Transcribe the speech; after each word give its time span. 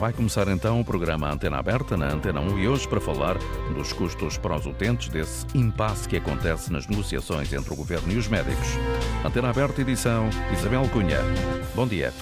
Vai 0.00 0.14
começar 0.14 0.48
então 0.48 0.80
o 0.80 0.84
programa 0.84 1.30
Antena 1.30 1.58
Aberta 1.58 1.94
na 1.94 2.10
Antena 2.10 2.40
1 2.40 2.58
e 2.58 2.66
hoje 2.66 2.88
para 2.88 3.02
falar 3.02 3.36
dos 3.74 3.92
custos 3.92 4.38
para 4.38 4.56
os 4.56 4.64
utentes 4.64 5.10
desse 5.10 5.46
impasse 5.54 6.08
que 6.08 6.16
acontece 6.16 6.72
nas 6.72 6.86
negociações 6.86 7.52
entre 7.52 7.70
o 7.70 7.76
governo 7.76 8.10
e 8.10 8.16
os 8.16 8.26
médicos. 8.26 8.66
Antena 9.22 9.50
Aberta, 9.50 9.82
edição 9.82 10.30
Isabel 10.54 10.88
Cunha. 10.88 11.18
Bom 11.74 11.86
dia. 11.86 12.14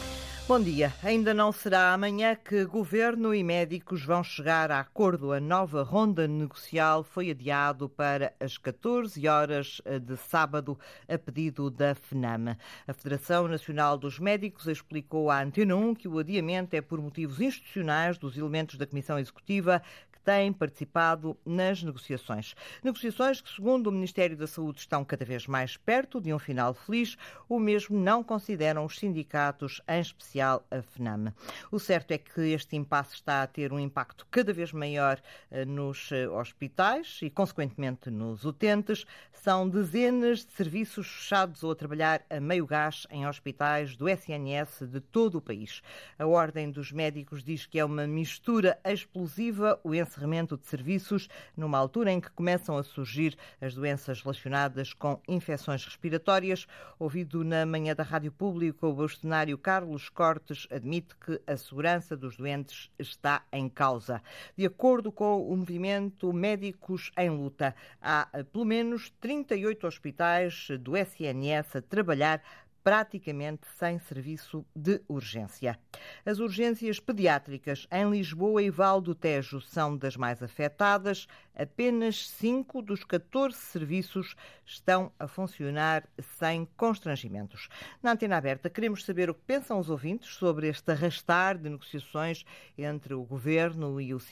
Bom 0.48 0.58
dia. 0.62 0.94
Ainda 1.02 1.34
não 1.34 1.52
será 1.52 1.92
amanhã 1.92 2.34
que 2.34 2.64
governo 2.64 3.34
e 3.34 3.44
médicos 3.44 4.02
vão 4.02 4.24
chegar 4.24 4.70
a 4.70 4.80
acordo. 4.80 5.30
A 5.30 5.38
nova 5.38 5.82
ronda 5.82 6.26
negocial 6.26 7.04
foi 7.04 7.30
adiado 7.30 7.86
para 7.86 8.32
as 8.40 8.56
14 8.56 9.28
horas 9.28 9.82
de 10.00 10.16
sábado, 10.16 10.78
a 11.06 11.18
pedido 11.18 11.68
da 11.68 11.94
FNAM. 11.94 12.56
A 12.86 12.94
Federação 12.94 13.46
Nacional 13.46 13.98
dos 13.98 14.18
Médicos 14.18 14.66
explicou 14.66 15.30
à 15.30 15.42
Antena 15.42 15.76
1 15.76 15.94
que 15.94 16.08
o 16.08 16.18
adiamento 16.18 16.74
é 16.74 16.80
por 16.80 16.98
motivos 16.98 17.42
institucionais 17.42 18.16
dos 18.16 18.34
elementos 18.34 18.78
da 18.78 18.86
Comissão 18.86 19.18
Executiva 19.18 19.82
têm 20.28 20.52
participado 20.52 21.38
nas 21.42 21.82
negociações. 21.82 22.54
Negociações 22.84 23.40
que, 23.40 23.48
segundo 23.50 23.86
o 23.86 23.92
Ministério 23.92 24.36
da 24.36 24.46
Saúde, 24.46 24.80
estão 24.80 25.02
cada 25.02 25.24
vez 25.24 25.46
mais 25.46 25.78
perto 25.78 26.20
de 26.20 26.34
um 26.34 26.38
final 26.38 26.74
feliz. 26.74 27.16
O 27.48 27.58
mesmo 27.58 27.98
não 27.98 28.22
consideram 28.22 28.84
os 28.84 28.98
sindicatos, 28.98 29.80
em 29.88 30.02
especial 30.02 30.66
a 30.70 30.82
FNAM. 30.82 31.32
O 31.72 31.78
certo 31.78 32.10
é 32.10 32.18
que 32.18 32.42
este 32.42 32.76
impasse 32.76 33.14
está 33.14 33.42
a 33.42 33.46
ter 33.46 33.72
um 33.72 33.80
impacto 33.80 34.26
cada 34.30 34.52
vez 34.52 34.70
maior 34.70 35.18
eh, 35.50 35.64
nos 35.64 36.12
eh, 36.12 36.28
hospitais 36.28 37.20
e, 37.22 37.30
consequentemente, 37.30 38.10
nos 38.10 38.44
utentes. 38.44 39.06
São 39.32 39.66
dezenas 39.66 40.44
de 40.44 40.52
serviços 40.52 41.06
fechados 41.06 41.64
ou 41.64 41.70
a 41.70 41.74
trabalhar 41.74 42.22
a 42.28 42.38
meio 42.38 42.66
gás 42.66 43.06
em 43.10 43.26
hospitais 43.26 43.96
do 43.96 44.06
SNS 44.06 44.82
de 44.90 45.00
todo 45.00 45.38
o 45.38 45.40
país. 45.40 45.80
A 46.18 46.26
Ordem 46.26 46.70
dos 46.70 46.92
Médicos 46.92 47.42
diz 47.42 47.64
que 47.64 47.78
é 47.78 47.84
uma 47.84 48.06
mistura 48.06 48.78
explosiva 48.84 49.80
o 49.82 49.94
encerramento 49.94 50.17
encerramento 50.18 50.56
de 50.56 50.66
serviços, 50.66 51.28
numa 51.56 51.78
altura 51.78 52.10
em 52.10 52.20
que 52.20 52.30
começam 52.30 52.76
a 52.76 52.82
surgir 52.82 53.36
as 53.60 53.74
doenças 53.74 54.20
relacionadas 54.20 54.92
com 54.92 55.20
infecções 55.28 55.84
respiratórias. 55.84 56.66
Ouvido 56.98 57.44
na 57.44 57.64
manhã 57.64 57.94
da 57.94 58.02
Rádio 58.02 58.32
Pública, 58.32 58.86
o 58.86 58.94
bastonário 58.94 59.56
Carlos 59.56 60.08
Cortes 60.08 60.66
admite 60.70 61.14
que 61.16 61.40
a 61.46 61.56
segurança 61.56 62.16
dos 62.16 62.36
doentes 62.36 62.90
está 62.98 63.44
em 63.52 63.68
causa. 63.68 64.20
De 64.56 64.66
acordo 64.66 65.12
com 65.12 65.40
o 65.40 65.56
movimento 65.56 66.32
Médicos 66.32 67.12
em 67.16 67.30
Luta, 67.30 67.74
há 68.02 68.28
pelo 68.52 68.64
menos 68.64 69.10
38 69.20 69.86
hospitais 69.86 70.68
do 70.80 70.96
SNS 70.96 71.76
a 71.76 71.82
trabalhar 71.82 72.42
praticamente 72.88 73.66
sem 73.78 73.98
serviço 73.98 74.64
de 74.74 75.02
urgência. 75.06 75.78
As 76.24 76.38
urgências 76.38 76.98
pediátricas 76.98 77.86
em 77.92 78.08
Lisboa 78.08 78.62
e 78.62 78.70
Val 78.70 79.02
do 79.02 79.14
Tejo 79.14 79.60
são 79.60 79.94
das 79.94 80.16
mais 80.16 80.42
afetadas. 80.42 81.26
Apenas 81.54 82.30
5 82.30 82.80
dos 82.80 83.04
14 83.04 83.58
serviços 83.58 84.34
estão 84.64 85.12
a 85.18 85.28
funcionar 85.28 86.08
sem 86.38 86.66
constrangimentos. 86.78 87.68
Na 88.02 88.12
antena 88.12 88.38
aberta, 88.38 88.70
queremos 88.70 89.04
saber 89.04 89.28
o 89.28 89.34
que 89.34 89.42
pensam 89.46 89.78
os 89.78 89.90
ouvintes 89.90 90.34
sobre 90.36 90.68
este 90.68 90.90
arrastar 90.90 91.58
de 91.58 91.68
negociações 91.68 92.44
entre 92.78 93.12
o 93.12 93.24
governo 93.24 94.00
e 94.00 94.14
os 94.14 94.24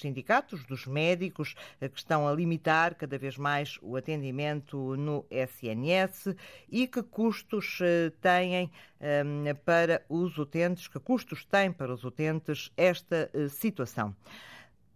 sindicatos 0.00 0.64
dos 0.64 0.86
médicos 0.86 1.54
que 1.80 1.98
estão 1.98 2.28
a 2.28 2.32
limitar 2.32 2.94
cada 2.94 3.18
vez 3.18 3.36
mais 3.36 3.76
o 3.82 3.96
atendimento 3.96 4.94
no 4.96 5.24
SNS 5.30 6.36
e 6.68 6.86
que 6.86 7.02
custos 7.02 7.78
eh, 7.80 8.03
têm 8.10 8.70
um, 9.00 9.54
para 9.64 10.02
os 10.08 10.38
utentes, 10.38 10.88
que 10.88 10.98
custos 10.98 11.44
tem 11.44 11.72
para 11.72 11.92
os 11.92 12.04
utentes 12.04 12.70
esta 12.76 13.30
uh, 13.34 13.48
situação. 13.48 14.14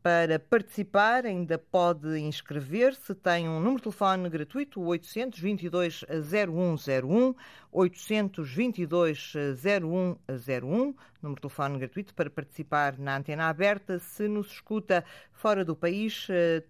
Para 0.01 0.39
participar, 0.39 1.27
ainda 1.27 1.59
pode 1.59 2.21
inscrever-se. 2.21 3.17
Tem 3.17 3.49
um 3.49 3.59
número 3.59 3.79
de 3.79 3.83
telefone 3.83 4.31
gratuito, 4.31 4.81
822 4.81 6.05
0101, 6.09 7.35
822 7.73 9.33
0101, 9.61 10.95
número 11.21 11.35
de 11.35 11.41
telefone 11.41 11.81
gratuito 11.81 12.15
para 12.15 12.31
participar 12.31 12.97
na 12.97 13.17
antena 13.17 13.49
aberta. 13.49 13.99
Se 13.99 14.29
nos 14.29 14.53
escuta 14.53 15.05
fora 15.33 15.65
do 15.65 15.75
país, 15.75 16.29
eh, 16.31 16.63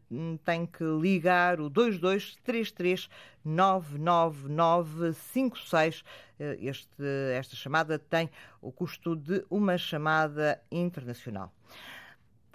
tem 0.42 0.64
que 0.64 0.84
ligar 0.84 1.60
o 1.60 1.68
2233 1.68 3.10
99956. 3.44 6.02
Este, 6.38 7.04
esta 7.36 7.54
chamada 7.54 7.98
tem 7.98 8.30
o 8.62 8.72
custo 8.72 9.14
de 9.14 9.44
uma 9.50 9.76
chamada 9.76 10.58
internacional. 10.72 11.52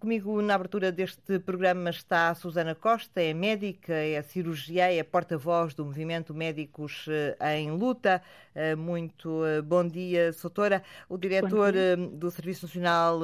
Comigo 0.04 0.42
na 0.42 0.56
abertura 0.56 0.92
deste 0.92 1.40
programa 1.40 1.90
está 1.90 2.28
a 2.28 2.36
Susana 2.36 2.76
Costa, 2.76 3.22
é 3.22 3.34
médica, 3.34 3.94
é 3.94 4.22
cirurgiã, 4.22 4.88
é 4.88 5.02
porta-voz 5.02 5.74
do 5.74 5.86
movimento 5.86 6.34
Médicos 6.34 7.06
eh, 7.08 7.58
em 7.58 7.72
Luta. 7.72 8.22
Eh, 8.54 8.76
muito 8.76 9.46
eh, 9.46 9.62
bom 9.62 9.88
dia, 9.88 10.34
doutora. 10.42 10.84
O 11.08 11.18
diretor 11.18 11.72
do 12.12 12.30
Serviço 12.30 12.66
Nacional 12.66 13.22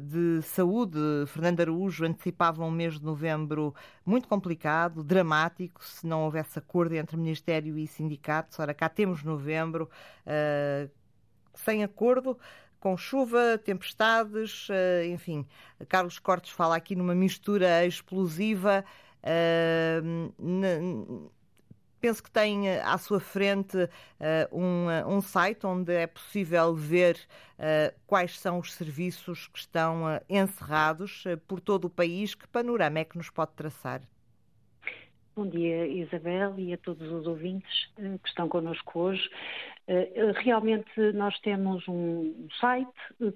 de 0.00 0.42
Saúde, 0.42 0.98
Fernando 1.28 1.60
Araújo, 1.60 2.04
antecipava 2.04 2.64
um 2.64 2.70
mês 2.72 2.98
de 2.98 3.04
novembro 3.04 3.72
muito 4.04 4.26
complicado, 4.26 5.04
dramático, 5.04 5.84
se 5.84 6.04
não 6.04 6.24
houvesse 6.24 6.58
acordo 6.58 6.96
entre 6.96 7.16
Ministério 7.16 7.78
e 7.78 7.86
sindicatos. 7.86 8.58
Ora, 8.58 8.74
cá 8.74 8.88
temos 8.88 9.22
novembro 9.22 9.88
sem 11.54 11.84
acordo 11.84 12.36
com 12.80 12.96
chuva, 12.96 13.58
tempestades, 13.58 14.66
eh, 14.70 15.06
enfim. 15.08 15.46
Carlos 15.88 16.18
Cortes 16.18 16.50
fala 16.50 16.74
aqui 16.74 16.96
numa 16.96 17.14
mistura 17.14 17.86
explosiva. 17.86 18.84
Eh, 19.22 20.00
penso 22.00 22.22
que 22.22 22.30
tem 22.30 22.68
eh, 22.70 22.82
à 22.82 22.96
sua 22.96 23.20
frente 23.20 23.76
um, 24.50 24.86
um 25.06 25.20
site 25.20 25.66
onde 25.66 25.92
é 25.92 26.06
possível 26.06 26.74
ver 26.74 27.18
quais 28.06 28.40
são 28.40 28.58
os 28.58 28.72
serviços 28.72 29.46
que 29.48 29.58
estão 29.58 30.04
encerrados 30.28 31.24
por 31.46 31.60
todo 31.60 31.84
o 31.84 31.90
país. 31.90 32.34
Que 32.34 32.48
panorama 32.48 32.98
é 32.98 33.04
que 33.04 33.18
nos 33.18 33.28
pode 33.28 33.52
traçar? 33.52 34.00
Bom 35.36 35.46
dia, 35.46 35.86
Isabel, 35.86 36.58
e 36.58 36.72
a 36.72 36.78
todos 36.78 37.10
os 37.10 37.26
ouvintes 37.26 37.90
que 37.96 38.28
estão 38.28 38.48
connosco 38.48 38.98
hoje. 38.98 39.30
Eh, 39.92 40.32
realmente 40.36 41.00
nós 41.14 41.36
temos 41.40 41.82
um 41.88 42.46
site, 42.60 42.88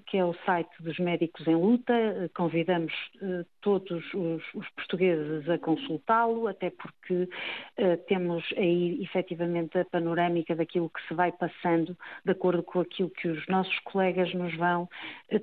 que 0.07 0.17
é 0.17 0.23
o 0.23 0.33
site 0.45 0.71
dos 0.79 0.97
Médicos 0.99 1.45
em 1.45 1.55
Luta, 1.55 1.93
convidamos 2.33 2.93
eh, 3.21 3.43
todos 3.59 4.01
os, 4.13 4.41
portugueses 4.73 5.49
a 5.49 5.57
consultá-lo, 5.57 6.47
até 6.47 6.69
porque 6.69 7.27
temos 8.07 8.43
aí 8.55 9.01
efetivamente 9.01 9.77
a 9.77 9.85
panorâmica 9.85 10.55
daquilo 10.55 10.89
que 10.89 11.05
se 11.07 11.13
vai 11.13 11.31
passando, 11.31 11.97
de 12.23 12.31
acordo 12.31 12.61
com 12.61 12.79
aquilo 12.79 13.09
que 13.09 13.27
os 13.27 13.45
nossos 13.47 13.77
colegas 13.79 14.33
nos 14.33 14.55
vão 14.55 14.87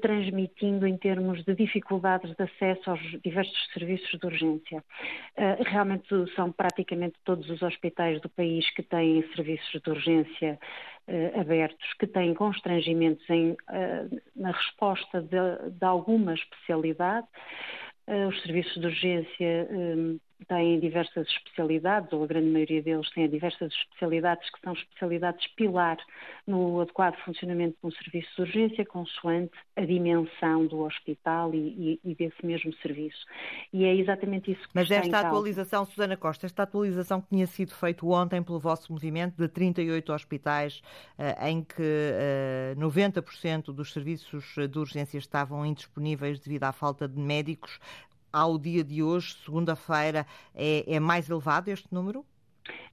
transmitindo 0.01 0.87
em 0.87 0.97
termos 0.97 1.45
de 1.45 1.55
dificuldades 1.55 2.35
de 2.37 2.43
acesso 2.45 2.91
aos 2.91 3.01
diversos 3.23 3.73
serviços 3.75 4.19
de 4.19 4.25
urgência. 4.25 4.85
Realmente 5.67 6.09
são 6.37 6.53
praticamente 6.53 7.17
todos 7.25 7.51
os 7.51 7.61
hospitais 7.61 8.21
do 8.21 8.29
país 8.29 8.71
que 8.75 8.83
têm 8.83 9.23
serviços 9.35 9.81
de 9.83 9.91
urgência 9.91 10.59
uh, 11.09 11.41
abertos, 11.41 11.93
que 11.99 12.07
têm 12.07 12.35
constrangimentos 12.35 13.29
em, 13.31 13.53
uh, 13.53 14.23
na 14.37 14.51
resposta 14.51 15.21
de, 15.23 15.71
de 15.71 15.85
alguma 15.85 16.35
especialidade. 16.35 17.27
Uh, 18.07 18.29
os 18.29 18.43
serviços 18.43 18.81
de 18.81 18.87
urgência 18.87 19.69
têm 20.45 20.81
diversas 20.81 21.27
especialidades, 21.29 22.13
ou 22.13 22.25
a 22.25 22.27
grande 22.27 22.49
maioria 22.49 22.83
deles 22.83 23.11
têm 23.11 23.29
diversas 23.29 23.73
especialidades 23.73 24.49
que 24.51 24.61
são 24.61 24.73
especialidades 24.73 25.47
pilar 25.57 25.99
no 26.47 26.81
adequado 26.81 27.17
funcionamento 27.25 27.77
de 27.81 27.87
um 27.87 27.91
serviço 27.91 28.29
de 28.37 28.43
urgência, 28.43 28.85
consoante 28.87 29.53
a 29.77 29.83
dimensão 29.83 30.67
do 30.67 30.81
hospital 30.81 31.55
e, 31.55 32.01
e, 32.05 32.11
e 32.11 32.15
desse 32.15 32.45
mesmo 32.45 32.73
serviço. 32.77 33.25
E 33.73 33.85
é 33.85 33.95
exatamente 33.95 34.53
isso 34.53 34.63
que 34.63 34.71
Mas 34.75 34.91
esta 34.91 35.21
atualização, 35.21 35.85
Susana 35.85 36.17
Costa, 36.17 36.47
esta 36.47 36.63
atualização 36.63 37.21
que 37.21 37.29
tinha 37.29 37.47
sido 37.47 37.73
feita 37.73 38.05
ontem 38.07 38.43
pelo 38.43 38.59
vosso 38.59 38.93
movimento 38.93 39.37
de 39.37 39.49
38 39.49 40.13
hospitais 40.13 40.83
uh, 41.19 41.47
em 41.47 41.63
que 41.63 41.83
uh, 41.83 42.73
eh, 42.73 42.75
90% 42.77 43.73
dos 43.73 43.93
serviços 43.93 44.55
de 44.71 44.79
urgência 44.79 45.19
estavam 45.19 45.65
indisponíveis 45.65 46.41
devido 46.41 46.65
à 46.65 46.73
falta 46.73 47.09
de 47.09 47.19
médicos, 47.19 47.79
ao 48.33 48.59
dia 48.59 48.83
de 48.83 49.03
hoje, 49.03 49.35
segunda-feira, 49.45 50.27
é, 50.55 50.85
é, 50.95 51.01
mais 51.01 51.29
elevado 51.29 51.69
este 51.69 51.93
número? 51.93 52.25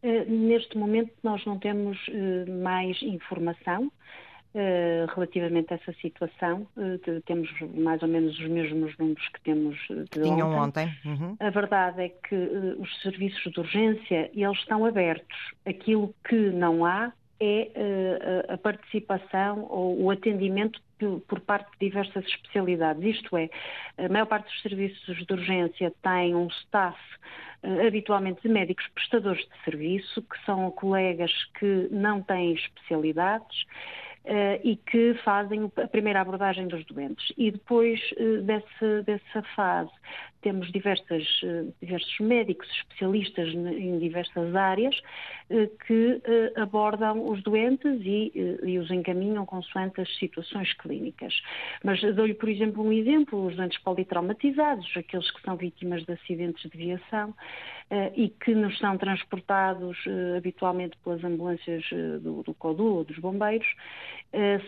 Uh, 0.03 0.29
neste 0.29 0.77
momento 0.77 1.11
nós 1.23 1.45
não 1.45 1.57
temos 1.57 1.97
uh, 2.07 2.63
mais 2.63 3.01
informação. 3.01 3.91
Uh, 4.51 5.05
relativamente 5.13 5.71
a 5.71 5.75
essa 5.75 5.93
situação, 6.01 6.65
temos 7.27 7.47
mais 7.75 8.01
ou 8.01 8.07
menos 8.07 8.33
os 8.39 8.47
mesmos 8.47 8.97
números 8.97 9.27
que 9.29 9.41
temos 9.41 9.77
de 9.87 10.23
Tinham 10.23 10.49
ontem. 10.49 10.87
ontem. 10.87 10.97
Uhum. 11.05 11.37
A 11.39 11.51
verdade 11.51 12.01
é 12.01 12.09
que 12.09 12.35
os 12.79 13.01
serviços 13.03 13.51
de 13.51 13.59
urgência 13.59 14.31
eles 14.33 14.57
estão 14.57 14.83
abertos. 14.85 15.37
Aquilo 15.67 16.15
que 16.27 16.49
não 16.49 16.83
há 16.83 17.13
é 17.39 17.69
a 18.49 18.57
participação 18.57 19.67
ou 19.69 20.01
o 20.01 20.09
atendimento 20.09 20.81
por 21.27 21.39
parte 21.41 21.69
de 21.79 21.87
diversas 21.87 22.25
especialidades. 22.25 23.03
Isto 23.03 23.37
é, 23.37 23.49
a 23.97 24.09
maior 24.09 24.25
parte 24.25 24.45
dos 24.45 24.61
serviços 24.61 25.25
de 25.25 25.33
urgência 25.33 25.93
tem 26.01 26.35
um 26.35 26.47
staff 26.47 26.97
uh, 27.63 27.87
habitualmente 27.87 28.41
de 28.41 28.49
médicos 28.49 28.87
prestadores 28.93 29.41
de 29.41 29.63
serviço, 29.63 30.21
que 30.21 30.45
são 30.45 30.71
colegas 30.71 31.31
que 31.59 31.87
não 31.91 32.21
têm 32.21 32.53
especialidades. 32.53 33.65
Uh, 34.25 34.59
e 34.63 34.75
que 34.75 35.13
fazem 35.23 35.71
a 35.81 35.87
primeira 35.87 36.21
abordagem 36.21 36.67
dos 36.67 36.85
doentes. 36.85 37.33
E 37.37 37.49
depois 37.51 37.99
uh, 38.19 38.41
desse, 38.41 39.01
dessa 39.03 39.41
fase 39.55 39.89
temos 40.41 40.71
diversas, 40.71 41.23
eh, 41.43 41.65
diversos 41.81 42.19
médicos 42.19 42.67
especialistas 42.71 43.49
em 43.53 43.99
diversas 43.99 44.55
áreas 44.55 44.95
eh, 45.49 45.69
que 45.85 46.21
eh, 46.23 46.53
abordam 46.55 47.29
os 47.29 47.41
doentes 47.43 47.99
e, 48.03 48.31
e 48.63 48.79
os 48.79 48.89
encaminham 48.89 49.45
consoante 49.45 50.01
as 50.01 50.17
situações 50.17 50.73
clínicas. 50.73 51.33
Mas 51.83 52.01
dou-lhe, 52.15 52.33
por 52.33 52.49
exemplo, 52.49 52.83
um 52.83 52.91
exemplo: 52.91 53.45
os 53.45 53.55
doentes 53.55 53.79
politraumatizados, 53.79 54.89
aqueles 54.95 55.29
que 55.31 55.41
são 55.41 55.55
vítimas 55.55 56.03
de 56.05 56.13
acidentes 56.13 56.69
de 56.69 56.77
viação 56.77 57.33
e 58.15 58.29
que 58.29 58.53
nos 58.53 58.77
são 58.77 58.95
transportados 58.99 59.97
habitualmente 60.37 60.95
pelas 61.03 61.23
ambulâncias 61.23 61.83
do, 62.21 62.43
do 62.43 62.53
CODU 62.53 62.97
ou 62.97 63.03
dos 63.03 63.17
bombeiros, 63.17 63.67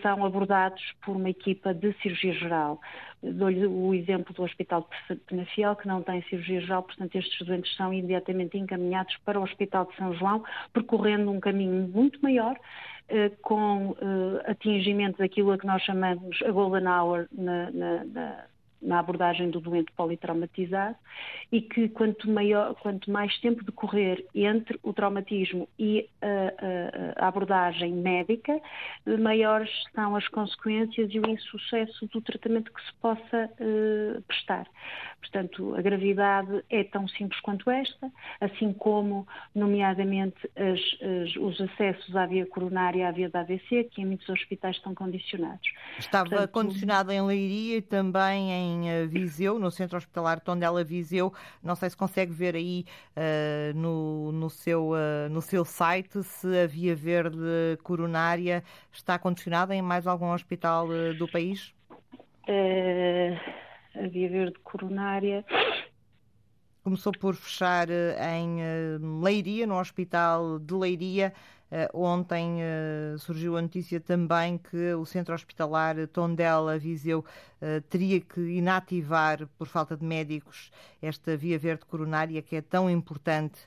são 0.02 0.26
abordados 0.26 0.82
por 1.06 1.16
uma 1.16 1.30
equipa 1.30 1.72
de 1.72 1.94
cirurgia 2.02 2.34
geral. 2.34 2.82
Dou-lhe 3.24 3.66
o 3.68 3.94
exemplo 3.94 4.34
do 4.34 4.44
Hospital 4.44 4.88
de 5.10 5.16
Penafiel, 5.16 5.76
que 5.76 5.88
não 5.88 6.02
tem 6.02 6.22
cirurgia 6.24 6.62
geral, 6.62 6.84
portanto, 6.84 7.16
estes 7.16 7.46
doentes 7.46 7.76
são 7.76 7.94
imediatamente 7.94 8.58
encaminhados 8.58 9.16
para 9.26 9.40
o 9.40 9.44
Hospital 9.44 9.86
de 9.86 9.96
São 9.96 10.14
João, 10.16 10.44
percorrendo 10.74 11.30
um 11.30 11.40
caminho 11.40 11.88
muito 11.88 12.20
maior, 12.22 12.58
eh, 13.10 13.30
com 13.42 13.96
eh, 14.02 14.52
atingimento 14.52 15.20
daquilo 15.20 15.52
a 15.52 15.58
que 15.58 15.68
nós 15.68 15.84
chamamos 15.84 16.42
a 16.42 16.52
Golden 16.52 16.88
Hour 16.88 17.28
na, 17.32 17.70
na, 17.72 18.04
na 18.06 18.46
na 18.82 19.00
abordagem 19.00 19.50
do 19.50 19.60
doente 19.60 19.92
politraumatizado 19.92 20.96
e 21.52 21.62
que 21.62 21.90
quanto, 21.90 22.30
maior, 22.30 22.74
quanto 22.76 23.12
mais 23.12 23.38
tempo 23.40 23.64
decorrer 23.64 24.26
entre 24.34 24.80
o 24.82 24.92
traumatismo 24.92 25.68
e 25.78 26.10
a, 26.22 27.22
a, 27.22 27.26
a, 27.26 27.28
abordagem 27.28 27.94
médica, 27.94 28.60
maiores 29.06 29.70
são 29.94 30.16
as 30.16 30.28
consequências 30.30 31.10
e 31.14 31.20
o 31.20 31.30
insucesso 31.30 32.08
do 32.08 32.22
tratamento 32.22 32.72
que 32.72 32.82
se 32.82 32.94
possa 32.96 33.50
uh, 33.60 34.22
prestar. 34.24 34.68
Portanto, 35.20 35.76
a 35.76 35.82
gravidade 35.82 36.64
é 36.70 36.84
tão 36.84 37.08
simples 37.08 37.40
quanto 37.42 37.70
esta, 37.70 38.12
assim 38.40 38.74
como, 38.74 39.28
nomeadamente, 39.54 40.50
as, 40.56 40.80
as, 41.02 41.36
os 41.36 41.62
acessos 41.62 42.16
à 42.16 42.26
via 42.26 42.46
coronária 42.46 43.02
e 43.02 43.04
à 43.04 43.12
via 43.12 43.30
da 43.30 43.42
AVC, 43.42 43.84
que 43.92 44.02
em 44.02 44.06
muitos 44.06 44.28
hospitais 44.30 44.78
estão 44.78 44.96
condicionados. 44.96 45.72
Estava 46.00 46.30
Portanto, 46.30 46.52
condicionado 46.52 47.12
em 47.12 47.22
Leiria 47.22 47.78
e 47.78 47.82
também 47.82 48.52
em 48.52 48.71
eh, 48.90 49.06
Viseu, 49.06 49.60
no 49.60 49.72
Centro 49.72 49.98
Hospitalar 49.98 50.40
Tondela 50.40 50.84
Viseu. 50.84 51.34
Não 51.64 51.76
sei 51.76 51.90
se 51.90 51.98
consegue 51.98 52.32
ver 52.32 52.56
aí 52.56 52.86
uh, 53.16 53.78
no, 53.78 54.32
no, 54.32 54.50
seu, 54.50 54.92
uh, 54.92 55.30
no 55.30 55.42
seu 55.42 55.66
site 55.66 56.24
se 56.24 56.48
a 56.60 56.68
via 56.68 56.96
verde 56.96 57.38
coronária 57.84 58.64
está 58.92 59.18
condicionada 59.20 59.76
em 59.76 59.82
mais 59.82 60.08
algum 60.08 60.32
hospital 60.32 60.88
uh, 60.88 61.14
do 61.14 61.28
país? 61.28 61.74
a 63.96 64.08
via 64.08 64.30
verde 64.30 64.60
coronária. 64.64 65.46
Começou 66.84 67.12
por 67.12 67.36
fechar 67.36 67.92
eh, 67.92 68.18
em 68.40 68.60
eh, 68.60 68.98
Leiria, 69.22 69.68
no 69.68 69.80
Hospital 69.80 70.58
de 70.58 70.74
Leiria. 70.74 71.32
Eh, 71.72 71.88
ontem 71.94 72.58
surgiu 73.20 73.56
a 73.56 73.62
notícia 73.62 74.00
também 74.00 74.58
que 74.58 74.94
o 74.96 75.06
Centro 75.06 75.34
Hospitalar 75.36 75.96
Tondela 76.08 76.78
Viseu 76.78 77.24
teria 77.90 78.20
que 78.20 78.42
inativar, 78.42 79.48
por 79.58 79.68
falta 79.68 79.96
de 79.96 80.04
médicos, 80.04 80.70
esta 81.02 81.38
via 81.38 81.58
verde 81.58 81.86
coronária 81.86 82.42
que 82.42 82.58
é 82.58 82.62
tão 82.62 82.90
importante 82.90 83.60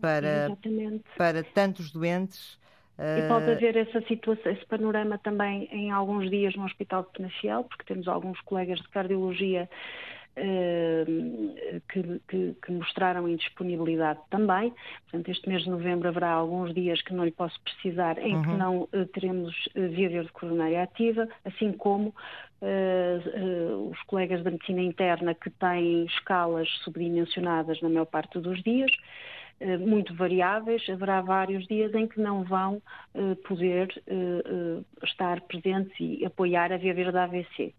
para, 0.00 0.56
para 1.16 1.42
tantos 1.42 1.90
doentes. 1.90 2.56
E 2.96 3.26
pode 3.26 3.50
haver 3.50 3.76
essa 3.76 4.00
situação, 4.02 4.52
esse 4.52 4.64
panorama 4.66 5.18
também 5.18 5.68
em 5.72 5.90
alguns 5.90 6.30
dias 6.30 6.54
no 6.54 6.64
Hospital 6.64 7.02
de 7.02 7.10
Penafiel, 7.18 7.64
porque 7.64 7.82
temos 7.82 8.06
alguns 8.06 8.40
colegas 8.42 8.78
de 8.78 8.88
cardiologia 8.90 9.68
que, 11.88 12.20
que, 12.28 12.54
que, 12.60 12.72
mostraram 12.72 13.28
indisponibilidade 13.28 14.18
também. 14.30 14.72
Portanto, 15.04 15.30
este 15.30 15.48
mês 15.48 15.62
de 15.62 15.70
novembro 15.70 16.08
haverá 16.08 16.30
alguns 16.30 16.74
dias 16.74 17.00
que 17.02 17.14
não 17.14 17.24
lhe 17.24 17.30
posso 17.30 17.60
precisar, 17.60 18.18
em 18.18 18.36
uhum. 18.36 18.42
que 18.42 18.50
não 18.50 18.82
uh, 18.82 19.06
teremos 19.12 19.54
uh, 19.76 19.88
via 19.88 20.08
verde 20.08 20.32
coronária 20.32 20.82
ativa, 20.82 21.28
assim 21.44 21.72
como 21.72 22.14
os 23.90 24.02
colegas 24.04 24.42
da 24.42 24.50
medicina 24.50 24.80
interna 24.80 25.34
que 25.34 25.50
têm 25.50 26.06
escalas 26.06 26.66
subdimensionadas 26.82 27.78
na 27.82 27.90
maior 27.90 28.06
parte 28.06 28.38
dos 28.38 28.62
dias. 28.62 28.90
Eh, 29.60 29.78
muito 29.78 30.14
variáveis, 30.14 30.82
haverá 30.90 31.20
vários 31.20 31.66
dias 31.66 31.94
em 31.94 32.08
que 32.08 32.20
não 32.20 32.42
vão 32.42 32.82
uh, 33.14 33.36
poder 33.46 33.88
uh, 34.08 34.84
estar 35.04 35.40
presentes 35.42 35.92
e 36.00 36.24
apoiar 36.24 36.72
a 36.72 36.76
Via 36.76 36.92
Verde 36.92 37.16
AVC. 37.16 37.74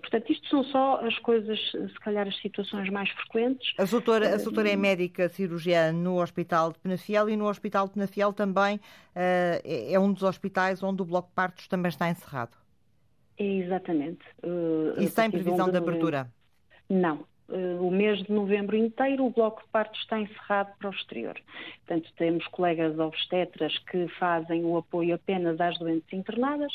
portanto, 0.00 0.30
isto 0.30 0.48
são 0.48 0.62
só 0.64 1.00
as 1.04 1.18
coisas, 1.18 1.58
se 1.72 2.00
calhar 2.00 2.28
as 2.28 2.36
situações 2.40 2.88
mais 2.90 3.10
frequentes. 3.10 3.74
A 3.76 3.84
doutora, 3.84 4.34
a 4.34 4.36
doutora 4.36 4.70
é 4.70 4.76
médica 4.76 5.28
cirurgiã 5.28 5.92
no 5.92 6.22
Hospital 6.22 6.72
de 6.72 6.78
Penafiel 6.78 7.28
e 7.28 7.36
no 7.36 7.48
Hospital 7.48 7.88
de 7.88 7.94
Penafiel 7.94 8.32
também 8.32 8.78
é, 9.14 9.92
é 9.92 9.98
um 9.98 10.12
dos 10.12 10.22
hospitais 10.22 10.82
onde 10.82 11.02
o 11.02 11.04
Bloco 11.04 11.28
de 11.28 11.34
Partos 11.34 11.66
também 11.66 11.88
está 11.88 12.08
encerrado. 12.08 12.56
É 13.38 13.44
exatamente. 13.44 14.24
e 14.98 15.08
sem 15.08 15.30
previsão 15.30 15.70
de 15.70 15.76
abertura? 15.76 16.30
Não, 16.88 17.24
o 17.80 17.90
mês 17.90 18.22
de 18.22 18.32
novembro 18.32 18.76
inteiro 18.76 19.24
o 19.26 19.30
bloco 19.30 19.62
de 19.62 19.68
partos 19.68 20.00
está 20.00 20.20
encerrado 20.20 20.70
para 20.78 20.88
o 20.88 20.92
exterior. 20.92 21.36
Portanto, 21.86 22.12
temos 22.16 22.46
colegas 22.48 22.98
obstetras 22.98 23.76
que 23.90 24.06
fazem 24.18 24.64
o 24.64 24.76
apoio 24.76 25.16
apenas 25.16 25.60
às 25.60 25.76
doentes 25.78 26.12
internadas, 26.12 26.72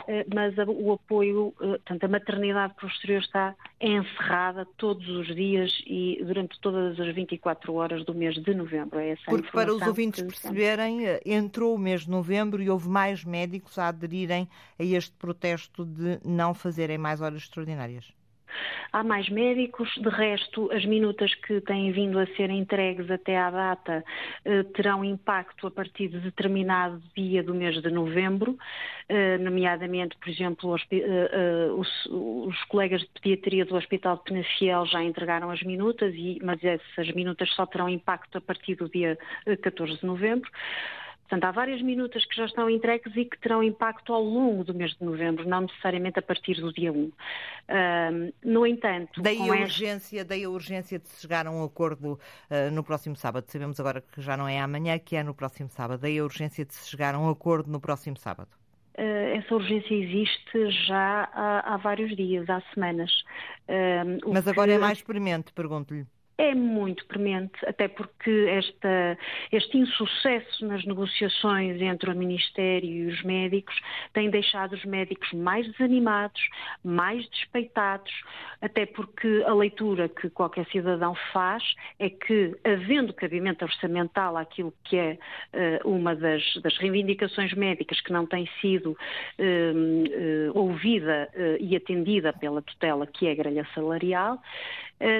uh, 0.00 0.34
mas 0.34 0.54
o 0.66 0.92
apoio, 0.92 1.48
uh, 1.48 1.54
portanto, 1.58 2.04
a 2.04 2.08
maternidade 2.08 2.74
para 2.74 2.86
o 2.86 2.88
exterior 2.88 3.20
está 3.20 3.54
encerrada 3.80 4.66
todos 4.78 5.06
os 5.06 5.34
dias 5.34 5.70
e 5.86 6.18
durante 6.24 6.58
todas 6.60 6.98
as 6.98 7.14
24 7.14 7.74
horas 7.74 8.04
do 8.04 8.14
mês 8.14 8.34
de 8.42 8.54
novembro. 8.54 8.98
É 8.98 9.14
Porque 9.26 9.50
para 9.50 9.74
os 9.74 9.82
ouvintes 9.82 10.22
perceberem, 10.22 11.00
entrou 11.26 11.74
o 11.74 11.78
mês 11.78 12.02
de 12.02 12.10
novembro 12.10 12.62
e 12.62 12.70
houve 12.70 12.88
mais 12.88 13.24
médicos 13.24 13.78
a 13.78 13.88
aderirem 13.88 14.48
a 14.78 14.82
este 14.82 15.12
protesto 15.16 15.84
de 15.84 16.18
não 16.24 16.54
fazerem 16.54 16.96
mais 16.96 17.20
horas 17.20 17.42
extraordinárias. 17.42 18.12
Há 18.92 19.02
mais 19.02 19.28
médicos, 19.28 19.92
de 19.96 20.08
resto, 20.08 20.70
as 20.72 20.84
minutas 20.84 21.34
que 21.34 21.60
têm 21.60 21.90
vindo 21.92 22.18
a 22.18 22.26
ser 22.28 22.50
entregues 22.50 23.10
até 23.10 23.36
à 23.36 23.50
data 23.50 24.04
eh, 24.44 24.62
terão 24.74 25.04
impacto 25.04 25.66
a 25.66 25.70
partir 25.70 26.08
de 26.08 26.20
determinado 26.20 27.02
dia 27.16 27.42
do 27.42 27.54
mês 27.54 27.80
de 27.82 27.90
novembro, 27.90 28.56
eh, 29.08 29.38
nomeadamente, 29.38 30.16
por 30.16 30.28
exemplo, 30.28 30.72
os, 30.72 30.82
eh, 30.90 31.70
os, 31.72 32.64
colegas 32.68 33.00
de 33.00 33.08
pediatria 33.20 33.64
do 33.64 33.74
Hospital 33.76 34.16
de 34.16 34.24
Penafiel 34.24 34.86
já 34.86 35.02
entregaram 35.02 35.50
as 35.50 35.62
minutas, 35.62 36.14
mas 36.42 36.62
essas 36.62 37.12
minutas 37.14 37.50
só 37.54 37.66
terão 37.66 37.88
impacto 37.88 38.38
a 38.38 38.40
partir 38.40 38.76
do 38.76 38.88
dia 38.88 39.18
14 39.62 39.98
de 39.98 40.06
novembro. 40.06 40.50
Portanto, 41.28 41.44
há 41.44 41.50
várias 41.52 41.80
minutas 41.80 42.24
que 42.26 42.36
já 42.36 42.44
estão 42.44 42.68
entregues 42.68 43.14
e 43.16 43.24
que 43.24 43.38
terão 43.38 43.62
impacto 43.62 44.12
ao 44.12 44.22
longo 44.22 44.62
do 44.62 44.74
mês 44.74 44.94
de 44.94 45.04
novembro, 45.04 45.48
não 45.48 45.62
necessariamente 45.62 46.18
a 46.18 46.22
partir 46.22 46.60
do 46.60 46.72
dia 46.72 46.92
1. 46.92 46.96
Um, 46.96 47.12
no 48.44 48.66
entanto... 48.66 49.22
Daí 49.22 49.38
a, 49.38 49.62
urgência, 49.62 50.18
este... 50.18 50.28
daí 50.28 50.44
a 50.44 50.50
urgência 50.50 50.98
de 50.98 51.08
se 51.08 51.22
chegar 51.22 51.46
a 51.46 51.50
um 51.50 51.64
acordo 51.64 52.12
uh, 52.12 52.70
no 52.70 52.84
próximo 52.84 53.16
sábado. 53.16 53.46
Sabemos 53.48 53.80
agora 53.80 54.02
que 54.02 54.20
já 54.20 54.36
não 54.36 54.46
é 54.46 54.60
amanhã, 54.60 54.98
que 54.98 55.16
é 55.16 55.22
no 55.22 55.34
próximo 55.34 55.70
sábado. 55.70 56.00
Daí 56.00 56.18
a 56.18 56.24
urgência 56.24 56.64
de 56.64 56.74
se 56.74 56.90
chegar 56.90 57.14
a 57.14 57.18
um 57.18 57.30
acordo 57.30 57.70
no 57.70 57.80
próximo 57.80 58.18
sábado. 58.18 58.50
Uh, 58.98 59.38
essa 59.38 59.54
urgência 59.54 59.94
existe 59.94 60.70
já 60.86 61.28
há, 61.32 61.74
há 61.74 61.76
vários 61.78 62.14
dias, 62.14 62.48
há 62.50 62.62
semanas. 62.74 63.10
Uh, 63.66 64.30
Mas 64.30 64.46
agora 64.46 64.72
é 64.72 64.78
mais 64.78 65.00
premente, 65.00 65.52
pergunto-lhe 65.54 66.06
é 66.36 66.54
muito 66.54 67.06
premente, 67.06 67.52
até 67.66 67.86
porque 67.86 68.46
esta, 68.48 69.18
este 69.52 69.78
insucesso 69.78 70.66
nas 70.66 70.84
negociações 70.84 71.80
entre 71.80 72.10
o 72.10 72.16
Ministério 72.16 72.88
e 72.88 73.06
os 73.06 73.22
médicos 73.22 73.74
tem 74.12 74.30
deixado 74.30 74.72
os 74.72 74.84
médicos 74.84 75.32
mais 75.32 75.66
desanimados, 75.72 76.40
mais 76.82 77.28
despeitados, 77.30 78.12
até 78.60 78.86
porque 78.86 79.44
a 79.46 79.54
leitura 79.54 80.08
que 80.08 80.28
qualquer 80.30 80.66
cidadão 80.66 81.14
faz 81.32 81.62
é 81.98 82.10
que, 82.10 82.56
havendo 82.64 83.12
cabimento 83.12 83.64
orçamental 83.64 84.36
àquilo 84.36 84.72
que 84.84 84.96
é 84.96 85.18
uh, 85.84 85.88
uma 85.88 86.16
das, 86.16 86.42
das, 86.62 86.76
reivindicações 86.78 87.52
médicas 87.54 88.00
que 88.00 88.12
não 88.12 88.26
tem 88.26 88.48
sido 88.60 88.90
uh, 88.90 90.54
uh, 90.54 90.58
ouvida 90.58 91.28
e 91.60 91.76
atendida 91.76 92.32
pela 92.32 92.62
tutela, 92.62 93.06
que 93.06 93.26
é 93.26 93.32
a 93.32 93.34
grelha 93.34 93.66
salarial, 93.74 94.40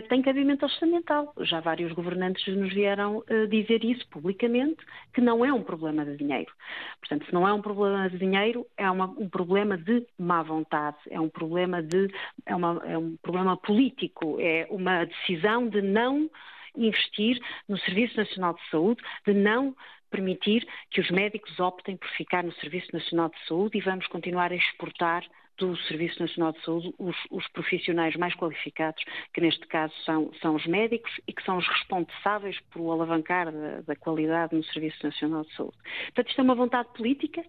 tem 0.09 0.23
cabimento 0.23 0.65
orçamental. 0.65 1.33
Já 1.41 1.61
vários 1.61 1.93
governantes 1.93 2.47
nos 2.57 2.73
vieram 2.73 3.19
uh, 3.19 3.49
dizer 3.49 3.85
isso 3.85 4.07
publicamente, 4.09 4.85
que 5.13 5.21
não 5.21 5.45
é 5.45 5.53
um 5.53 5.63
problema 5.63 6.05
de 6.05 6.17
dinheiro. 6.17 6.53
Portanto, 7.01 7.27
se 7.27 7.35
não 7.35 7.47
é 7.47 7.53
um 7.53 7.61
problema 7.61 8.09
de 8.09 8.19
dinheiro, 8.19 8.67
é 8.77 8.91
uma, 8.91 9.07
um 9.07 9.29
problema 9.29 9.77
de 9.77 10.07
má 10.19 10.43
vontade, 10.43 10.97
é 11.11 11.21
um 11.21 11.29
problema 11.29 11.83
de 11.83 12.09
é, 12.47 12.55
uma, 12.55 12.83
é 12.87 12.97
um 12.97 13.17
problema 13.17 13.57
político, 13.57 14.39
é 14.41 14.67
uma 14.71 15.05
decisão 15.05 15.69
de 15.69 15.83
não 15.83 16.31
investir 16.77 17.41
no 17.69 17.79
Serviço 17.79 18.17
Nacional 18.17 18.55
de 18.55 18.71
Saúde, 18.71 19.03
de 19.27 19.33
não 19.33 19.77
permitir 20.11 20.67
que 20.91 21.01
os 21.01 21.11
médicos 21.11 21.59
optem 21.59 21.97
por 21.97 22.09
ficar 22.11 22.45
no 22.45 22.53
Serviço 22.55 22.89
Nacional 22.93 23.29
de 23.29 23.47
Saúde 23.47 23.79
e 23.79 23.81
vamos 23.81 24.07
continuar 24.07 24.53
a 24.53 24.57
exportar 24.57 25.25
do 25.59 25.77
Serviço 25.77 26.21
Nacional 26.21 26.53
de 26.53 26.65
Saúde 26.65 26.95
os, 26.99 27.17
os, 27.31 27.47
profissionais 27.49 28.17
mais 28.17 28.35
qualificados, 28.35 29.03
que 29.33 29.41
neste 29.41 29.67
caso 29.67 29.95
são, 30.05 30.31
são, 30.41 30.55
os 30.55 30.67
médicos 30.67 31.13
e 31.29 31.33
que 31.33 31.43
são 31.45 31.59
os 31.59 31.69
responsáveis 31.69 32.59
por 32.73 32.91
alavancar 32.91 33.53
da, 33.53 33.81
da, 33.83 33.97
qualidade 33.97 34.55
no 34.55 34.65
Serviço 34.65 34.99
Nacional 35.05 35.45
de 35.45 35.55
Saúde. 35.55 35.77
Portanto, 36.07 36.29
isto 36.29 36.41
é 36.41 36.45
uma 36.45 36.55
vontade 36.55 36.89
política, 36.95 37.45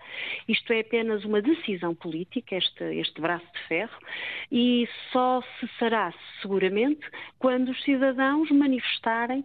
isto 0.48 0.72
é 0.72 0.82
apenas 0.82 1.26
uma 1.26 1.42
decisão 1.42 1.96
política, 1.96 2.56
este, 2.56 2.84
este 2.84 3.20
braço 3.20 3.46
de 3.54 3.68
ferro, 3.68 4.00
e 4.52 4.88
só 5.12 5.42
cessará 5.60 6.14
seguramente 6.42 7.06
quando 7.40 7.70
os 7.70 7.84
cidadãos 7.84 8.50
manifestarem 8.52 9.44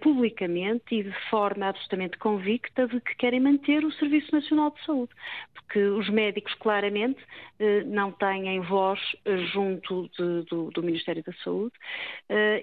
publicamente 0.00 0.94
e 0.94 1.02
de 1.02 1.12
forma 1.28 1.68
absolutamente 1.68 2.18
convicta 2.18 2.86
de 2.88 3.00
que 3.00 3.14
querem 3.16 3.40
manter 3.40 3.84
o 3.84 3.92
Serviço 3.92 4.32
Nacional 4.32 4.70
de 4.70 4.84
Saúde, 4.84 5.12
porque 5.54 5.78
os 5.80 6.08
médicos 6.08 6.52
claramente 6.54 7.20
eh, 7.60 7.84
não 7.84 8.10
têm 8.10 8.60
voz 8.60 8.98
eh, 9.24 9.36
junto 9.52 10.10
de, 10.18 10.42
do, 10.48 10.70
do, 10.70 10.82
Ministério 10.82 11.22
da 11.22 11.32
Saúde 11.44 11.72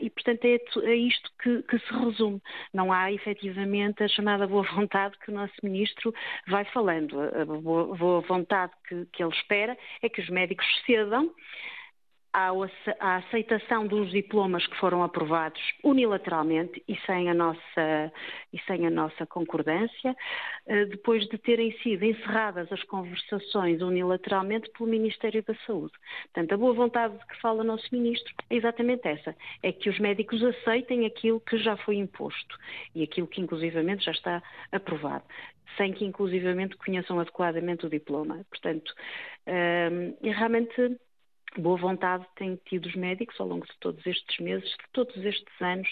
e, 0.02 0.10
portanto, 0.10 0.44
é, 0.46 0.60
é 0.84 0.96
isto 0.96 1.32
que, 1.42 1.64
que, 1.64 1.80
se 1.80 1.94
resume. 1.94 2.42
Não 2.74 2.92
há 2.92 3.12
efetivamente 3.12 4.04
a 4.04 4.08
chamada 4.08 4.46
boa 4.46 4.64
vontade 4.74 5.18
que 5.20 5.32
o 5.32 5.34
nosso 5.34 5.54
Ministro 5.64 6.14
vai 6.48 6.66
falando. 6.66 7.20
A 7.20 7.46
boa, 7.46 7.96
boa 7.96 8.22
vontade 8.22 8.74
que, 8.88 9.06
que 9.14 9.24
ele 9.24 9.34
espera 9.34 9.78
é 10.02 10.10
que 10.10 10.22
os 10.22 10.30
médicos 10.30 10.66
cedam 10.86 11.32
à 13.00 13.16
aceitação 13.16 13.88
dos 13.88 14.12
diplomas 14.12 14.66
que 14.68 14.78
foram 14.78 15.02
aprovados 15.02 15.60
unilateralmente 15.84 16.84
e 16.88 16.96
sem 16.98 17.32
a 17.32 17.34
nossa, 17.34 18.14
e 18.54 18.60
sem 18.68 18.86
a 18.86 18.92
nossa 18.92 19.26
concordância, 19.26 20.16
eh, 20.68 20.86
depois 20.86 21.28
de 21.30 21.38
terem 21.40 21.72
sido 21.80 22.06
encerradas 22.06 22.72
as 22.72 22.84
conversações 22.84 23.82
unilateralmente 23.82 24.70
pelo 24.70 24.88
Ministério 24.88 25.44
da 25.44 25.56
Saúde. 25.66 25.94
Portanto, 26.26 26.54
a 26.54 26.58
boa 26.58 26.74
vontade 26.74 27.18
de 27.18 27.26
que 27.26 27.42
fala 27.42 27.64
o 27.64 27.66
nosso 27.66 27.88
Ministro 27.92 28.32
é 28.52 28.56
exatamente 28.56 29.08
essa, 29.08 29.36
é 29.64 29.72
que 29.72 29.90
os 29.90 29.98
médicos 29.98 30.44
aceitem 30.44 31.08
aquilo 31.08 31.40
que 31.40 31.58
já 31.58 31.76
foi 31.78 31.96
imposto 31.96 32.56
e 32.94 33.02
aquilo 33.02 33.26
que 33.26 33.42
inclusivamente 33.42 34.06
já 34.06 34.12
está 34.12 34.44
aprovado 34.72 35.24
sem 35.76 35.92
que 35.92 36.06
inclusivamente 36.06 36.78
conheçam 36.78 37.20
adequadamente 37.20 37.86
o 37.86 37.90
diploma. 37.90 38.44
Portanto, 38.50 38.92
um, 39.46 40.16
eh, 40.24 40.32
realmente 40.32 40.98
boa 41.62 41.78
vontade 41.78 42.26
têm 42.36 42.60
tido 42.66 42.86
os 42.86 42.96
médicos 42.96 43.40
ao 43.40 43.48
longo 43.48 43.66
de 43.66 43.78
todos 43.80 44.06
estes 44.06 44.40
meses, 44.40 44.70
de 44.70 44.90
todos 44.94 45.16
estes 45.18 45.62
anos, 45.62 45.88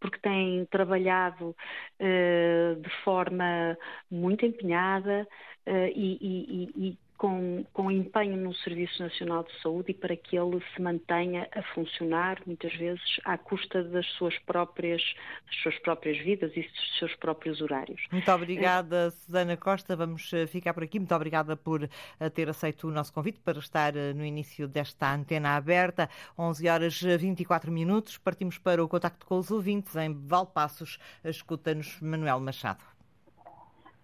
porque 0.00 0.18
têm 0.18 0.64
trabalhado 0.66 1.50
uh, 1.50 2.80
de 2.80 2.90
forma 3.04 3.76
muito 4.10 4.44
empenhada 4.44 5.26
uh, 5.66 5.92
e, 5.94 6.18
e, 6.20 6.88
e 6.88 6.98
com, 7.20 7.66
com 7.74 7.90
empenho 7.90 8.34
no 8.38 8.54
Serviço 8.54 9.02
Nacional 9.02 9.44
de 9.44 9.52
Saúde 9.60 9.90
e 9.90 9.94
para 9.94 10.16
que 10.16 10.38
ele 10.38 10.58
se 10.74 10.80
mantenha 10.80 11.46
a 11.54 11.62
funcionar, 11.74 12.40
muitas 12.46 12.74
vezes, 12.74 13.20
à 13.26 13.36
custa 13.36 13.84
das 13.84 14.06
suas 14.12 14.38
próprias, 14.38 15.02
das 15.44 15.56
suas 15.56 15.78
próprias 15.80 16.16
vidas 16.16 16.50
e 16.56 16.62
dos 16.62 16.98
seus 16.98 17.14
próprios 17.16 17.60
horários. 17.60 18.00
Muito 18.10 18.32
obrigada, 18.32 19.08
é. 19.08 19.10
Susana 19.10 19.54
Costa. 19.54 19.94
Vamos 19.94 20.32
eh, 20.32 20.46
ficar 20.46 20.72
por 20.72 20.82
aqui. 20.82 20.98
Muito 20.98 21.14
obrigada 21.14 21.58
por 21.58 21.82
eh, 21.84 22.30
ter 22.30 22.48
aceito 22.48 22.88
o 22.88 22.90
nosso 22.90 23.12
convite 23.12 23.38
para 23.40 23.58
estar 23.58 23.94
eh, 23.94 24.14
no 24.14 24.24
início 24.24 24.66
desta 24.66 25.12
antena 25.12 25.56
aberta. 25.56 26.08
11 26.38 26.68
horas 26.70 27.02
24 27.02 27.70
minutos. 27.70 28.16
Partimos 28.16 28.56
para 28.56 28.82
o 28.82 28.88
contacto 28.88 29.26
com 29.26 29.36
os 29.36 29.50
ouvintes 29.50 29.94
em 29.94 30.14
Valpassos. 30.26 30.98
Escuta-nos 31.22 32.00
Manuel 32.00 32.40
Machado. 32.40 32.82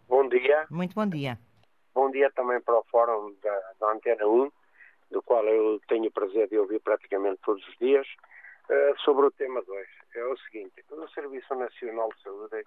Bom 0.07 0.29
dia. 0.29 0.67
Muito 0.71 0.95
bom 0.95 1.07
dia. 1.07 1.39
Bom 1.97 2.11
dia 2.11 2.31
também 2.33 2.61
para 2.61 2.79
o 2.79 2.85
Fórum 2.91 3.35
da, 3.43 3.73
da 3.81 3.93
Antena 3.93 4.27
1, 4.27 4.53
do 5.13 5.23
qual 5.23 5.43
eu 5.47 5.81
tenho 5.89 6.09
o 6.09 6.13
prazer 6.13 6.47
de 6.47 6.59
ouvir 6.59 6.79
praticamente 6.79 7.41
todos 7.43 7.67
os 7.67 7.75
dias, 7.79 8.07
uh, 8.69 9.01
sobre 9.01 9.25
o 9.25 9.31
tema 9.31 9.63
2. 9.63 9.89
É 10.15 10.25
o 10.27 10.37
seguinte, 10.37 10.85
o 10.91 11.09
Serviço 11.09 11.55
Nacional 11.55 12.11
de 12.11 12.23
Saúde 12.23 12.67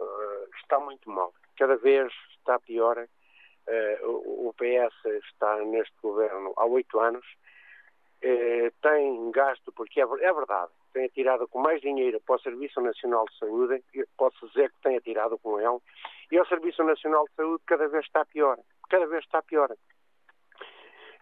uh, 0.00 0.56
está 0.56 0.80
muito 0.80 1.08
mal. 1.08 1.32
Cada 1.56 1.76
vez 1.76 2.12
está 2.36 2.58
pior. 2.58 2.98
Uh, 2.98 4.48
o, 4.48 4.52
PS 4.54 5.24
está 5.24 5.56
neste 5.64 5.94
governo 6.02 6.52
há 6.56 6.66
oito 6.66 6.98
anos. 6.98 7.24
tem 8.82 9.30
gasto, 9.30 9.70
porque 9.70 10.00
é, 10.00 10.02
é 10.04 10.32
verdade, 10.32 10.72
tem 10.94 11.06
atirado 11.06 11.46
com 11.48 11.60
mais 11.60 11.80
dinheiro 11.80 12.20
para 12.24 12.36
o 12.36 12.40
Serviço 12.40 12.80
Nacional 12.80 13.26
de 13.26 13.36
Saúde, 13.38 13.84
posso 14.16 14.46
dizer 14.48 14.70
que 14.70 14.80
tem 14.80 14.96
atirado 14.96 15.36
com 15.38 15.60
ele, 15.60 15.78
e 16.30 16.40
o 16.40 16.46
Serviço 16.46 16.82
Nacional 16.84 17.26
de 17.26 17.34
Saúde 17.34 17.62
cada 17.66 17.88
vez 17.88 18.04
está 18.06 18.24
pior. 18.24 18.58
Cada 18.88 19.06
vez 19.06 19.24
está 19.24 19.42
pior. 19.42 19.74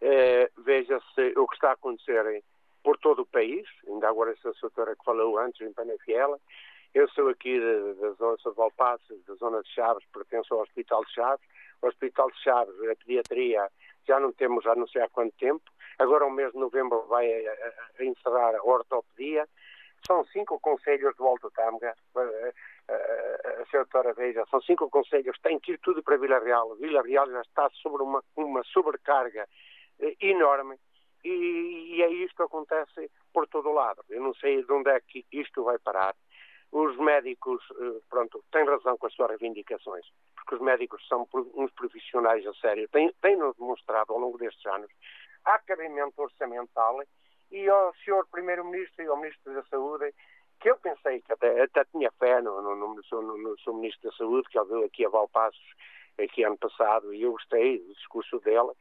É, 0.01 0.51
Veja-se 0.59 1.33
o 1.37 1.49
que 1.49 1.55
está 1.55 1.71
a 1.71 1.73
acontecer 1.73 2.45
por 2.83 2.99
todo 2.99 3.23
o 3.23 3.27
país, 3.27 3.67
ainda 3.89 4.09
agora 4.09 4.33
essa 4.33 4.53
doutora 4.61 4.95
que 4.95 5.05
falou 5.05 5.39
antes 5.39 5.61
em 5.61 5.73
Penafiel. 5.73 6.39
Eu 6.95 7.09
sou 7.11 7.29
aqui 7.29 7.59
da, 7.59 8.11
zona 8.13 8.37
de 8.37 8.51
Valpassos, 8.55 9.25
da 9.25 9.35
zona 9.35 9.63
de 9.63 9.69
Chaves, 9.71 10.05
pertenço 10.13 10.53
ao 10.53 10.61
Hospital 10.61 11.03
de 11.05 11.15
Chaves. 11.15 11.47
O 11.81 11.87
Hospital 11.87 12.31
de 12.31 12.43
Chaves, 12.43 12.75
a 12.91 12.97
pediatria, 12.97 13.69
já 14.07 14.21
não 14.21 14.33
temos 14.33 14.63
já 14.65 14.75
não 14.75 14.87
sei 14.87 15.01
há 15.01 15.09
quanto 15.09 15.35
tempo. 15.39 15.63
Agora, 15.99 16.27
o 16.27 16.31
mês 16.31 16.53
de 16.53 16.59
novembro, 16.59 17.03
vai 17.09 17.31
a, 17.47 17.53
a, 17.53 17.73
a 18.01 18.05
encerrar 18.05 18.55
a 18.55 18.63
ortopedia. 18.63 19.49
São 20.07 20.25
cinco 20.27 20.59
conselhos 20.61 21.13
de 21.13 21.19
Volta 21.19 21.49
Tâmega. 21.51 21.95
A, 22.17 22.53
senhora 23.71 24.13
veja, 24.13 24.45
são 24.51 24.61
cinco 24.63 24.91
conselhos, 24.91 25.39
tem 25.43 25.59
que 25.59 25.73
ir 25.73 25.79
tudo 25.79 26.03
para 26.03 26.17
Vila 26.19 26.39
Real. 26.39 26.75
Vila 26.77 27.03
Real 27.03 27.31
já 27.31 27.41
está 27.41 27.71
sobre 27.71 28.03
uma, 28.03 28.23
uma 28.37 28.63
sobrecarga 28.65 29.49
eh, 30.01 30.17
enorme 30.21 30.77
e, 31.25 31.97
e 31.97 32.03
é 32.03 32.11
isto 32.11 32.37
que 32.37 32.43
acontece 32.43 33.11
por 33.33 33.47
todo 33.49 33.71
o 33.71 33.73
lado. 33.73 34.05
Eu 34.11 34.21
não 34.21 34.35
sei 34.35 34.63
de 34.63 34.73
onde 34.73 34.91
é 34.91 35.01
que 35.01 35.25
isto 35.33 35.65
vai 35.65 35.79
parar. 35.79 36.15
Os 36.71 36.97
médicos, 36.97 37.63
eh, 37.81 38.01
pronto, 38.09 38.45
têm 38.51 38.65
razão 38.65 38.97
com 38.97 39.07
as 39.07 39.15
suas 39.15 39.31
reivindicações, 39.31 40.07
porque 40.35 40.55
os 40.55 40.61
médicos 40.61 41.07
são 41.07 41.29
uns 41.55 41.71
profissionais 41.73 42.47
a 42.47 42.55
sério, 42.55 42.89
têm-nos 43.21 43.57
demonstrado 43.57 44.13
ao 44.13 44.19
longo 44.19 44.39
destes 44.39 44.65
anos. 44.67 44.91
Há 45.45 45.59
cabimento 45.59 46.21
orçamental 46.23 47.03
e 47.51 47.69
ao 47.69 47.95
Sr. 48.05 48.27
Primeiro-Ministro 48.31 49.05
e 49.05 49.09
ao 49.09 49.17
Ministro 49.17 49.55
da 49.55 49.63
Saúde, 49.65 50.15
que 50.61 50.71
eu 50.71 50.77
pensei 50.77 51.21
que 51.21 51.33
até, 51.33 51.63
até 51.63 51.85
tinha 51.87 52.11
fé 52.13 52.41
no, 52.41 52.63
no, 52.63 52.77
no, 52.77 52.95
no, 52.95 53.39
no 53.39 53.59
seu 53.61 53.75
Ministro 53.75 54.11
da 54.11 54.17
Saúde, 54.17 54.49
que 54.49 54.59
ele 54.59 54.69
veio 54.69 54.85
aqui 54.85 55.05
a 55.05 55.09
Valpassos 55.09 55.75
aqui 56.19 56.45
ano 56.45 56.57
passado, 56.57 57.13
e 57.13 57.23
eu 57.23 57.33
gostei 57.33 57.79
do 57.79 57.95
discurso 57.95 58.39
dela, 58.41 58.75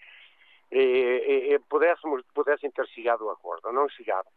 e, 0.72 0.78
e, 0.78 1.54
e 1.54 1.60
pudéssemos, 1.60 2.24
pudessem 2.34 2.72
ter 2.72 2.88
chegado 2.88 3.24
ao 3.24 3.32
acordo, 3.32 3.72
não 3.72 3.90
chegaram. 3.90 4.30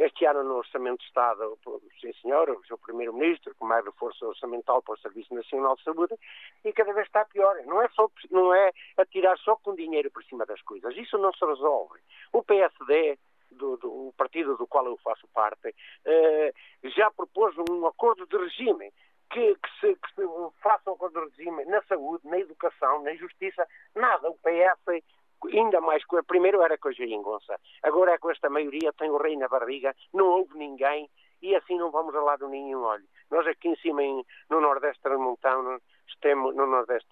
Este 0.00 0.24
ano 0.24 0.42
no 0.42 0.56
Orçamento 0.56 1.00
de 1.00 1.04
Estado, 1.04 1.58
sim 2.00 2.10
senhor, 2.22 2.48
o 2.48 2.64
seu 2.64 2.78
Primeiro-Ministro, 2.78 3.54
com 3.56 3.66
mais 3.66 3.84
reforço 3.84 4.24
orçamental 4.24 4.80
para 4.80 4.94
o 4.94 4.98
Serviço 4.98 5.34
Nacional 5.34 5.76
de 5.76 5.82
Saúde, 5.82 6.14
e 6.64 6.72
cada 6.72 6.94
vez 6.94 7.06
está 7.06 7.22
pior. 7.26 7.54
Não 7.66 7.82
é, 7.82 7.88
só, 7.90 8.10
não 8.30 8.54
é 8.54 8.72
atirar 8.96 9.36
só 9.40 9.56
com 9.56 9.74
dinheiro 9.74 10.10
por 10.10 10.24
cima 10.24 10.46
das 10.46 10.62
coisas. 10.62 10.96
Isso 10.96 11.18
não 11.18 11.30
se 11.34 11.44
resolve. 11.44 12.00
O 12.32 12.42
PSD 12.42 13.18
do, 13.50 13.76
do 13.76 14.14
partido 14.16 14.56
do 14.56 14.66
qual 14.66 14.86
eu 14.86 14.96
faço 15.04 15.28
parte, 15.34 15.74
eh, 16.06 16.54
já 16.96 17.10
propôs 17.10 17.54
um 17.58 17.86
acordo 17.86 18.26
de 18.26 18.38
regime 18.38 18.90
que, 19.30 19.54
que, 19.54 19.80
se, 19.80 19.96
que 19.96 20.14
se 20.14 20.22
faça 20.62 20.88
um 20.90 20.94
acordo 20.94 21.20
de 21.20 21.36
regime 21.36 21.66
na 21.66 21.82
saúde, 21.82 22.26
na 22.26 22.38
educação, 22.38 23.02
na 23.02 23.14
justiça, 23.16 23.66
nada. 23.94 24.30
O 24.30 24.34
PS 24.38 25.04
ainda 25.52 25.80
mais 25.80 26.02
primeiro 26.26 26.62
era 26.62 26.76
com 26.78 26.88
a 26.88 26.92
Geringonça, 26.92 27.58
agora 27.82 28.12
é 28.12 28.18
com 28.18 28.30
esta 28.30 28.48
maioria, 28.48 28.92
tem 28.92 29.10
o 29.10 29.16
rei 29.16 29.36
na 29.36 29.48
barriga, 29.48 29.94
não 30.12 30.26
houve 30.26 30.56
ninguém 30.56 31.08
e 31.42 31.54
assim 31.54 31.78
não 31.78 31.90
vamos 31.90 32.14
a 32.14 32.20
lado 32.20 32.48
nenhum. 32.48 32.82
Olha, 32.82 33.04
nós 33.30 33.46
aqui 33.46 33.68
em 33.68 33.76
cima 33.76 34.02
em, 34.02 34.24
no 34.48 34.60
Nordeste 34.60 35.02
Tramontano, 35.02 35.80
estamos 36.08 36.54
no 36.54 36.66
Nordeste 36.66 37.08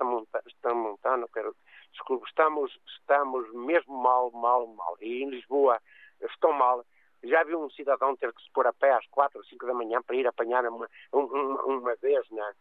Tramontano, 0.60 1.28
quero, 1.32 1.54
desculpe, 1.92 2.26
estamos, 2.28 2.78
estamos 2.86 3.52
mesmo 3.54 3.96
mal, 3.96 4.30
mal, 4.32 4.66
mal. 4.66 4.96
E 5.00 5.22
em 5.22 5.30
Lisboa 5.30 5.80
estão 6.20 6.52
mal. 6.52 6.84
Já 7.24 7.42
viu 7.44 7.60
um 7.60 7.70
cidadão 7.70 8.16
ter 8.16 8.32
que 8.32 8.42
se 8.42 8.50
pôr 8.52 8.66
a 8.66 8.72
pé 8.72 8.92
às 8.92 9.06
quatro 9.08 9.38
ou 9.38 9.44
cinco 9.44 9.66
da 9.66 9.74
manhã 9.74 10.00
para 10.02 10.16
ir 10.16 10.26
apanhar 10.26 10.64
uma, 10.66 10.88
uma, 11.12 11.62
uma 11.64 11.94
vez 11.96 12.24
na, 12.30 12.52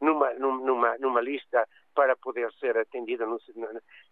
numa, 0.00 0.34
numa, 0.34 0.98
numa 0.98 1.20
lista 1.20 1.68
para 1.94 2.16
poder 2.16 2.52
ser 2.54 2.76
atendida 2.76 3.26
num, 3.26 3.38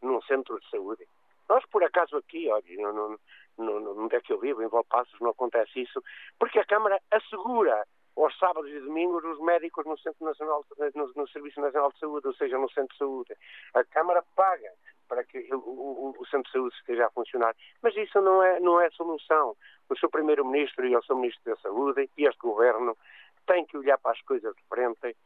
num 0.03 0.23
centro 0.23 0.61
de 0.61 0.71
saúde? 0.71 1.07
Nós, 1.49 1.65
por 1.67 1.83
acaso, 1.83 2.17
aqui, 2.17 2.49
olha, 2.49 2.93
no, 2.93 4.05
onde 4.05 4.17
é 4.17 4.21
que 4.21 4.33
eu 4.33 4.39
vivo, 4.39 4.63
em 4.63 4.69
Valpassos, 4.69 5.19
não 5.21 5.31
acontece 5.31 5.81
isso, 5.81 6.03
porque 6.39 6.59
a 6.59 6.65
Câmara 6.65 7.01
assegura 7.11 7.87
aos 8.23 8.37
sábados 8.39 8.71
e 8.71 8.81
domingos 8.81 9.25
os 9.25 9.39
médicos 9.41 9.85
no 9.87 9.99
Centro 9.99 10.25
Nacional, 10.25 10.65
no, 10.95 11.13
no, 11.15 11.29
Serviço 11.29 11.61
Nacional 11.61 11.93
de 11.93 11.99
Saúde, 11.99 12.27
ou 12.27 12.35
seja, 12.35 12.59
no 12.59 12.71
Centro 12.71 12.93
de 12.93 12.99
Saúde. 12.99 13.37
A 13.75 13.85
Câmara 13.85 14.23
paga 14.35 14.73
para 15.09 15.25
que 15.25 15.39
o, 15.53 15.57
o, 15.57 16.15
o 16.19 16.27
Centro 16.27 16.45
de 16.45 16.53
Saúde 16.53 16.77
esteja 16.77 17.07
a 17.07 17.11
funcionar, 17.11 17.55
mas 17.83 17.97
isso 17.97 18.21
não 18.21 18.43
é, 18.43 18.61
não 18.61 18.81
é 18.81 18.91
solução. 18.91 19.57
O 19.89 19.97
seu 19.97 20.11
Primeiro-Ministro 20.11 20.87
e 20.87 20.97
o 20.97 21.03
seu 21.03 21.17
Ministro 21.17 21.45
da 21.45 21.61
Saúde 21.61 22.11
e 22.17 22.25
este 22.27 22.41
Governo 22.41 22.97
têm 23.47 23.65
que 23.65 23.79
olhar 23.79 23.99
para 23.99 24.13
as 24.13 24.21
coisas 24.23 24.55
de 24.55 24.63
frente 24.69 25.17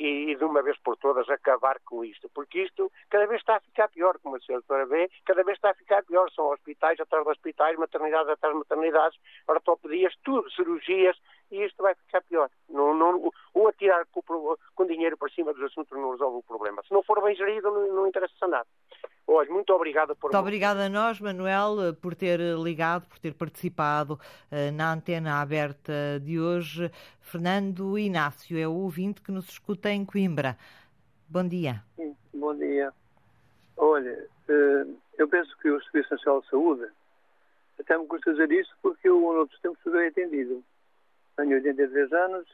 e, 0.00 0.34
de 0.34 0.44
uma 0.44 0.62
vez 0.62 0.78
por 0.78 0.96
todas 0.96 1.28
acabar 1.28 1.78
com 1.84 2.02
isto, 2.02 2.28
porque 2.30 2.62
isto 2.62 2.90
cada 3.10 3.26
vez 3.26 3.40
está 3.40 3.56
a 3.56 3.60
ficar 3.60 3.88
pior, 3.88 4.18
como 4.18 4.36
a 4.36 4.40
senhora 4.40 4.64
doutora 4.66 4.86
vê, 4.86 5.10
cada 5.26 5.44
vez 5.44 5.58
está 5.58 5.70
a 5.70 5.74
ficar 5.74 6.02
pior, 6.04 6.30
são 6.30 6.46
hospitais 6.46 6.98
atrás 6.98 7.22
de 7.22 7.30
hospitais, 7.30 7.76
maternidades 7.76 8.30
atrás 8.30 8.54
de 8.54 8.58
maternidades, 8.60 9.18
ortopedias, 9.46 10.14
tudo, 10.24 10.50
cirurgias, 10.52 11.18
e 11.50 11.64
isto 11.64 11.82
vai 11.82 11.94
ficar 11.94 12.22
pior. 12.22 12.48
Não, 12.68 12.94
não, 12.94 13.30
ou 13.54 13.68
atirar 13.68 14.06
com, 14.12 14.22
com 14.74 14.86
dinheiro 14.86 15.16
para 15.16 15.28
cima 15.30 15.52
dos 15.52 15.62
assuntos 15.64 15.98
não 15.98 16.12
resolve 16.12 16.38
o 16.38 16.42
problema. 16.42 16.82
Se 16.86 16.92
não 16.92 17.02
for 17.02 17.22
bem 17.22 17.34
gerido, 17.34 17.70
não, 17.70 17.94
não 17.94 18.06
interessa 18.06 18.46
nada. 18.46 18.66
Olha, 19.26 19.50
muito 19.50 19.72
obrigado 19.72 20.16
por. 20.16 20.32
Muito 20.32 20.40
obrigada 20.40 20.86
a 20.86 20.88
nós, 20.88 21.20
Manuel, 21.20 21.94
por 22.00 22.14
ter 22.14 22.40
ligado, 22.58 23.06
por 23.06 23.18
ter 23.18 23.32
participado 23.34 24.14
uh, 24.14 24.72
na 24.74 24.92
antena 24.92 25.40
aberta 25.40 26.18
de 26.20 26.40
hoje. 26.40 26.90
Fernando 27.20 27.96
Inácio 27.98 28.58
é 28.58 28.66
o 28.66 28.72
ouvinte 28.72 29.22
que 29.22 29.30
nos 29.30 29.48
escuta 29.48 29.90
em 29.90 30.04
Coimbra. 30.04 30.56
Bom 31.28 31.46
dia. 31.46 31.82
Sim, 31.94 32.16
bom 32.34 32.54
dia. 32.56 32.92
Olha, 33.76 34.26
uh, 34.48 34.98
eu 35.16 35.28
penso 35.28 35.56
que 35.58 35.70
o 35.70 35.80
Serviço 35.84 36.12
Nacional 36.12 36.40
de 36.40 36.48
Saúde, 36.48 36.88
até 37.78 37.96
me 37.96 38.06
custa 38.08 38.32
dizer 38.32 38.50
isso 38.50 38.74
porque 38.82 39.08
eu, 39.08 39.20
noutros 39.20 39.60
tempos, 39.60 39.80
fui 39.82 39.92
bem 39.92 40.08
atendido. 40.08 40.64
Tenho 41.40 41.56
83 41.56 42.12
anos, 42.12 42.46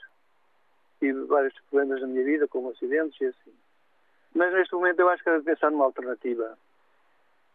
tive 1.01 1.25
vários 1.25 1.53
problemas 1.69 2.01
na 2.01 2.07
minha 2.07 2.23
vida, 2.23 2.47
como 2.47 2.71
acidentes 2.71 3.21
e 3.21 3.27
assim. 3.27 3.53
Mas 4.33 4.53
neste 4.53 4.75
momento 4.77 5.01
eu 5.01 5.09
acho 5.09 5.25
que 5.25 5.39
de 5.39 5.43
pensar 5.43 5.73
numa 5.73 5.87
alternativa. 5.87 6.57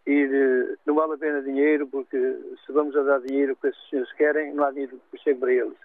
E 0.06 0.28
de, 0.28 0.78
não 0.86 0.94
vale 0.94 1.14
a 1.14 1.18
pena 1.18 1.42
dinheiro, 1.42 1.88
porque 1.88 2.18
se 2.66 2.72
vamos 2.74 2.98
a 2.98 3.04
dar 3.04 3.22
dinheiro 3.22 3.56
que 3.56 3.68
esses 3.68 3.90
senhores 3.90 4.12
querem, 4.14 4.54
não 4.54 4.66
há 4.66 4.72
dinheiro 4.72 5.00
que 5.10 5.18
chegue 5.20 5.40
para 5.40 5.54
eles. 5.54 5.78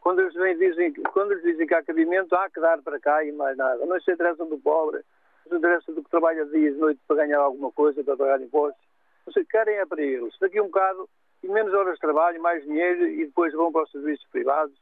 Quando 0.00 0.20
eles, 0.20 0.34
vem, 0.34 0.56
dizem, 0.56 0.92
quando 0.92 1.32
eles 1.32 1.42
dizem 1.42 1.66
que 1.66 1.74
há 1.74 1.82
cabimento, 1.82 2.36
há 2.36 2.48
que 2.48 2.60
dar 2.60 2.80
para 2.80 3.00
cá 3.00 3.24
e 3.24 3.32
mais 3.32 3.56
nada. 3.56 3.84
Não 3.84 4.00
se 4.00 4.12
interessam 4.12 4.48
do 4.48 4.58
pobre, 4.58 5.02
não 5.46 5.50
se 5.50 5.56
interessam 5.56 5.96
do 5.96 6.04
que 6.04 6.10
trabalha 6.10 6.44
dias 6.44 6.76
e 6.76 6.78
noite 6.78 7.00
para 7.08 7.26
ganhar 7.26 7.40
alguma 7.40 7.72
coisa, 7.72 8.04
para 8.04 8.16
pagar 8.16 8.40
impostos. 8.40 8.80
Não 9.26 9.32
sei, 9.32 9.44
querem 9.46 9.78
é 9.78 9.84
para 9.84 10.00
eles. 10.00 10.32
Daqui 10.38 10.58
a 10.58 10.62
um 10.62 10.66
bocado, 10.66 11.08
menos 11.42 11.74
horas 11.74 11.94
de 11.94 12.00
trabalho, 12.00 12.40
mais 12.40 12.62
dinheiro, 12.62 13.08
e 13.08 13.26
depois 13.26 13.52
vão 13.52 13.72
para 13.72 13.82
os 13.82 13.90
serviços 13.90 14.26
privados, 14.30 14.74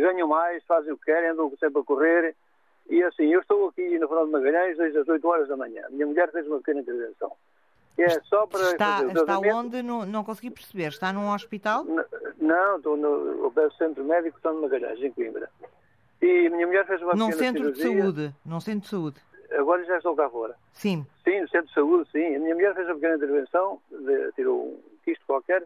ganham 0.00 0.28
mais, 0.28 0.62
fazem 0.64 0.92
o 0.92 0.98
que 0.98 1.06
querem, 1.06 1.30
andam 1.30 1.52
sempre 1.58 1.80
a 1.80 1.84
correr, 1.84 2.34
e 2.88 3.02
assim, 3.02 3.24
eu 3.24 3.40
estou 3.40 3.68
aqui 3.68 3.98
no 3.98 4.08
Fernando 4.08 4.26
de 4.26 4.32
Magalhães 4.32 4.76
desde 4.76 4.98
as 4.98 5.08
8 5.08 5.26
horas 5.26 5.48
da 5.48 5.56
manhã. 5.56 5.82
Minha 5.90 6.06
mulher 6.06 6.30
fez 6.30 6.46
uma 6.46 6.58
pequena 6.58 6.80
intervenção. 6.80 7.32
É 7.98 8.20
só 8.20 8.46
para 8.46 8.72
está, 8.72 9.02
está 9.04 9.38
onde? 9.38 9.82
Não, 9.82 10.04
não 10.04 10.22
consegui 10.22 10.50
perceber. 10.50 10.88
Está 10.88 11.12
num 11.12 11.32
hospital? 11.32 11.84
N 11.84 12.04
não, 12.38 12.76
estou 12.76 12.96
no, 12.96 13.50
no 13.50 13.72
Centro 13.72 14.04
Médico 14.04 14.38
Fernando 14.40 14.60
de 14.60 14.68
Magalhães, 14.68 15.02
em 15.02 15.10
Coimbra. 15.12 15.48
E 16.20 16.48
minha 16.50 16.66
mulher 16.66 16.86
fez 16.86 17.00
uma 17.02 17.14
num 17.14 17.30
pequena 17.30 17.46
centro 17.46 17.74
cirurgia. 17.74 17.94
de 17.94 18.02
saúde. 18.02 18.34
Num 18.44 18.60
centro 18.60 18.80
de 18.80 18.88
saúde. 18.88 19.20
Agora 19.52 19.84
já 19.84 19.96
estou 19.96 20.14
cá 20.14 20.28
fora. 20.28 20.54
Sim. 20.72 21.06
Sim, 21.24 21.40
no 21.40 21.48
centro 21.48 21.68
de 21.68 21.74
saúde, 21.74 22.10
sim. 22.12 22.36
A 22.36 22.38
minha 22.38 22.54
mulher 22.54 22.74
fez 22.74 22.86
uma 22.86 22.94
pequena 22.94 23.16
intervenção, 23.16 23.80
de, 23.90 24.32
tirou 24.32 24.68
um 24.68 24.80
quisto 25.04 25.24
qualquer, 25.26 25.64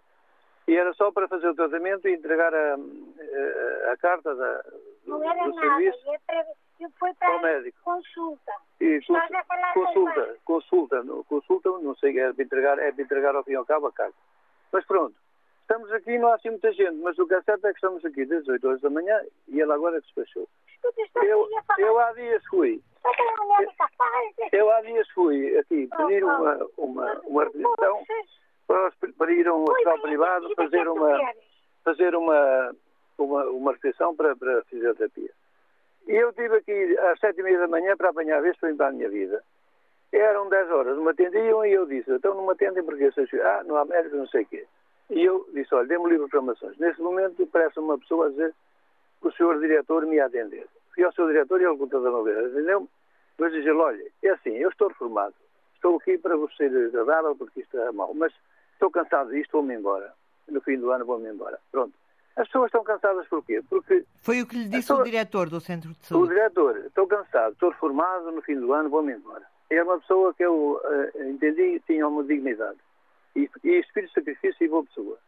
e 0.71 0.77
era 0.77 0.95
só 0.95 1.11
para 1.11 1.27
fazer 1.27 1.49
o 1.49 1.55
tratamento 1.55 2.07
e 2.07 2.15
entregar 2.15 2.55
a, 2.55 2.75
a, 2.77 3.93
a 3.93 3.97
carta 3.97 4.33
da, 4.37 4.63
do, 5.05 5.19
não 5.19 5.25
era 5.29 5.45
do 5.45 5.55
nada, 5.57 5.61
serviço. 5.61 5.99
É 6.13 6.19
para 6.25 6.47
foi 6.97 7.13
para 7.15 7.37
o 7.37 7.43
médico. 7.43 7.77
consulta. 7.83 8.53
E 8.81 9.01
consulta, 9.75 10.37
consulta, 10.45 11.03
não, 11.03 11.25
consulta, 11.25 11.71
não 11.71 11.95
sei, 11.97 12.17
é 12.21 12.33
para 12.33 12.45
entregar, 12.45 12.79
é 12.79 12.93
para 12.93 13.03
entregar 13.03 13.35
ao 13.35 13.43
fim 13.43 13.51
e 13.51 13.57
ao 13.57 13.67
cabo 13.67 13.89
a 13.89 13.93
carta. 13.93 14.15
Mas 14.71 14.87
pronto, 14.87 15.17
estamos 15.63 15.91
aqui, 15.93 16.17
não 16.19 16.29
há 16.29 16.37
assim 16.37 16.51
muita 16.51 16.73
gente, 16.73 16.95
mas 17.03 17.19
o 17.19 17.27
que 17.27 17.35
é 17.35 17.43
certo 17.43 17.67
é 17.67 17.71
que 17.73 17.79
estamos 17.79 18.05
aqui 18.05 18.25
desde 18.25 18.53
8 18.53 18.69
horas 18.69 18.81
da 18.81 18.91
manhã 18.91 19.21
e 19.49 19.61
ela 19.61 19.75
agora 19.75 20.01
despachou. 20.01 20.49
Eu, 21.17 21.49
eu 21.79 21.99
há 21.99 22.13
dias 22.13 22.45
fui. 22.47 22.81
Eu 24.53 24.71
há 24.71 24.81
dias 24.83 25.09
fui 25.11 25.59
aqui 25.59 25.89
pedir 25.89 26.23
uma, 26.23 26.65
uma, 26.79 27.21
uma 27.25 27.45
requisição 27.45 28.05
para, 28.71 28.93
para 29.19 29.33
ir 29.33 29.49
a 29.49 29.55
um 29.55 29.65
hospital 29.65 29.99
privado 30.01 30.55
fazer 30.55 30.87
uma, 30.89 31.33
fazer 31.83 32.15
uma, 32.15 32.77
uma, 33.19 33.45
uma 33.47 33.73
requisição 33.73 34.15
para, 34.15 34.37
para 34.37 34.63
fisioterapia. 34.65 35.31
E 36.07 36.13
eu 36.13 36.31
estive 36.31 36.57
aqui 36.57 36.99
às 36.99 37.19
sete 37.19 37.41
e 37.41 37.43
meia 37.43 37.59
da 37.59 37.67
manhã 37.67 37.97
para 37.97 38.11
apanhar 38.11 38.39
a 38.39 38.41
vez 38.41 38.57
para 38.57 38.87
a 38.87 38.93
minha 38.93 39.09
vida. 39.09 39.43
Eram 40.13 40.49
dez 40.49 40.71
horas, 40.71 40.97
não 40.97 41.05
me 41.05 41.11
atendiam 41.11 41.65
e 41.67 41.73
eu 41.73 41.85
disse, 41.87 42.13
então 42.13 42.35
não 42.35 42.47
me 42.47 42.53
atendem 42.53 42.85
porque 42.85 43.05
eu 43.05 43.47
ah, 43.47 43.65
não 43.65 43.77
há 43.77 43.85
médico, 43.85 44.17
não 44.17 44.29
sei 44.29 44.43
o 44.43 44.47
quê. 44.47 44.67
E 45.11 45.25
eu 45.25 45.49
disse, 45.53 45.75
olha, 45.75 45.89
dê-me 45.89 46.09
livre 46.09 46.27
informações. 46.27 46.79
Neste 46.79 47.03
momento 47.03 47.45
parece 47.49 47.79
uma 47.81 47.99
pessoa 47.99 48.27
a 48.27 48.31
dizer 48.31 48.55
que 49.21 49.29
o 49.29 49.33
senhor 49.33 49.59
diretor 49.61 50.07
me 50.07 50.17
ia 50.17 50.27
atender. 50.27 50.67
Fui 50.95 51.03
ao 51.05 51.13
seu 51.13 51.27
diretor 51.27 51.61
e 51.61 51.65
ele 51.65 51.77
contou 51.77 52.01
da 52.01 52.23
vez, 52.23 52.53
entendeu? 52.53 52.89
Depois 53.31 53.53
dizer, 53.53 53.73
olha, 53.73 54.05
é 54.23 54.29
assim, 54.31 54.57
eu 54.57 54.69
estou 54.69 54.89
reformado. 54.89 55.35
Estou 55.75 55.97
aqui 55.97 56.19
para 56.19 56.37
vos 56.37 56.55
ser 56.57 56.67
agradável 56.67 57.35
porque 57.37 57.61
isto 57.61 57.77
é 57.79 57.91
mau, 57.93 58.13
mas 58.15 58.33
estou 58.81 58.91
cansado 58.91 59.31
disto, 59.31 59.53
vou-me 59.53 59.75
embora. 59.75 60.13
No 60.49 60.61
fim 60.63 60.79
do 60.79 60.91
ano 60.91 61.05
vou-me 61.05 61.29
embora. 61.29 61.59
Pronto. 61.71 61.93
As 62.37 62.47
pessoas 62.47 62.67
estão 62.67 62.83
cansadas 62.83 63.29
porquê? 63.29 63.63
Porque. 63.69 64.05
Foi 64.23 64.41
o 64.41 64.47
que 64.47 64.57
lhe 64.57 64.65
disse 64.65 64.89
pessoas... 64.89 65.01
o 65.01 65.05
diretor 65.05 65.51
do 65.51 65.61
Centro 65.61 65.91
de 65.91 66.07
Saúde. 66.07 66.25
O 66.25 66.35
diretor, 66.35 66.77
estou 66.79 67.07
cansado, 67.07 67.53
estou 67.53 67.71
reformado, 67.71 68.33
no 68.33 68.41
fim 68.41 68.59
do 68.59 68.73
ano 68.73 68.89
vou-me 68.89 69.13
embora. 69.13 69.45
É 69.69 69.83
uma 69.83 70.01
pessoa 70.01 70.33
que 70.33 70.43
eu 70.43 70.81
uh, 70.83 71.23
entendi 71.29 71.81
tinha 71.87 72.09
uma 72.09 72.25
dignidade. 72.25 72.79
E, 73.37 73.49
e 73.63 73.79
espírito 73.79 74.09
de 74.09 74.15
sacrifício 74.15 74.65
e 74.65 74.69
boa 74.69 74.85
pessoa. 74.85 75.19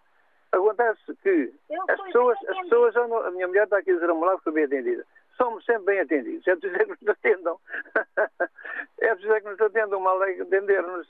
Acontece 0.50 1.00
que 1.22 1.52
as 1.88 2.00
pessoas, 2.02 2.38
as 2.48 2.58
pessoas, 2.58 2.96
a 2.96 3.30
minha 3.30 3.46
mulher 3.46 3.64
está 3.64 3.78
aqui 3.78 3.90
a 3.90 3.94
dizer 3.94 4.10
a 4.10 4.14
moral 4.14 4.38
que 4.38 4.44
foi 4.44 4.52
bem 4.54 4.64
atendida. 4.64 5.06
Somos 5.36 5.64
sempre 5.64 5.84
bem 5.84 6.00
atendidos. 6.00 6.46
É 6.46 6.56
preciso 6.56 6.84
que 6.84 7.04
nos 7.04 7.08
atendam. 7.08 7.58
é 9.00 9.14
preciso 9.14 9.34
que 9.34 9.48
nos 9.48 9.60
atendam 9.60 10.00
mal 10.00 10.22
é 10.24 10.40
atender-nos. 10.40 11.08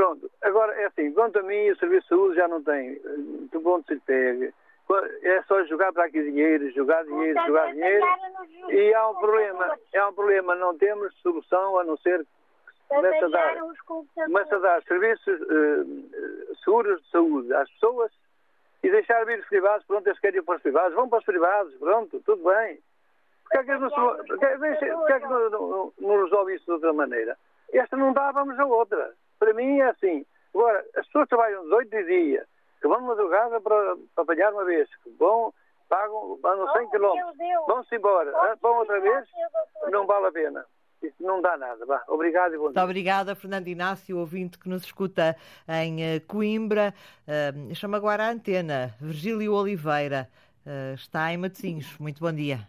Pronto. 0.00 0.30
Agora, 0.40 0.72
é 0.80 0.86
assim, 0.86 1.12
quanto 1.12 1.40
a 1.40 1.42
mim, 1.42 1.68
o 1.68 1.76
Serviço 1.76 2.04
de 2.04 2.08
Saúde 2.08 2.36
já 2.36 2.48
não 2.48 2.62
tem 2.62 2.94
de 2.94 3.58
bom 3.58 3.82
se 3.82 3.92
lhe 3.92 4.00
pegue 4.00 4.50
é 5.22 5.42
só 5.42 5.62
jogar 5.66 5.92
para 5.92 6.06
aqui 6.06 6.22
dinheiro, 6.22 6.70
jogar 6.72 7.04
dinheiro, 7.04 7.38
jogar 7.46 7.70
dinheiro. 7.72 8.06
E 8.70 8.94
há 8.94 9.08
um 9.08 9.14
problema, 9.14 9.78
há 9.94 10.08
um 10.08 10.12
problema, 10.14 10.54
não 10.54 10.76
temos 10.78 11.14
solução 11.20 11.78
a 11.78 11.84
não 11.84 11.98
ser 11.98 12.20
que 12.20 12.26
comece 12.88 13.24
a 13.24 13.28
dar, 13.28 13.56
comece 14.26 14.54
a 14.54 14.58
dar 14.58 14.82
serviços 14.84 15.40
uh, 15.42 16.56
seguros 16.64 17.00
de 17.02 17.10
saúde 17.10 17.54
às 17.54 17.70
pessoas 17.72 18.10
e 18.82 18.90
deixar 18.90 19.24
vir 19.26 19.38
os 19.38 19.46
privados, 19.48 19.86
pronto, 19.86 20.06
eles 20.06 20.18
querem 20.18 20.40
ir 20.40 20.42
para 20.42 20.56
os 20.56 20.62
privados, 20.62 20.94
vão 20.94 21.08
para 21.08 21.18
os 21.18 21.24
privados, 21.26 21.74
pronto, 21.74 22.20
tudo 22.24 22.42
bem. 22.42 22.80
Porquê 23.44 23.58
é 23.58 23.62
que, 23.64 23.78
não, 23.78 23.90
porquê, 23.90 24.46
porquê 24.96 25.12
é 25.12 25.20
que 25.20 25.26
não, 25.26 25.50
não, 25.50 25.92
não 26.00 26.24
resolve 26.24 26.54
isso 26.54 26.64
de 26.64 26.72
outra 26.72 26.92
maneira? 26.92 27.36
Esta 27.72 27.96
não 27.96 28.12
dá, 28.12 28.32
vamos 28.32 28.58
a 28.58 28.64
outra. 28.64 29.12
Para 29.40 29.54
mim 29.54 29.78
é 29.80 29.88
assim. 29.88 30.24
Agora, 30.54 30.84
as 30.96 31.06
pessoas 31.06 31.28
trabalham 31.28 31.64
18 31.64 32.04
dias 32.06 32.46
que 32.80 32.86
vão 32.86 32.98
de 32.98 33.06
madrugada 33.06 33.60
para, 33.60 33.96
para 34.14 34.24
apanhar 34.24 34.52
uma 34.52 34.64
vez, 34.64 34.88
que 35.02 35.10
vão, 35.18 35.52
pagam, 35.88 36.38
andam 36.44 36.72
100 36.72 36.90
km, 36.90 37.12
vão-se 37.66 37.94
embora, 37.94 38.30
ah, 38.36 38.56
vão 38.60 38.78
outra 38.78 39.00
vez, 39.00 39.28
não 39.90 40.06
vale 40.06 40.26
a 40.26 40.32
pena. 40.32 40.64
Isso 41.02 41.16
não 41.20 41.40
dá 41.40 41.56
nada. 41.56 41.84
Vá. 41.86 42.02
Obrigado 42.08 42.54
e 42.54 42.58
bom 42.58 42.64
dia. 42.64 42.74
Muito 42.74 42.80
obrigada, 42.80 43.34
Fernando 43.34 43.68
Inácio, 43.68 44.18
ouvinte 44.18 44.58
que 44.58 44.68
nos 44.68 44.84
escuta 44.84 45.34
em 45.66 46.02
eh, 46.02 46.20
Coimbra. 46.20 46.92
Uh, 47.26 47.74
chama 47.74 47.96
agora 47.96 48.26
a 48.26 48.30
antena. 48.30 48.94
Virgílio 49.00 49.54
Oliveira 49.54 50.28
uh, 50.66 50.94
está 50.94 51.32
em 51.32 51.38
Matosinhos. 51.38 51.96
Muito 51.98 52.20
bom 52.20 52.30
dia. 52.30 52.68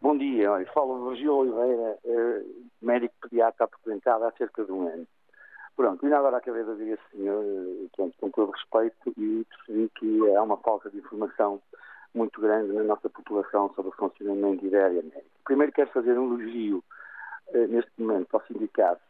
Bom 0.00 0.16
dia. 0.16 0.52
Olha, 0.52 0.66
falo 0.72 1.08
Virgílio 1.08 1.34
Oliveira, 1.34 1.98
uh, 2.04 2.66
médico 2.80 3.14
pediatra 3.20 3.64
aposentado 3.64 4.24
há 4.24 4.32
cerca 4.38 4.64
de 4.64 4.70
um 4.70 4.86
ano. 4.86 5.06
Pronto, 5.76 6.04
ainda 6.04 6.18
agora 6.18 6.38
acabei 6.38 6.64
de 6.64 6.70
ouvir 6.70 6.92
esse 6.92 7.02
senhor, 7.12 7.44
eh, 7.44 8.10
com 8.18 8.30
todo 8.30 8.50
respeito, 8.50 9.12
e 9.18 9.44
percebi 9.44 9.90
que 9.90 10.34
há 10.34 10.42
uma 10.42 10.56
falta 10.56 10.88
de 10.90 10.98
informação 10.98 11.60
muito 12.14 12.40
grande 12.40 12.72
na 12.72 12.82
nossa 12.82 13.10
população 13.10 13.70
sobre 13.74 13.90
o 13.90 13.94
funcionamento 13.94 14.68
da 14.70 14.84
área 14.84 15.02
médica. 15.02 15.22
Primeiro 15.44 15.72
quero 15.72 15.90
fazer 15.90 16.18
um 16.18 16.34
elogio 16.34 16.82
eh, 17.52 17.66
neste 17.66 17.90
momento 17.98 18.34
ao 18.34 18.42
sindicato 18.46 19.02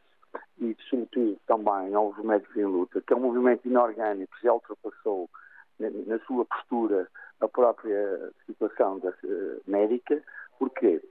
e, 0.60 0.76
sobretudo, 0.90 1.38
também 1.46 1.94
aos 1.94 2.18
médicos 2.18 2.56
em 2.56 2.64
luta, 2.64 3.00
que 3.00 3.12
é 3.12 3.16
um 3.16 3.20
movimento 3.20 3.66
inorgânico 3.66 4.36
já 4.42 4.52
ultrapassou 4.52 5.30
na, 5.78 6.18
sua 6.26 6.44
postura 6.46 7.08
a 7.40 7.48
própria 7.48 8.32
situação 8.46 8.98
da, 8.98 9.10
uh, 9.10 9.60
médica. 9.66 10.22
Porquê? 10.58 11.02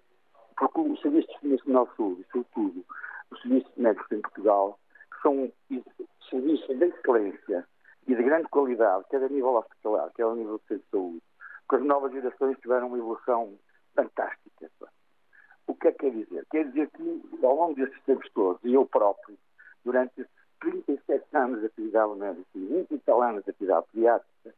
Porque 0.57 0.79
o 0.79 0.97
Serviço 0.97 1.27
de 1.41 1.57
Saúde, 1.63 2.25
sobretudo 2.31 2.85
os 3.31 3.41
serviços 3.41 3.71
médicos 3.77 4.11
em 4.11 4.21
Portugal, 4.21 4.79
são 5.25 5.51
serviços 6.29 6.77
de 6.77 6.85
excelência 6.85 7.67
e 8.07 8.15
de 8.15 8.23
grande 8.23 8.47
qualidade, 8.49 9.05
quer 9.09 9.23
a 9.23 9.27
nível 9.27 9.55
hospitalar, 9.55 10.11
quer 10.13 10.23
a 10.23 10.35
nível 10.35 10.61
de 10.69 10.79
saúde, 10.91 11.23
porque 11.67 11.81
as 11.81 11.87
novas 11.87 12.11
gerações 12.11 12.59
tiveram 12.59 12.87
uma 12.87 12.99
evolução 12.99 13.57
fantástica. 13.95 14.69
O 15.65 15.73
que 15.73 15.87
é 15.87 15.91
que 15.93 15.97
quer 15.97 16.11
dizer? 16.11 16.45
Quer 16.51 16.65
dizer 16.65 16.89
que, 16.91 17.23
ao 17.43 17.55
longo 17.55 17.73
desses 17.73 17.99
tempos 18.03 18.29
todos, 18.33 18.63
e 18.63 18.75
eu 18.75 18.85
próprio, 18.85 19.35
durante 19.83 20.21
esses 20.21 20.31
37 20.59 21.25
anos 21.33 21.59
de 21.59 21.65
atividade 21.65 22.13
médica 22.13 22.45
e 22.53 22.65
20 22.67 22.91
e 22.91 22.99
tal 22.99 23.21
anos 23.23 23.43
de 23.43 23.49
atividade 23.49 23.87
pediátrica, 23.91 24.55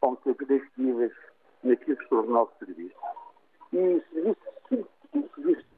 fomos 0.00 0.20
sempre 0.24 0.46
disponíveis 0.46 1.12
naquilo 1.62 1.96
que 1.96 2.08
são 2.08 2.20
os 2.20 2.28
nossos 2.28 2.58
serviços. 2.58 2.98
E 3.72 4.02
serviços, 4.12 4.88
serviços 5.34 5.77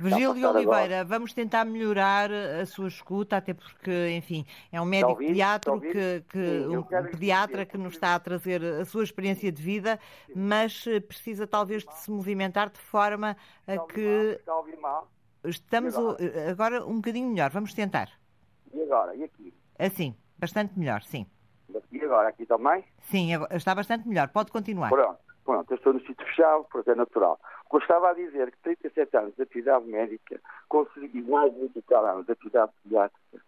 Virgílio 0.00 0.50
Oliveira, 0.50 1.00
agora. 1.00 1.04
vamos 1.04 1.32
tentar 1.32 1.64
melhorar 1.64 2.30
a 2.30 2.64
sua 2.64 2.88
escuta, 2.88 3.36
até 3.36 3.52
porque, 3.52 4.10
enfim, 4.16 4.46
é 4.70 4.80
um 4.80 4.84
médico 4.84 5.12
ouvir, 5.12 5.28
pediatra 5.28 5.80
que, 5.80 6.24
que 6.28 6.60
Sim, 6.60 6.76
um 6.76 6.82
pediatra 6.82 7.66
que 7.66 7.76
nos 7.76 7.94
está 7.94 8.14
a 8.14 8.20
trazer 8.20 8.62
a 8.62 8.84
sua 8.84 9.04
experiência 9.04 9.50
de 9.50 9.62
vida, 9.62 9.98
mas 10.34 10.86
eh, 10.86 11.00
precisa 11.00 11.46
talvez 11.46 11.84
de 11.84 11.94
se 11.98 12.10
movimentar 12.10 12.70
de 12.70 12.78
forma 12.78 13.36
a 13.66 13.78
que 13.78 14.36
está 14.38 14.52
a 14.52 14.56
ouvir 14.56 14.78
mal? 14.78 15.10
estamos? 15.44 15.94
Eh, 16.18 16.50
agora 16.50 16.84
um 16.84 16.96
bocadinho 16.96 17.28
melhor. 17.28 17.50
Vamos 17.50 17.74
tentar. 17.74 18.10
E 18.72 18.82
agora? 18.82 19.14
E 19.14 19.24
aqui? 19.24 19.54
Assim, 19.78 20.16
bastante 20.38 20.78
melhor, 20.78 21.02
sim. 21.02 21.26
E 21.90 22.00
agora 22.00 22.28
aqui 22.28 22.46
também? 22.46 22.84
Sim, 23.02 23.30
está 23.50 23.74
bastante 23.74 24.06
melhor. 24.06 24.28
Pode 24.28 24.50
continuar. 24.50 24.90
Pronto, 24.90 25.18
pronto. 25.44 25.70
Eu 25.70 25.76
estou 25.76 25.92
no 25.92 26.00
sítio 26.00 26.26
fechado, 26.26 26.66
porque 26.70 26.90
é 26.90 26.94
natural. 26.94 27.38
Eu 27.72 27.78
estava 27.80 28.10
a 28.10 28.14
dizer 28.14 28.50
que 28.52 28.58
37 28.58 29.16
anos 29.16 29.34
de 29.34 29.42
atividade 29.42 29.84
médica, 29.86 30.40
consegui 30.68 31.22
mais 31.22 31.52
de 31.52 31.66
20 31.66 31.94
anos 31.94 32.26
de 32.26 32.32
atividade 32.32 32.72
pediátrica, 32.82 33.44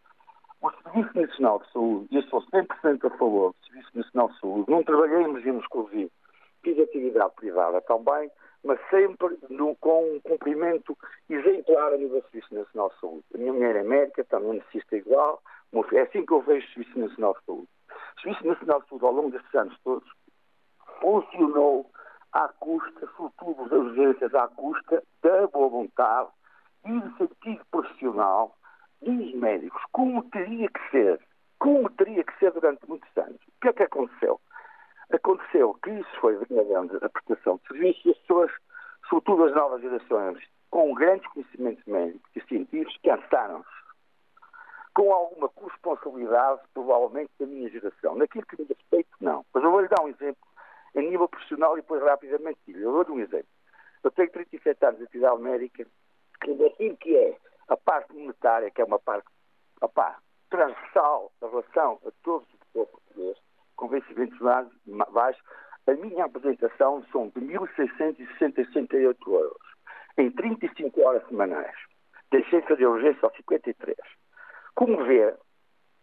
o 0.61 0.71
Serviço 0.71 1.21
Nacional 1.21 1.59
de 1.61 1.73
Saúde, 1.73 2.09
e 2.11 2.17
eu 2.17 2.23
sou 2.25 2.43
100% 2.43 3.05
a 3.05 3.11
favor 3.17 3.53
do 3.53 3.67
Serviço 3.67 3.91
Nacional 3.95 4.29
de 4.31 4.41
Saúde, 4.41 4.71
não 4.71 4.83
trabalhei 4.83 5.23
em 5.23 5.33
regime 5.35 5.61
exclusivo, 5.61 6.11
fiz 6.63 6.79
atividade 6.81 7.35
privada 7.37 7.81
também, 7.83 8.31
mas 8.65 8.81
sempre 8.91 9.39
no, 9.49 9.77
com 9.77 10.17
um 10.17 10.21
cumprimento 10.21 10.99
exemplar 11.31 11.93
a 11.93 11.97
nível 11.97 12.21
do 12.21 12.29
Serviço 12.31 12.55
Nacional 12.55 12.89
de 12.89 13.01
Saúde. 13.01 13.25
A 13.33 13.39
minha 13.39 13.53
mulher 13.53 13.77
é 13.77 13.83
médica, 13.85 14.25
também 14.25 14.55
necessita 14.55 14.97
igual, 14.97 15.41
é 15.93 16.01
assim 16.01 16.25
que 16.25 16.33
eu 16.33 16.41
vejo 16.41 16.67
o 16.67 16.71
Serviço 16.73 16.99
Nacional 16.99 17.37
de 17.39 17.45
Saúde. 17.45 17.69
O 18.17 18.21
Serviço 18.21 18.47
Nacional 18.47 18.83
de 18.83 18.89
Saúde, 18.89 19.05
ao 19.05 19.13
longo 19.13 19.31
destes 19.31 19.55
anos 19.55 19.79
todos, 19.85 20.09
funcionou 21.01 21.91
à 22.33 22.49
custa, 22.49 23.09
sobretudo 23.17 23.69
das 23.69 23.79
urgências, 23.79 24.35
à 24.35 24.49
custa 24.49 25.03
da 25.23 25.47
boa 25.49 25.69
vontade 25.69 26.29
e 26.85 27.01
do 27.01 27.17
sentido 27.17 27.65
profissional 27.71 28.57
dos 29.03 29.35
médicos, 29.35 29.83
como 29.93 30.23
teria 30.31 30.69
que 30.69 30.91
ser, 30.91 31.21
como 31.59 31.89
teria 31.91 32.25
que 32.25 32.39
ser 32.39 32.53
durante 32.53 32.87
muitos 32.89 33.09
anos. 33.17 33.37
O 33.37 33.61
que 33.61 33.69
é 33.69 33.73
que 33.73 33.83
aconteceu? 33.83 34.41
Aconteceu 35.13 35.75
que 35.83 35.91
isso 35.91 36.21
foi 36.21 36.37
a 36.37 37.09
prestação 37.09 37.57
de 37.57 37.69
serviços 37.69 38.05
e 38.05 38.11
as 38.11 38.19
pessoas, 38.19 38.51
sobretudo 39.09 39.45
as 39.45 39.55
novas 39.55 39.81
gerações, 39.81 40.39
com 40.71 40.93
grandes 40.95 41.27
conhecimentos 41.29 41.85
médicos 41.87 42.31
e 42.35 42.41
científicos, 42.43 42.99
cansaram-se. 43.03 43.77
Com 44.95 45.13
alguma 45.13 45.49
corresponsabilidade, 45.51 46.63
provavelmente, 46.73 47.31
da 47.39 47.47
minha 47.47 47.69
geração. 47.69 48.17
Naquilo 48.17 48.47
que 48.47 48.61
me 48.61 48.67
respeito, 48.67 49.11
não. 49.21 49.45
Mas 49.53 49.63
eu 49.63 49.71
vou-lhe 49.71 49.89
dar 49.89 50.03
um 50.03 50.09
exemplo 50.09 50.47
a 50.97 51.01
nível 51.01 51.29
profissional 51.29 51.77
e 51.77 51.83
depois 51.83 52.03
rapidamente 52.03 52.59
Eu 52.67 52.93
dou-lhe 52.93 53.11
um 53.11 53.21
exemplo. 53.21 53.49
Eu 54.03 54.11
tenho 54.11 54.31
37 54.31 54.85
anos 54.85 54.99
de 54.99 55.05
atividade 55.05 55.43
médica 55.43 55.87
e 56.47 56.55
daquilo 56.55 56.97
que 56.97 57.17
é 57.17 57.37
a 57.69 57.77
parte 57.77 58.13
monetária, 58.15 58.71
que 58.71 58.81
é 58.81 58.85
uma 58.85 58.99
parte 58.99 59.27
transversal 60.49 61.33
da 61.41 61.49
relação 61.49 62.01
a 62.07 62.11
todos 62.23 62.47
os 62.49 62.61
povo 62.73 62.91
português, 62.91 63.37
com 63.77 63.89
vencimentos 63.89 64.39
baixos, 65.11 65.43
a 65.87 65.93
minha 65.95 66.25
apresentação 66.25 67.05
são 67.13 67.29
de 67.29 67.41
1.668 67.41 69.17
euros, 69.29 69.63
em 70.19 70.31
35 70.31 71.01
horas 71.03 71.27
semanais. 71.29 71.75
Deixei 72.31 72.61
de 72.61 72.87
urgência 72.87 73.21
aos 73.23 73.37
53. 73.37 73.97
Como 74.75 75.05
vê, 75.05 75.35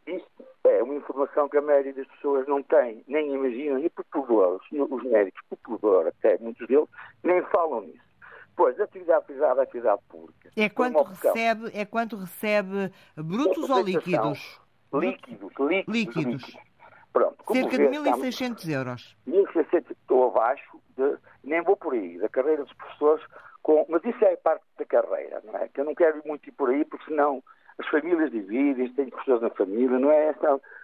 isto 0.07 0.45
é 0.65 0.83
uma 0.83 0.95
informação 0.95 1.49
que 1.49 1.57
a 1.57 1.61
maioria 1.61 1.93
das 1.93 2.07
pessoas 2.07 2.47
não 2.47 2.61
tem, 2.63 3.03
nem 3.07 3.33
imaginam, 3.33 3.79
e 3.79 3.89
populares, 3.89 4.61
os 4.71 5.03
médicos 5.03 5.41
populares, 5.49 6.13
até 6.19 6.37
muitos 6.39 6.67
deles, 6.67 6.87
nem 7.23 7.41
falam 7.43 7.81
nisso. 7.81 8.13
Pois, 8.55 8.79
atividade 8.79 9.25
privada 9.25 9.61
é 9.61 9.63
atividade 9.63 10.01
pública. 10.09 10.51
É 10.55 10.69
quanto, 10.69 11.01
recebe, 11.03 11.71
é 11.73 11.85
quanto 11.85 12.15
recebe 12.15 12.91
brutos 13.15 13.69
ou 13.69 13.81
líquidos? 13.81 14.61
Líquidos, 14.93 15.51
líquidos. 15.59 15.95
líquidos. 15.95 16.25
líquidos. 16.25 16.73
Pronto, 17.11 17.43
Cerca 17.51 17.77
de 17.77 17.83
1.600 17.83 18.69
euros. 18.69 19.17
1.600, 19.27 19.91
estou 19.91 20.29
abaixo, 20.29 20.79
de, 20.97 21.17
nem 21.43 21.61
vou 21.61 21.77
por 21.77 21.93
aí, 21.93 22.17
da 22.17 22.27
carreira 22.27 22.63
dos 22.63 22.73
professores, 22.73 23.23
com, 23.61 23.85
mas 23.87 24.03
isso 24.03 24.23
é 24.25 24.35
parte 24.35 24.63
da 24.77 24.85
carreira, 24.85 25.41
não 25.43 25.55
é? 25.55 25.67
Que 25.67 25.81
eu 25.81 25.85
não 25.85 25.93
quero 25.93 26.21
muito 26.25 26.47
ir 26.49 26.51
por 26.51 26.69
aí, 26.69 26.83
porque 26.83 27.05
senão 27.05 27.43
as 27.79 27.87
famílias 27.87 28.31
dividem, 28.31 28.93
têm 28.93 29.09
pessoas 29.09 29.41
na 29.41 29.49
família, 29.49 29.99
não 29.99 30.11
é 30.11 30.29
esse 30.29 30.39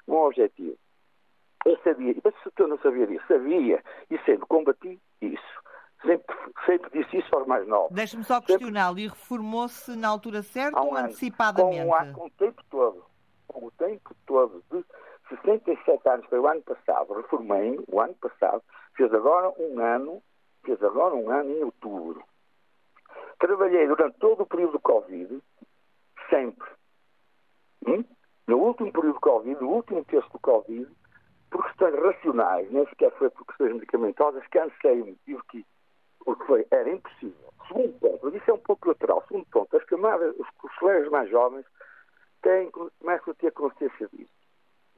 o 0.08 0.16
objetivo. 0.16 0.78
Eu 1.66 1.78
sabia, 1.84 2.16
mas 2.24 2.34
se 2.42 2.52
eu 2.58 2.68
não 2.68 2.80
sabia 2.80 3.06
disso, 3.06 3.26
sabia 3.28 3.84
e 4.10 4.18
sempre 4.20 4.46
combati 4.48 5.00
isso. 5.22 5.60
Sempre, 6.06 6.36
sempre 6.66 6.90
disse 6.92 7.18
isso 7.18 7.36
aos 7.36 7.46
mais 7.46 7.68
novos. 7.68 7.92
Deixe-me 7.92 8.24
só 8.24 8.40
questioná-lo. 8.40 8.98
E 9.00 9.08
reformou-se 9.08 9.96
na 9.98 10.08
altura 10.08 10.42
certa 10.42 10.80
ou 10.80 10.96
ano, 10.96 11.08
antecipadamente? 11.08 12.14
Com, 12.14 12.14
com 12.14 12.28
o 12.28 12.30
tempo 12.30 12.64
todo. 12.70 13.06
Com 13.48 13.66
o 13.66 13.72
tempo 13.72 14.16
todo. 14.26 14.64
De 14.72 14.86
67 15.28 16.10
anos, 16.10 16.26
foi 16.28 16.40
o 16.40 16.48
ano 16.48 16.62
passado. 16.62 17.14
Reformei 17.14 17.78
o 17.88 18.00
ano 18.00 18.16
passado. 18.16 18.64
Fez 18.96 19.14
agora 19.14 19.54
um 19.60 19.80
ano, 19.80 20.24
fez 20.64 20.82
agora 20.82 21.14
um 21.16 21.30
ano 21.30 21.50
em 21.52 21.64
outubro. 21.64 22.24
Trabalhei 23.38 23.86
durante 23.86 24.18
todo 24.20 24.44
o 24.44 24.46
período 24.46 24.74
do 24.74 24.80
Covid, 24.80 25.42
sempre. 26.30 26.79
No 28.48 28.58
último 28.58 28.92
período 28.92 29.14
do 29.14 29.20
Covid, 29.20 29.62
no 29.62 29.70
último 29.70 30.04
terço 30.06 30.30
do 30.32 30.40
Covid, 30.40 30.88
por 31.52 31.64
questões 31.66 31.96
racionais, 31.96 32.72
nem 32.72 32.86
sequer 32.88 33.12
foi 33.12 33.30
por 33.30 33.46
questões 33.46 33.74
medicamentosas, 33.74 34.46
cansei-me, 34.48 35.16
tive 35.26 35.42
que 35.50 35.66
porque 36.26 36.46
foi, 36.46 36.68
era 36.72 36.90
impossível. 36.90 37.54
Segundo 37.68 38.00
ponto, 38.00 38.36
isso 38.36 38.52
é 38.52 38.54
um 38.54 38.60
ponto 38.60 38.88
lateral. 38.88 39.24
Segundo 39.28 39.46
ponto, 39.52 39.78
as 39.78 39.84
camadas, 39.86 40.36
os, 40.38 40.48
os 40.64 40.76
colegas 40.78 41.10
mais 41.10 41.30
jovens 41.30 41.66
têm, 42.42 42.70
começam 42.72 43.32
a 43.32 43.36
ter 43.36 43.52
consciência 43.52 44.10
disso. 44.12 44.32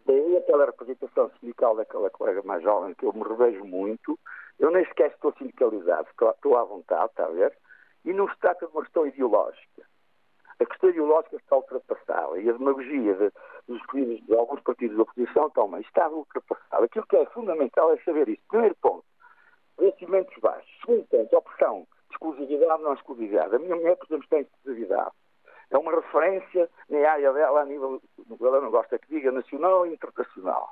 Daí 0.06 0.38
aquela 0.38 0.66
representação 0.66 1.30
sindical 1.40 1.76
daquela 1.76 2.10
colega 2.10 2.42
mais 2.44 2.64
jovem, 2.64 2.96
que 2.96 3.06
eu 3.06 3.14
me 3.14 3.24
revejo 3.24 3.64
muito, 3.64 4.18
eu 4.60 4.72
nem 4.72 4.86
sequer 4.86 5.12
estou 5.12 5.34
sindicalizado, 5.38 6.08
estou 6.10 6.58
à 6.58 6.64
vontade, 6.64 7.12
está 7.12 7.26
a 7.26 7.30
ver? 7.30 7.56
E 8.04 8.14
não 8.14 8.28
se 8.28 8.38
trata 8.40 8.66
de 8.66 8.72
uma 8.72 8.82
questão 8.82 9.06
ideológica. 9.06 9.91
A 10.62 10.66
questão 10.66 10.92
ideológica 10.92 11.38
está 11.38 11.56
ultrapassada 11.56 12.40
e 12.40 12.48
a 12.48 12.54
demagogia 12.54 13.16
de, 13.16 13.32
dos 13.68 13.84
partidos, 13.88 14.26
de 14.28 14.36
alguns 14.36 14.62
partidos 14.62 14.96
da 14.96 15.04
oposição 15.04 15.50
também 15.50 15.82
está 15.82 16.08
ultrapassada. 16.08 16.86
Aquilo 16.86 17.08
que 17.08 17.18
é 17.18 17.26
fundamental 17.28 17.92
é 17.92 17.98
saber 18.04 18.30
isso. 18.30 18.44
Primeiro 18.48 18.76
ponto, 18.76 19.04
vencimentos 19.80 20.38
baixos. 20.40 20.70
Segundo 20.82 21.08
ponto, 21.08 21.36
opção 21.36 21.88
de 22.10 22.14
exclusividade 22.14 22.84
não 22.84 22.94
exclusividade. 22.94 23.56
A 23.56 23.60
minha 23.60 23.76
mulher, 23.76 23.96
por 23.96 24.06
exemplo, 24.06 24.28
tem 24.30 24.42
exclusividade. 24.42 25.12
É 25.72 25.78
uma 25.80 25.96
referência 25.96 26.70
na 26.90 27.10
área 27.10 27.34
dela 27.34 27.62
a 27.62 27.66
nível, 27.66 28.00
ela 28.40 28.62
não 28.62 28.70
gosta 28.70 29.00
que 29.00 29.08
diga, 29.08 29.32
nacional 29.32 29.88
e 29.88 29.94
internacional. 29.94 30.70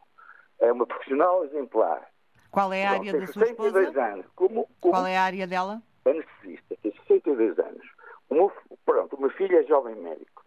É 0.59 0.71
uma 0.71 0.85
profissional 0.85 1.43
exemplar. 1.45 2.07
Qual 2.51 2.71
é 2.71 2.85
a 2.85 2.91
área 2.91 3.19
da 3.19 3.27
sua 3.27 3.43
esposa? 3.45 3.79
anos. 3.79 4.25
Como, 4.35 4.69
como 4.79 4.93
Qual 4.93 5.07
é 5.07 5.17
a 5.17 5.23
área 5.23 5.47
dela? 5.47 5.81
Anestesista, 6.05 6.75
tem 6.83 6.91
62 7.07 7.57
anos. 7.57 7.98
O 8.29 8.35
meu, 8.35 8.51
pronto, 8.85 9.15
o 9.15 9.21
meu 9.21 9.31
filho 9.31 9.57
é 9.57 9.63
jovem 9.63 9.95
médico. 9.95 10.43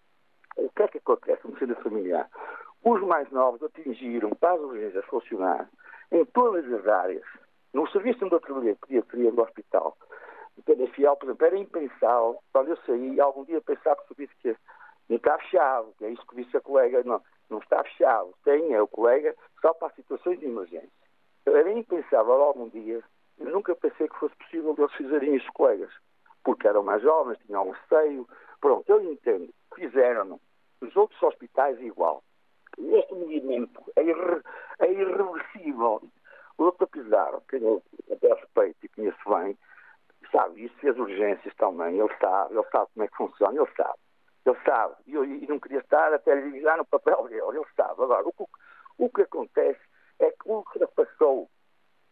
O 0.57 0.71
que 0.71 0.83
é 0.83 0.89
que 0.89 0.99
acontece 0.99 1.47
no 1.47 1.59
centro 1.59 1.75
familiar? 1.83 2.29
Os 2.85 3.01
mais 3.03 3.29
novos 3.31 3.63
atingiram, 3.63 4.31
para 4.31 4.55
as 4.55 4.61
urgências 4.61 5.05
funcionar, 5.07 5.69
em 6.13 6.25
todas 6.27 6.71
as 6.73 6.87
áreas. 6.87 7.25
No 7.73 7.89
serviço 7.89 8.25
onde 8.25 8.35
eu 8.35 8.41
trabalhei, 8.41 8.77
pediatria 8.77 9.33
do 9.33 9.43
hospital, 9.43 9.97
de 10.57 10.63
Pedafial, 10.63 11.17
por 11.17 11.27
exemplo, 11.27 11.47
era 11.47 11.59
impensável, 11.59 12.39
quando 12.53 12.69
eu 12.69 12.77
saí, 12.87 13.21
algum 13.21 13.45
dia 13.45 13.61
pensar 13.61 13.97
que 13.97 14.03
o 14.03 14.15
serviço 14.15 14.35
que 14.41 14.57
não 15.09 15.17
está 15.17 15.39
fechado, 15.39 15.93
que 15.99 16.05
é 16.05 16.11
isso 16.11 16.27
que 16.27 16.37
disse 16.37 16.57
a 16.57 16.61
colega, 16.61 17.03
não, 17.05 17.21
não 17.51 17.59
está 17.59 17.83
fechado, 17.83 18.33
tem, 18.45 18.75
é 18.75 18.81
o 18.81 18.87
colega, 18.87 19.35
só 19.61 19.75
para 19.75 19.93
situações 19.95 20.39
de 20.39 20.47
emergência. 20.47 20.91
Era 21.47 21.73
impensável 21.73 22.35
algum 22.35 22.69
dia, 22.69 23.03
eu 23.39 23.51
nunca 23.51 23.75
pensei 23.75 24.07
que 24.09 24.19
fosse 24.19 24.37
possível 24.37 24.75
eles 24.79 24.93
fizerem 24.93 25.35
isso, 25.35 25.53
colegas 25.53 25.93
porque 26.45 26.67
eram 26.67 26.83
mais 26.83 27.03
jovens, 27.03 27.39
tinham 27.47 27.71
receio. 27.71 28.29
Pronto, 28.61 28.89
eu 28.91 29.03
entendo. 29.13 29.53
Fizeram-no. 29.75 30.41
Os 30.81 30.95
outros 30.97 31.23
hospitais 31.23 31.81
igual. 31.81 32.23
Este 32.79 33.15
movimento 33.15 33.83
é, 33.97 34.03
irre, 34.03 34.43
é 34.81 34.93
irreversível. 34.93 36.03
O 36.59 36.63
doutor 36.63 36.87
Pizarro, 36.89 37.43
que 37.49 37.57
eu 37.57 37.83
até 38.11 38.33
respeito 38.33 38.79
e 38.85 38.89
conheço 38.89 39.19
bem, 39.29 39.57
sabe 40.31 40.65
isso, 40.65 40.75
fez 40.77 40.99
urgências 40.99 41.55
também. 41.57 41.99
Ele 41.99 42.15
sabe, 42.21 42.55
ele 42.55 42.65
sabe 42.71 42.89
como 42.95 43.05
é 43.05 43.09
que 43.09 43.17
funciona, 43.17 43.61
ele 43.61 43.71
sabe. 43.77 43.99
Ele 44.45 44.59
sabe. 44.65 44.95
E, 45.07 45.15
eu, 45.15 45.25
e 45.25 45.47
não 45.47 45.61
queria 45.61 45.81
estar 45.81 46.13
até 46.13 46.35
lhe 46.35 46.51
ligar 46.51 46.77
no 46.79 46.85
papel 46.85 47.29
dele, 47.29 47.59
ele 47.59 47.67
sabe. 47.77 48.03
Agora, 48.03 48.27
o, 48.27 48.49
O 48.99 49.09
que 49.09 49.23
acontece 49.23 49.81
é 50.19 50.31
que 50.31 50.49
ultrapassou 50.49 51.49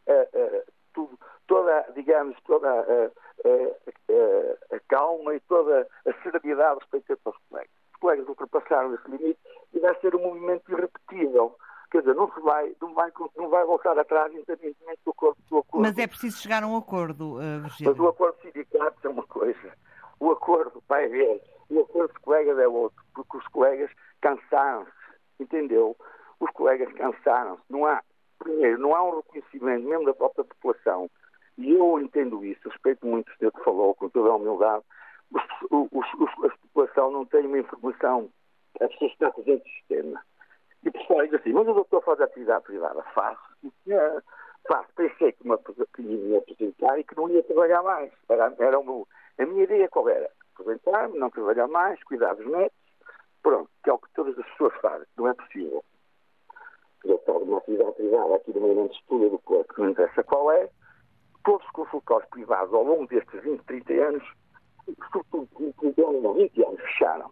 uh, 0.07 0.73
tudo, 0.95 1.19
toda, 1.47 1.87
digamos, 1.95 2.37
toda 2.47 2.69
a, 2.69 3.11
calma 4.89 5.35
e 5.35 5.41
toda 5.41 5.87
a 6.07 6.13
seriedade 6.23 6.81
respeito 6.81 7.19
aos 7.25 7.37
colegas. 7.49 7.71
Os 7.93 8.01
colegas 8.01 8.29
ultrapassaram 8.29 8.95
esse 8.95 9.11
limite 9.11 9.39
e 9.73 9.79
vai 9.79 9.95
ser 10.01 10.15
um 10.15 10.23
movimento 10.23 10.71
irrepetível. 10.71 11.57
Quer 11.91 12.01
dizer, 12.01 12.15
não 12.15 12.33
se 12.33 12.41
vai, 12.41 12.75
não 12.81 12.95
vai, 12.95 13.11
não 13.37 13.49
vai 13.49 13.65
voltar 13.65 13.99
atrás 13.99 14.33
independentemente 14.33 15.01
do 15.05 15.11
acordo, 15.11 15.39
do 15.49 15.59
acordo. 15.59 15.83
Mas 15.83 15.99
é 15.99 16.07
preciso 16.07 16.39
chegar 16.39 16.63
a 16.63 16.67
um 16.67 16.77
acordo, 16.77 17.37
uh, 17.37 17.63
Virgílio. 17.63 17.93
Mas 17.93 17.99
o 17.99 18.09
acordo 18.09 18.37
de 18.37 18.43
sindicatos 18.43 19.05
é 19.05 19.09
uma 19.09 19.27
coisa, 19.27 19.73
o 20.21 20.31
acordo 20.31 20.83
vai 20.89 21.09
ver, 21.09 21.43
o 21.69 21.81
acordo 21.81 22.13
de 22.15 22.21
colegas 22.21 22.59
é 22.59 22.69
outro, 22.69 23.03
porque 23.13 23.37
os 23.37 23.49
colegas 23.49 23.91
cansaram-se, 24.21 24.93
entendeu? 25.41 25.97
Os 26.39 26.51
colegas 26.53 26.93
cansaram-se. 26.93 27.63
Não 27.69 27.85
há, 27.85 28.03
não 28.79 28.95
há 28.95 29.03
um 29.03 29.17
reconhecimento 29.17 29.89
mesmo 29.89 30.05
da 30.07 30.15
própria 30.15 30.45
população, 30.45 31.11
e 31.59 31.73
eu 31.73 32.01
entendo 32.01 32.45
isso, 32.45 32.69
respeito 32.69 33.07
muito 33.07 33.31
o 33.31 33.37
senhor 33.37 33.53
que 33.53 33.65
falou, 33.65 33.95
com 33.95 34.09
toda 34.09 34.31
a 34.31 34.37
humildade, 34.37 34.85
os, 35.31 35.43
os, 35.71 36.15
os, 36.15 36.45
a 36.45 36.57
população 36.57 37.11
não 37.11 37.25
tem 37.27 37.47
uma 37.47 37.59
informação, 37.59 38.31
a 38.81 38.89
pessoa 38.89 39.11
está 39.11 39.31
dentro 39.37 39.65
do 39.65 39.71
sistema. 39.71 40.23
E 40.83 40.91
pessoal 40.91 41.23
diz 41.27 41.35
assim, 41.35 41.53
mas 41.53 41.69
o 41.69 41.75
doutor 41.75 42.03
faz 42.03 42.21
atividade 42.21 42.65
privada. 42.65 43.05
É, 43.89 44.23
faço. 44.67 44.89
Pensei 44.97 45.33
que, 45.33 45.45
uma, 45.45 45.59
que 45.59 46.03
me 46.03 46.15
ia 46.15 46.39
apresentar 46.39 46.99
e 46.99 47.05
que 47.05 47.17
não 47.17 47.29
ia 47.29 47.43
trabalhar 47.43 47.83
mais. 47.83 48.11
Era, 48.29 48.55
era 48.59 48.79
o 48.79 49.07
a 49.39 49.47
minha 49.47 49.65
ideia 49.65 49.89
qual 49.89 50.09
era? 50.09 50.31
Apresentar-me, 50.55 51.19
não 51.19 51.31
trabalhar 51.31 51.67
mais, 51.69 52.03
cuidar 52.05 52.35
dos 52.35 52.47
netos. 52.47 52.79
Pronto, 53.43 53.71
que 53.83 53.89
é 53.89 53.93
o 53.93 53.99
que 53.99 54.13
todas 54.15 54.39
as 54.39 54.47
pessoas 54.51 54.75
fazem. 54.81 55.07
Não 55.17 55.29
é 55.29 55.35
possível. 55.35 55.83
Eu 57.05 57.19
tenho 57.19 57.39
uma 57.39 57.59
atividade 57.59 57.93
privada 57.93 58.35
aqui 58.37 58.53
no 58.53 58.61
meio 58.61 58.89
de 58.89 58.95
estudo 58.95 59.31
do 59.31 59.39
corpo, 59.41 59.75
que 59.75 59.81
não 59.81 59.91
interessa 59.91 60.23
qual 60.25 60.53
é. 60.53 60.69
Todos 61.45 61.65
os 61.67 61.73
consultórios 61.73 62.29
privados 62.31 62.73
ao 62.75 62.85
longo 62.85 63.07
destes 63.07 63.43
20, 63.43 63.63
30 63.63 63.93
anos, 63.93 64.23
sobretudo 65.13 65.49
com 65.55 66.35
20 66.35 66.65
anos, 66.65 66.81
fecharam. 66.81 67.31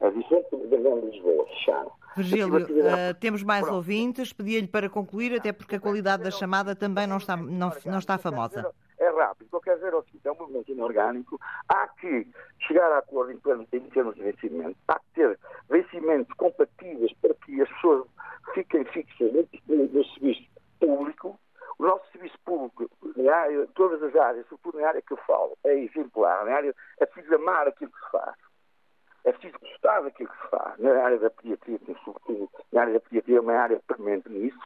As 0.00 0.14
diferentes 0.14 0.70
da 0.70 0.76
Grande 0.76 1.06
Lisboa 1.06 1.46
fecharam. 1.46 1.92
Virgílio, 2.16 2.56
uh, 2.56 3.14
temos 3.20 3.42
mais 3.42 3.62
Pronto. 3.62 3.76
ouvintes. 3.76 4.32
Pedia-lhe 4.32 4.66
para 4.66 4.88
concluir, 4.88 5.36
até 5.36 5.52
porque 5.52 5.76
a 5.76 5.80
qualidade 5.80 6.24
da 6.24 6.30
chamada 6.30 6.74
também 6.74 7.06
não 7.06 7.18
está, 7.18 7.36
não, 7.36 7.70
não 7.84 7.98
está 7.98 8.18
famosa. 8.18 8.72
É 9.00 9.08
rápido. 9.08 9.46
O 9.46 9.50
que 9.50 9.56
eu 9.56 9.60
quero 9.60 9.76
dizer 9.78 9.92
é 9.94 9.96
o 9.96 10.02
seguinte: 10.02 10.28
é 10.28 10.32
um 10.32 10.36
movimento 10.36 10.70
inorgânico. 10.70 11.40
Há 11.68 11.88
que 11.88 12.28
chegar 12.60 12.92
a 12.92 12.98
acordo 12.98 13.32
em 13.32 13.38
termos, 13.38 13.66
em 13.72 13.80
termos 13.80 14.14
de 14.14 14.22
vencimento. 14.22 14.76
Há 14.86 14.98
que 14.98 15.06
ter 15.14 15.38
vencimentos 15.70 16.32
compatíveis 16.36 17.12
para 17.14 17.34
que 17.34 17.62
as 17.62 17.68
pessoas 17.70 18.06
fiquem 18.52 18.84
fixas 18.84 19.32
no 19.66 20.04
serviço 20.04 20.46
público. 20.78 21.40
O 21.78 21.82
nosso 21.82 22.04
serviço 22.12 22.38
público, 22.44 22.86
área, 23.32 23.66
todas 23.74 24.02
as 24.02 24.14
áreas, 24.14 24.46
sobretudo 24.48 24.78
na 24.78 24.88
área 24.88 25.00
que 25.00 25.14
eu 25.14 25.16
falo, 25.26 25.56
é 25.64 25.74
exemplar. 25.78 26.44
Na 26.44 26.52
área, 26.52 26.74
é 26.98 27.06
preciso 27.06 27.34
amar 27.36 27.66
aquilo 27.66 27.90
que 27.90 28.04
se 28.04 28.10
faz 28.10 28.34
é 29.24 29.32
preciso 29.32 29.58
gostar 29.60 30.00
daquilo 30.00 30.30
que 30.30 30.42
se 30.42 30.48
faz. 30.48 30.78
Na 30.78 30.90
área 31.04 31.18
da 31.18 31.30
pediatria, 31.30 31.78
sobretudo, 32.04 32.50
na 32.72 32.80
área 32.82 32.94
da 32.94 33.00
pediatria 33.00 33.36
é 33.36 33.40
uma 33.40 33.54
área 33.54 33.80
permanente 33.86 34.28
nisso, 34.28 34.58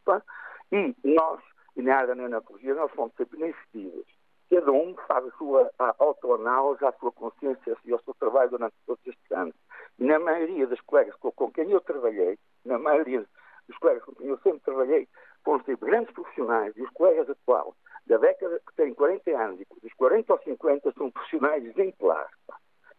e 0.73 0.94
nós, 1.05 1.40
e 1.77 1.83
na 1.83 1.97
área 1.97 2.09
da 2.09 2.14
neonatologia, 2.14 2.75
nós 2.75 2.90
fomos 2.92 3.14
sempre 3.16 3.38
iniciativas. 3.40 4.07
Cada 4.50 4.70
um 4.72 4.94
faz 5.09 5.26
a 5.26 5.30
sua 5.33 5.70
autoanálise, 5.98 6.85
a 6.85 6.92
sua 6.92 7.12
consciência 7.12 7.76
e 7.85 7.94
o 7.94 8.00
seu 8.00 8.14
trabalho 8.14 8.50
durante 8.50 8.74
todos 8.87 9.07
estes 9.07 9.33
anos. 9.33 9.54
Na 9.98 10.18
maioria 10.18 10.66
das 10.66 10.80
colegas 10.83 11.14
com 11.16 11.50
quem 11.50 11.70
eu 11.70 11.80
trabalhei, 11.80 12.38
na 12.64 12.78
maioria 12.78 13.24
dos 13.66 13.78
colegas 13.78 14.04
com 14.04 14.14
quem 14.14 14.28
eu 14.28 14.38
sempre 14.38 14.61
trabalhei, 14.61 15.09
foram 15.44 15.64
sempre 15.64 15.88
grandes 15.88 16.12
profissionais 16.12 16.76
e 16.76 16.83
os 16.83 16.90
colegas 16.90 17.28
atuais, 17.28 17.74
da 18.07 18.18
década 18.18 18.61
que 18.66 18.74
têm 18.74 18.94
40 18.94 19.30
anos 19.30 19.61
dos 19.83 19.92
40 19.94 20.33
aos 20.33 20.44
50, 20.44 20.92
são 20.92 21.11
profissionais 21.11 21.64
exemplares, 21.64 22.30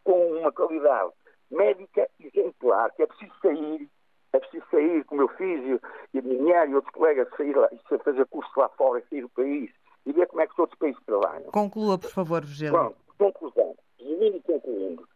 com 0.04 0.40
uma 0.40 0.52
qualidade 0.52 1.12
médica 1.52 2.10
exemplar, 2.20 2.92
que 2.92 3.04
é 3.04 3.08
preciso 3.08 3.34
sair, 3.42 3.90
é 4.34 4.40
preciso 4.40 4.66
sair, 4.72 5.04
como 5.06 5.22
eu 5.22 5.28
fiz, 5.30 5.82
e 6.14 6.20
a 6.20 6.22
minha 6.22 6.66
e 6.66 6.76
outros 6.76 6.94
colegas, 6.94 7.30
sair 7.38 7.56
lá, 7.56 7.70
fazer 8.04 8.26
curso 8.28 8.52
lá 8.58 8.70
fora, 8.70 9.04
sair 9.10 9.22
do 9.22 9.30
país, 9.30 9.72
e 10.06 10.14
ver 10.14 10.28
como 10.28 10.42
é 10.42 10.48
que 10.48 10.54
os 10.54 10.60
outros 10.60 10.78
países 10.80 11.02
trabalham. 11.06 11.52
Conclua, 11.52 11.98
por 11.98 12.10
favor, 12.10 12.44
Virgílio. 12.46 12.74
Pronto, 12.74 12.98
conclusão. 13.18 13.76
Resumindo 14.00 14.38
e 14.38 14.42
concluindo, 14.42 15.08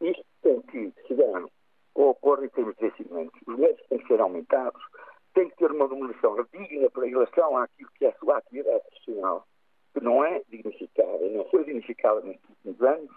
isto 0.00 0.24
tem 0.42 0.60
que 0.62 0.92
chegar 1.06 1.44
ao 1.96 2.10
acordo 2.10 2.44
em 2.44 2.48
termos 2.50 2.76
de 2.76 2.88
vencimentos. 2.88 3.40
Os 3.46 3.58
médicos 3.58 3.86
têm 3.88 3.98
que 3.98 4.06
ser 4.06 4.20
aumentados, 4.20 4.82
tem 5.34 5.48
que 5.50 5.56
ter 5.56 5.70
uma 5.70 5.88
remuneração 5.88 6.36
digna 6.52 6.90
para 6.90 7.06
relação 7.06 7.56
àquilo 7.56 7.90
que 7.94 8.04
é 8.04 8.08
a 8.08 8.18
sua 8.18 8.38
atividade 8.38 8.80
profissional, 8.88 9.46
que 9.92 10.00
não 10.00 10.24
é 10.24 10.42
dignificada, 10.48 11.28
não 11.30 11.44
foi 11.46 11.64
dignificada 11.64 12.20
nestes 12.20 12.48
últimos 12.50 12.82
anos, 12.82 13.10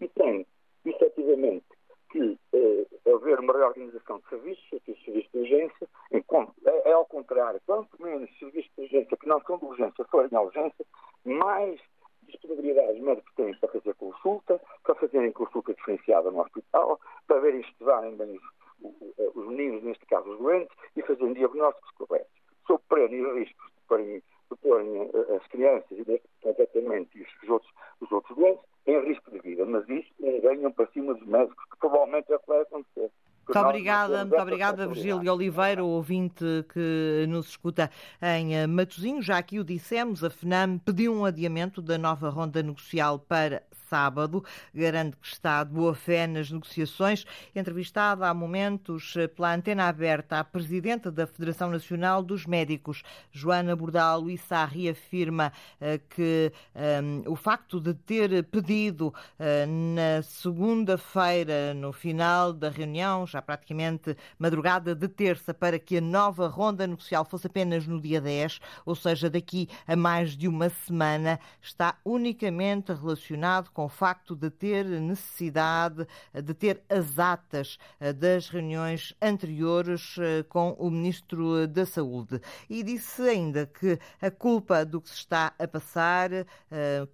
e 0.00 0.08
tem, 0.08 0.46
efetivamente, 0.84 1.66
que 2.10 2.38
eh, 2.52 2.86
haver 3.12 3.40
uma 3.40 3.52
reorganização 3.52 4.18
de 4.18 4.28
serviços, 4.28 4.64
aqui 4.74 4.92
o 4.92 5.04
serviço 5.04 5.28
de 5.32 5.38
urgência, 5.38 5.88
enquanto, 6.12 6.52
é, 6.66 6.90
é, 6.90 6.92
ao 6.92 7.06
contrário, 7.06 7.60
quanto 7.66 8.02
menos 8.02 8.30
serviços 8.38 8.70
de 8.76 8.82
urgência 8.82 9.16
que 9.16 9.28
não 9.28 9.40
são 9.42 9.58
de 9.58 9.64
urgência 9.64 10.04
forem 10.06 10.30
a 10.32 10.40
urgência, 10.40 10.84
mais 11.24 11.80
disponibilidade 12.22 12.92
os 12.92 13.00
médicos 13.00 13.34
têm 13.34 13.54
para 13.56 13.68
fazer 13.68 13.94
consulta, 13.94 14.60
para 14.82 14.94
fazerem 14.94 15.32
consulta 15.32 15.74
diferenciada 15.74 16.30
no 16.30 16.40
hospital, 16.40 17.00
para 17.26 17.40
verem 17.40 17.60
estudarem 17.60 18.16
bem 18.16 18.36
os, 18.36 19.34
os 19.34 19.46
meninos, 19.48 19.82
neste 19.82 20.06
caso 20.06 20.30
os 20.30 20.38
doentes, 20.38 20.76
e 20.96 21.02
fazerem 21.02 21.34
diagnósticos 21.34 21.90
corretos. 21.92 22.40
Sob 22.66 22.82
pena 22.88 23.34
riscos 23.34 23.66
de 23.66 23.80
porem, 23.88 24.22
de 24.50 24.56
porem 24.62 25.02
eh, 25.02 25.36
as 25.36 25.46
crianças 25.48 25.90
e 25.90 26.22
completamente 26.42 27.26
os 27.42 27.48
outros, 27.48 27.72
os 28.00 28.12
outros 28.12 28.36
doentes 28.36 28.64
em 28.86 29.00
risco 29.08 29.30
de 29.30 29.40
vida. 29.40 29.64
Mas 29.66 29.88
isso 29.88 30.10
ganham 30.42 30.72
para 30.72 30.86
cima 30.92 31.14
dos 31.14 31.26
médicos, 31.26 31.64
que 31.70 31.78
provavelmente 31.78 32.32
é 32.32 32.36
o 32.36 32.40
que 32.40 32.48
vai 32.48 32.60
acontecer. 32.62 33.10
Muito 33.52 33.66
obrigada, 33.66 34.24
muito 34.24 34.40
obrigada, 34.40 34.86
Virgílio 34.86 35.32
Oliveira, 35.32 35.82
o 35.82 35.88
ouvinte 35.88 36.44
que 36.72 37.26
nos 37.28 37.48
escuta 37.48 37.90
em 38.22 38.54
eh, 38.54 38.66
Matosinhos. 38.66 39.26
Já 39.26 39.38
aqui 39.38 39.58
o 39.58 39.64
dissemos, 39.64 40.22
a 40.22 40.30
FNAM 40.30 40.78
pediu 40.78 41.12
um 41.12 41.24
adiamento 41.24 41.82
da 41.82 41.98
nova 41.98 42.28
ronda 42.28 42.62
negocial 42.62 43.18
para 43.18 43.64
sábado. 43.90 44.44
Garante 44.72 45.16
que 45.16 45.26
está 45.26 45.64
de 45.64 45.72
boa 45.72 45.94
fé 45.94 46.28
nas 46.28 46.50
negociações. 46.50 47.26
Entrevistada 47.54 48.28
há 48.28 48.32
momentos 48.32 49.14
pela 49.34 49.52
antena 49.52 49.88
aberta, 49.88 50.38
a 50.38 50.44
presidenta 50.44 51.10
da 51.10 51.26
Federação 51.26 51.70
Nacional 51.70 52.22
dos 52.22 52.46
Médicos, 52.46 53.02
Joana 53.32 53.74
Bordal 53.74 54.20
Luissá, 54.20 54.64
reafirma 54.64 55.52
uh, 55.80 56.00
que 56.10 56.52
um, 56.74 57.32
o 57.32 57.34
facto 57.34 57.80
de 57.80 57.92
ter 57.94 58.44
pedido 58.44 59.08
uh, 59.08 59.94
na 59.94 60.22
segunda-feira, 60.22 61.74
no 61.74 61.92
final 61.92 62.52
da 62.52 62.68
reunião, 62.68 63.26
já 63.26 63.42
praticamente 63.42 64.16
madrugada 64.38 64.94
de 64.94 65.08
terça, 65.08 65.52
para 65.52 65.78
que 65.78 65.96
a 65.96 66.00
nova 66.00 66.46
ronda 66.46 66.86
negocial 66.86 67.24
fosse 67.24 67.48
apenas 67.48 67.86
no 67.86 68.00
dia 68.00 68.20
10, 68.20 68.60
ou 68.86 68.94
seja, 68.94 69.28
daqui 69.28 69.68
a 69.86 69.96
mais 69.96 70.36
de 70.36 70.46
uma 70.46 70.68
semana, 70.68 71.40
está 71.60 71.96
unicamente 72.04 72.92
relacionado 72.92 73.70
com 73.70 73.79
com 73.80 73.86
o 73.86 73.88
facto 73.88 74.36
de 74.36 74.50
ter 74.50 74.84
necessidade 74.84 76.06
de 76.34 76.52
ter 76.52 76.82
as 76.86 77.18
atas 77.18 77.78
eh, 77.98 78.12
das 78.12 78.50
reuniões 78.50 79.14
anteriores 79.22 80.16
eh, 80.18 80.42
com 80.42 80.72
o 80.72 80.90
Ministro 80.90 81.66
da 81.66 81.86
Saúde. 81.86 82.42
E 82.68 82.82
disse 82.82 83.22
ainda 83.22 83.64
que 83.64 83.98
a 84.20 84.30
culpa 84.30 84.84
do 84.84 85.00
que 85.00 85.08
se 85.08 85.14
está 85.14 85.54
a 85.58 85.66
passar 85.66 86.30
eh, 86.30 86.46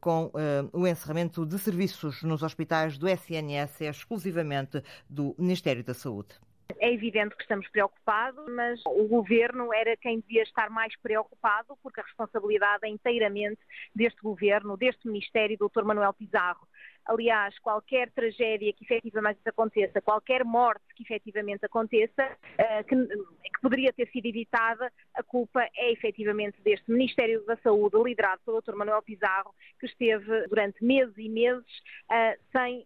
com 0.00 0.32
o 0.72 0.86
encerramento 0.88 1.46
de 1.46 1.56
serviços 1.56 2.24
nos 2.24 2.42
hospitais 2.42 2.98
do 2.98 3.08
SNS 3.08 3.82
é 3.82 3.90
exclusivamente 3.90 4.82
do 5.08 5.36
Ministério 5.38 5.84
da 5.84 5.94
Saúde. 5.94 6.45
É 6.78 6.92
evidente 6.92 7.34
que 7.36 7.42
estamos 7.42 7.68
preocupados, 7.68 8.44
mas 8.54 8.80
o 8.86 9.06
governo 9.06 9.72
era 9.72 9.96
quem 9.96 10.20
devia 10.20 10.42
estar 10.42 10.68
mais 10.68 10.94
preocupado, 11.00 11.76
porque 11.82 12.00
a 12.00 12.04
responsabilidade 12.04 12.84
é 12.84 12.88
inteiramente 12.88 13.60
deste 13.94 14.20
governo, 14.20 14.76
deste 14.76 15.06
Ministério, 15.06 15.56
Dr. 15.58 15.84
Manuel 15.84 16.12
Pizarro. 16.12 16.66
Aliás, 17.06 17.56
qualquer 17.60 18.10
tragédia 18.10 18.72
que 18.72 18.84
efetivamente 18.84 19.38
aconteça, 19.46 20.00
qualquer 20.00 20.44
morte 20.44 20.82
que 20.96 21.04
efetivamente 21.04 21.64
aconteça, 21.64 22.24
uh, 22.24 22.84
que, 22.84 22.96
que, 22.96 23.60
poderia 23.62 23.92
ter 23.92 24.08
sido 24.08 24.26
evitada, 24.26 24.92
a 25.14 25.22
culpa 25.22 25.64
é 25.76 25.92
efetivamente 25.92 26.60
deste 26.62 26.90
Ministério 26.90 27.44
da 27.46 27.56
Saúde, 27.58 27.96
liderado 28.02 28.40
pelo 28.44 28.60
Dr. 28.60 28.74
Manuel 28.74 29.02
Pizarro, 29.02 29.54
que 29.78 29.86
esteve 29.86 30.48
durante 30.48 30.84
meses 30.84 31.14
e 31.16 31.28
meses 31.28 31.64
uh, 32.10 32.36
sem 32.50 32.84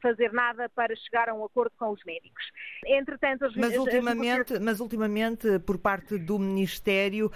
fazer 0.00 0.32
nada 0.32 0.68
para 0.68 0.94
chegar 0.94 1.28
a 1.28 1.34
um 1.34 1.44
acordo 1.44 1.72
com 1.76 1.90
os 1.90 2.04
médicos. 2.04 2.44
Entretanto, 2.86 3.46
as, 3.46 3.56
mas, 3.56 3.76
ultimamente, 3.76 4.54
as... 4.54 4.60
mas 4.60 4.80
ultimamente, 4.80 5.58
por 5.60 5.78
parte 5.78 6.18
do 6.18 6.38
Ministério, 6.38 7.30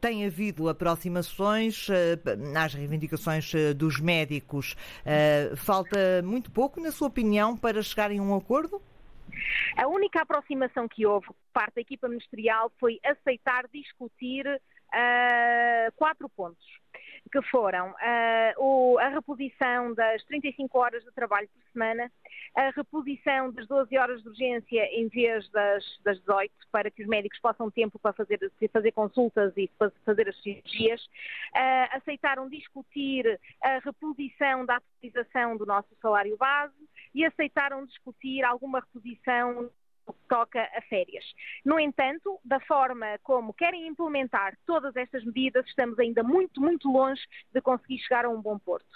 tem 0.00 0.26
havido 0.26 0.68
aproximações 0.68 1.88
nas 2.52 2.74
reivindicações 2.74 3.52
dos 3.76 4.00
médicos 4.00 4.76
falta 5.56 6.22
muito 6.22 6.50
pouco, 6.50 6.80
na 6.80 6.90
sua 6.90 7.08
opinião, 7.08 7.56
para 7.56 7.82
chegarem 7.82 8.18
a 8.18 8.22
um 8.22 8.36
acordo? 8.36 8.80
A 9.76 9.86
única 9.86 10.22
aproximação 10.22 10.88
que 10.88 11.06
houve 11.06 11.26
por 11.26 11.36
parte 11.52 11.74
da 11.76 11.80
equipa 11.80 12.08
ministerial 12.08 12.72
foi 12.78 12.98
aceitar 13.04 13.68
discutir 13.72 14.46
uh, 14.46 15.92
quatro 15.96 16.28
pontos 16.28 16.66
que 17.30 17.42
foram 17.42 17.90
uh, 17.90 18.98
a 18.98 19.08
reposição 19.08 19.94
das 19.94 20.22
35 20.24 20.78
horas 20.78 21.04
de 21.04 21.10
trabalho 21.12 21.48
por 21.48 21.62
semana, 21.72 22.10
a 22.54 22.70
reposição 22.70 23.50
das 23.52 23.66
12 23.66 23.96
horas 23.98 24.22
de 24.22 24.28
urgência 24.28 24.84
em 24.92 25.08
vez 25.08 25.48
das, 25.50 25.84
das 26.04 26.18
18, 26.20 26.52
para 26.70 26.90
que 26.90 27.02
os 27.02 27.08
médicos 27.08 27.38
possam 27.40 27.70
tempo 27.70 27.98
para 27.98 28.12
fazer, 28.12 28.38
fazer 28.72 28.92
consultas 28.92 29.52
e 29.56 29.70
fazer 30.04 30.28
as 30.28 30.42
cirurgias, 30.42 31.02
uh, 31.02 31.96
aceitaram 31.96 32.48
discutir 32.48 33.38
a 33.62 33.78
reposição 33.78 34.64
da 34.64 34.76
atualização 34.76 35.56
do 35.56 35.66
nosso 35.66 35.88
salário 36.00 36.36
base 36.36 36.74
e 37.14 37.24
aceitaram 37.24 37.84
discutir 37.86 38.44
alguma 38.44 38.80
reposição 38.80 39.70
toca 40.28 40.62
a 40.74 40.80
férias. 40.82 41.24
No 41.64 41.78
entanto, 41.78 42.38
da 42.44 42.60
forma 42.60 43.18
como 43.22 43.52
querem 43.52 43.86
implementar 43.86 44.56
todas 44.66 44.94
estas 44.96 45.24
medidas, 45.24 45.66
estamos 45.66 45.98
ainda 45.98 46.22
muito, 46.22 46.60
muito 46.60 46.90
longe 46.90 47.22
de 47.52 47.60
conseguir 47.60 47.98
chegar 47.98 48.24
a 48.24 48.28
um 48.28 48.40
bom 48.40 48.58
porto. 48.58 48.86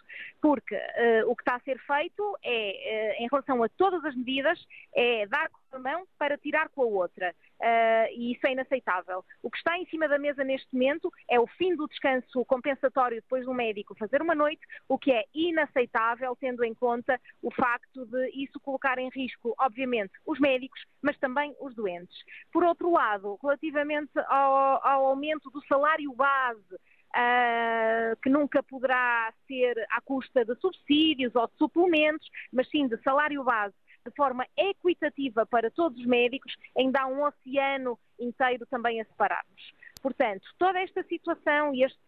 Porque 0.41 0.75
uh, 0.75 1.31
o 1.31 1.37
que 1.37 1.43
está 1.43 1.57
a 1.57 1.61
ser 1.61 1.79
feito 1.81 2.39
é, 2.43 3.17
uh, 3.19 3.23
em 3.23 3.29
relação 3.31 3.63
a 3.63 3.69
todas 3.69 4.05
as 4.05 4.15
medidas, 4.15 4.59
é 4.95 5.27
dar 5.27 5.49
com 5.49 5.77
a 5.77 5.79
mão 5.79 6.07
para 6.19 6.37
tirar 6.39 6.69
com 6.71 6.83
a 6.83 6.87
outra. 6.87 7.35
Uh, 7.61 8.09
e 8.17 8.33
isso 8.33 8.47
é 8.47 8.53
inaceitável. 8.53 9.23
O 9.43 9.51
que 9.51 9.59
está 9.59 9.79
em 9.79 9.85
cima 9.87 10.09
da 10.09 10.19
mesa 10.19 10.43
neste 10.43 10.67
momento 10.73 11.13
é 11.29 11.39
o 11.39 11.47
fim 11.47 11.77
do 11.77 11.87
descanso 11.87 12.43
compensatório 12.47 13.21
depois 13.21 13.45
do 13.45 13.53
médico 13.53 13.95
fazer 13.99 14.23
uma 14.23 14.35
noite, 14.35 14.63
o 14.89 14.99
que 14.99 15.13
é 15.13 15.25
inaceitável, 15.35 16.35
tendo 16.41 16.65
em 16.65 16.73
conta 16.73 17.21
o 17.43 17.53
facto 17.53 18.07
de 18.07 18.31
isso 18.31 18.59
colocar 18.61 18.99
em 18.99 19.11
risco, 19.11 19.55
obviamente, 19.59 20.13
os 20.25 20.41
médicos, 20.41 20.81
mas 21.03 21.19
também 21.19 21.55
os 21.61 21.75
doentes. 21.75 22.17
Por 22.51 22.65
outro 22.65 22.91
lado, 22.91 23.39
relativamente 23.43 24.19
ao, 24.29 24.87
ao 24.87 25.07
aumento 25.07 25.51
do 25.51 25.65
salário 25.67 26.13
base, 26.15 26.77
Uh, 27.11 28.15
que 28.23 28.31
nunca 28.31 28.63
poderá 28.63 29.35
ser 29.49 29.75
à 29.91 30.01
custa 30.01 30.45
de 30.45 30.55
subsídios 30.61 31.35
ou 31.35 31.49
de 31.49 31.57
suplementos, 31.57 32.25
mas 32.53 32.71
sim 32.71 32.87
de 32.87 32.97
salário 33.03 33.43
base 33.43 33.75
de 34.05 34.15
forma 34.17 34.47
equitativa 34.57 35.45
para 35.47 35.71
todos 35.71 35.99
os 35.99 36.07
médicos, 36.07 36.55
ainda 36.77 37.03
há 37.03 37.07
um 37.07 37.23
oceano 37.25 37.99
inteiro 38.19 38.67
também 38.67 39.01
a 39.01 39.05
separar-nos. 39.05 39.73
Portanto, 40.03 40.43
toda 40.59 40.81
esta 40.81 41.03
situação 41.05 41.75
e 41.75 41.85
este 41.85 42.01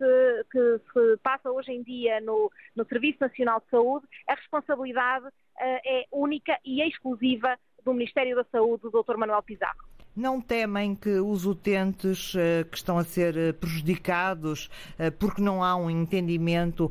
que 0.50 0.80
se 0.92 1.16
passa 1.22 1.50
hoje 1.50 1.72
em 1.72 1.82
dia 1.82 2.20
no, 2.20 2.50
no 2.74 2.86
Serviço 2.86 3.18
Nacional 3.20 3.60
de 3.60 3.68
Saúde, 3.68 4.06
a 4.26 4.34
responsabilidade 4.34 5.26
uh, 5.26 5.30
é 5.58 6.06
única 6.10 6.58
e 6.64 6.82
exclusiva 6.82 7.58
do 7.84 7.92
Ministério 7.92 8.36
da 8.36 8.44
Saúde, 8.44 8.82
do 8.82 9.02
Dr. 9.02 9.16
Manuel 9.16 9.42
Pizarro. 9.42 9.91
Não 10.14 10.42
temem 10.42 10.94
que 10.94 11.08
os 11.08 11.46
utentes 11.46 12.34
uh, 12.34 12.68
que 12.70 12.76
estão 12.76 12.98
a 12.98 13.04
ser 13.04 13.34
uh, 13.34 13.54
prejudicados 13.54 14.66
uh, 14.98 15.10
porque 15.18 15.40
não 15.40 15.64
há 15.64 15.74
um 15.74 15.88
entendimento 15.88 16.90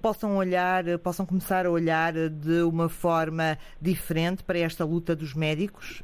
possam 0.00 0.36
olhar, 0.36 0.84
possam 1.02 1.26
começar 1.26 1.66
a 1.66 1.70
olhar 1.70 2.12
de 2.12 2.62
uma 2.62 2.88
forma 2.88 3.58
diferente 3.80 4.42
para 4.42 4.58
esta 4.58 4.84
luta 4.84 5.14
dos 5.14 5.34
médicos? 5.34 6.02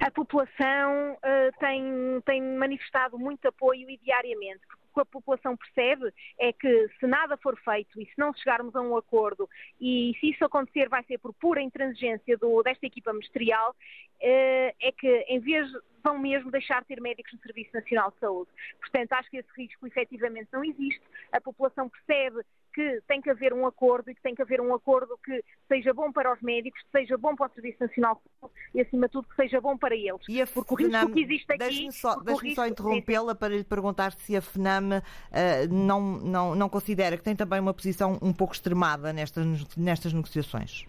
A 0.00 0.10
população 0.10 1.16
tem, 1.58 2.20
tem 2.24 2.42
manifestado 2.56 3.18
muito 3.18 3.46
apoio 3.48 3.88
e 3.88 3.98
diariamente, 3.98 4.60
que 4.96 5.00
a 5.00 5.04
população 5.04 5.56
percebe 5.56 6.10
é 6.40 6.52
que 6.52 6.88
se 6.98 7.06
nada 7.06 7.36
for 7.36 7.54
feito 7.60 8.00
e 8.00 8.06
se 8.06 8.14
não 8.16 8.32
chegarmos 8.32 8.74
a 8.74 8.80
um 8.80 8.96
acordo 8.96 9.48
e 9.78 10.14
se 10.18 10.30
isso 10.30 10.44
acontecer 10.44 10.88
vai 10.88 11.04
ser 11.04 11.18
por 11.18 11.34
pura 11.34 11.60
intransigência 11.60 12.36
do, 12.38 12.62
desta 12.62 12.86
equipa 12.86 13.12
ministerial, 13.12 13.74
eh, 13.74 14.05
é 14.20 14.92
que 14.92 15.24
em 15.28 15.40
vez 15.40 15.70
vão 16.06 16.18
mesmo 16.18 16.52
deixar 16.52 16.82
de 16.82 16.86
ter 16.86 17.00
médicos 17.00 17.32
no 17.32 17.40
Serviço 17.40 17.70
Nacional 17.74 18.12
de 18.12 18.18
Saúde. 18.20 18.50
Portanto, 18.80 19.12
acho 19.12 19.28
que 19.28 19.38
esse 19.38 19.48
risco 19.56 19.86
efetivamente 19.88 20.48
não 20.52 20.64
existe. 20.64 21.02
A 21.32 21.40
população 21.40 21.88
percebe 21.88 22.42
que 22.72 23.00
tem 23.08 23.20
que 23.20 23.30
haver 23.30 23.52
um 23.52 23.66
acordo 23.66 24.10
e 24.10 24.14
que 24.14 24.20
tem 24.20 24.34
que 24.34 24.42
haver 24.42 24.60
um 24.60 24.72
acordo 24.74 25.18
que 25.24 25.42
seja 25.66 25.92
bom 25.94 26.12
para 26.12 26.32
os 26.32 26.40
médicos, 26.42 26.80
que 26.82 26.90
seja 26.90 27.16
bom 27.16 27.34
para 27.34 27.50
o 27.50 27.54
Serviço 27.54 27.78
Nacional 27.80 28.14
de 28.14 28.20
Saúde 28.38 28.54
e, 28.74 28.80
acima 28.82 29.06
de 29.06 29.12
tudo, 29.12 29.28
que 29.28 29.34
seja 29.34 29.60
bom 29.60 29.76
para 29.76 29.96
eles. 29.96 30.20
E 30.28 30.40
a 30.40 30.46
Porque 30.46 30.74
o 30.74 30.76
risco 30.76 31.12
que 31.12 31.20
existe 31.22 31.52
aqui... 31.52 31.58
Deixe-me 31.58 31.92
só, 31.92 32.16
deixe 32.20 32.54
só 32.54 32.66
interrompê-la 32.66 33.34
para 33.34 33.56
lhe 33.56 33.64
perguntar 33.64 34.12
se 34.12 34.36
a 34.36 34.42
FNAM 34.42 34.98
uh, 34.98 35.74
não, 35.74 36.00
não, 36.18 36.54
não 36.54 36.68
considera 36.68 37.16
que 37.16 37.24
tem 37.24 37.34
também 37.34 37.58
uma 37.58 37.74
posição 37.74 38.18
um 38.22 38.32
pouco 38.32 38.52
extremada 38.52 39.12
nestas, 39.12 39.74
nestas 39.74 40.12
negociações. 40.12 40.86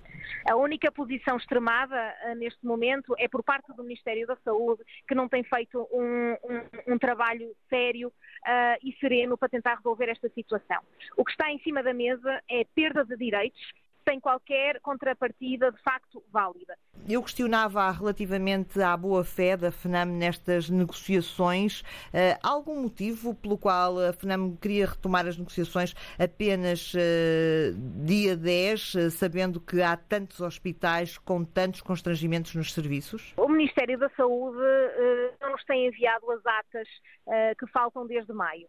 A 0.49 0.56
única 0.56 0.91
posição 0.91 1.38
extremada 1.38 2.15
uh, 2.25 2.36
neste 2.36 2.65
momento 2.65 3.15
é 3.17 3.27
por 3.27 3.43
parte 3.43 3.73
do 3.73 3.84
Ministério 3.84 4.27
da 4.27 4.36
Saúde, 4.38 4.84
que 5.08 5.15
não 5.15 5.27
tem 5.27 5.43
feito 5.43 5.88
um, 5.91 6.34
um, 6.34 6.93
um 6.93 6.97
trabalho 6.97 7.56
sério 7.69 8.10
uh, 8.10 8.77
e 8.84 8.95
sereno 8.99 9.38
para 9.38 9.49
tentar 9.49 9.75
resolver 9.75 10.10
esta 10.10 10.30
situação. 10.30 10.82
O 11.15 11.23
que 11.23 11.32
está 11.32 11.51
em 11.51 11.60
cima 11.60 11.84
da 11.84 11.93
mesa 11.93 12.41
é 12.49 12.65
perda 12.75 13.03
de 13.03 13.15
direitos 13.17 13.62
sem 14.08 14.20
qualquer 14.22 14.80
contrapartida 14.80 15.70
de 15.72 15.82
facto 15.82 16.24
válida. 16.32 16.78
Eu 17.08 17.22
questionava 17.22 17.91
relativamente 17.91 18.82
à 18.82 18.96
boa-fé 18.96 19.58
da 19.58 19.72
FNAM 19.72 20.06
nestas 20.06 20.70
negociações. 20.70 21.82
Uh, 21.82 22.38
algum 22.41 22.82
motivo 22.82 23.36
pelo 23.36 23.58
qual 23.58 24.00
a 24.00 24.13
FNAM 24.13 24.56
queria 24.56 24.88
retomar 24.88 25.28
as 25.28 25.38
negociações 25.38 25.93
apenas 26.17 26.93
uh, 26.93 26.98
dia 28.06 28.36
10, 28.36 28.96
uh, 28.96 29.12
sabendo 29.12 29.60
que 29.60 29.82
há 29.82 29.98
tantos 29.98 30.39
hospitais 30.39 31.17
com 31.17 31.43
tantos 31.43 31.82
constrangimentos 31.82 32.56
nos 32.56 32.74
serviços? 32.74 33.34
O 33.36 33.50
Ministério 33.50 33.98
da 34.00 34.10
Saúde 34.10 34.58
não 35.41 35.52
nos 35.52 35.63
tem 35.65 35.88
enviado 35.88 36.32
as 36.32 36.46
atas 36.46 36.88
que 37.58 37.67
faltam 37.67 38.06
desde 38.08 38.32
maio. 38.34 38.67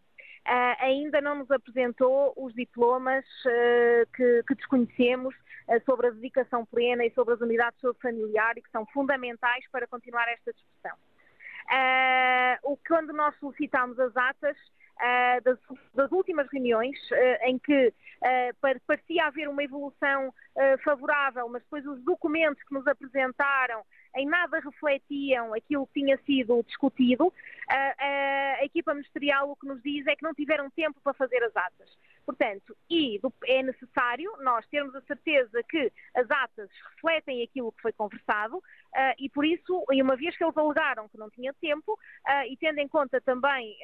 Uh, 0.48 0.76
ainda 0.80 1.20
não 1.20 1.34
nos 1.34 1.50
apresentou 1.50 2.32
os 2.34 2.54
diplomas 2.54 3.22
uh, 3.44 4.10
que, 4.16 4.42
que, 4.48 4.54
desconhecemos 4.54 5.34
uh, 5.34 5.84
sobre 5.84 6.06
a 6.06 6.10
dedicação 6.10 6.64
plena 6.64 7.04
e 7.04 7.10
sobre 7.10 7.34
as 7.34 7.40
unidades 7.42 7.74
de 7.74 7.82
saúde 7.82 8.00
familiar 8.00 8.56
e 8.56 8.62
que 8.62 8.68
ssão 8.70 8.86
fundamentais 8.86 9.68
para 9.70 9.86
continuar 9.86 10.26
esta 10.28 10.50
discussão. 10.50 10.96
o, 12.62 12.78
quando 12.78 13.12
nós 13.12 13.38
solicitámos 13.38 14.00
as 14.00 14.16
atas, 14.16 14.56
das, 15.44 15.58
das, 15.94 16.10
últimas 16.10 16.48
reuniões, 16.50 16.98
em 17.42 17.58
que 17.58 17.92
parecia 18.86 19.26
haver 19.26 19.48
uma 19.48 19.62
evolução 19.62 20.32
favorável, 20.82 21.46
mas 21.50 21.62
depois 21.62 21.86
os 21.86 22.02
documentos 22.02 22.62
que 22.64 22.74
nos 22.74 22.86
apresentaram 22.86 23.84
em 24.16 24.26
nada 24.26 24.60
refletiam 24.60 25.54
aquilo 25.54 25.86
que 25.86 26.00
tinha 26.00 26.18
sido 26.18 26.62
discutido, 26.64 27.32
a, 27.68 28.58
a 28.60 28.64
equipa 28.64 28.94
ministerial 28.94 29.50
o 29.50 29.56
que 29.56 29.66
nos 29.66 29.82
diz 29.82 30.06
é 30.06 30.16
que 30.16 30.22
não 30.22 30.34
tiveram 30.34 30.70
tempo 30.70 31.00
para 31.02 31.12
fazer 31.14 31.42
as 31.42 31.56
atas. 31.56 31.96
Portanto, 32.24 32.76
e 32.90 33.18
é 33.46 33.62
necessário 33.62 34.30
nós 34.42 34.66
termos 34.66 34.94
a 34.94 35.00
certeza 35.02 35.62
que 35.62 35.90
as 36.14 36.30
atas 36.30 36.68
refletem 36.94 37.42
aquilo 37.42 37.72
que 37.72 37.80
foi 37.80 37.92
conversado 37.92 38.58
uh, 38.58 39.14
e 39.18 39.30
por 39.30 39.46
isso, 39.46 39.84
e 39.90 40.02
uma 40.02 40.14
vez 40.14 40.36
que 40.36 40.44
eles 40.44 40.56
alegaram 40.56 41.08
que 41.08 41.16
não 41.16 41.30
tinha 41.30 41.54
tempo 41.54 41.98
e 42.46 42.56
tendo 42.58 42.78
em 42.80 42.88
conta 42.88 43.20
também 43.22 43.74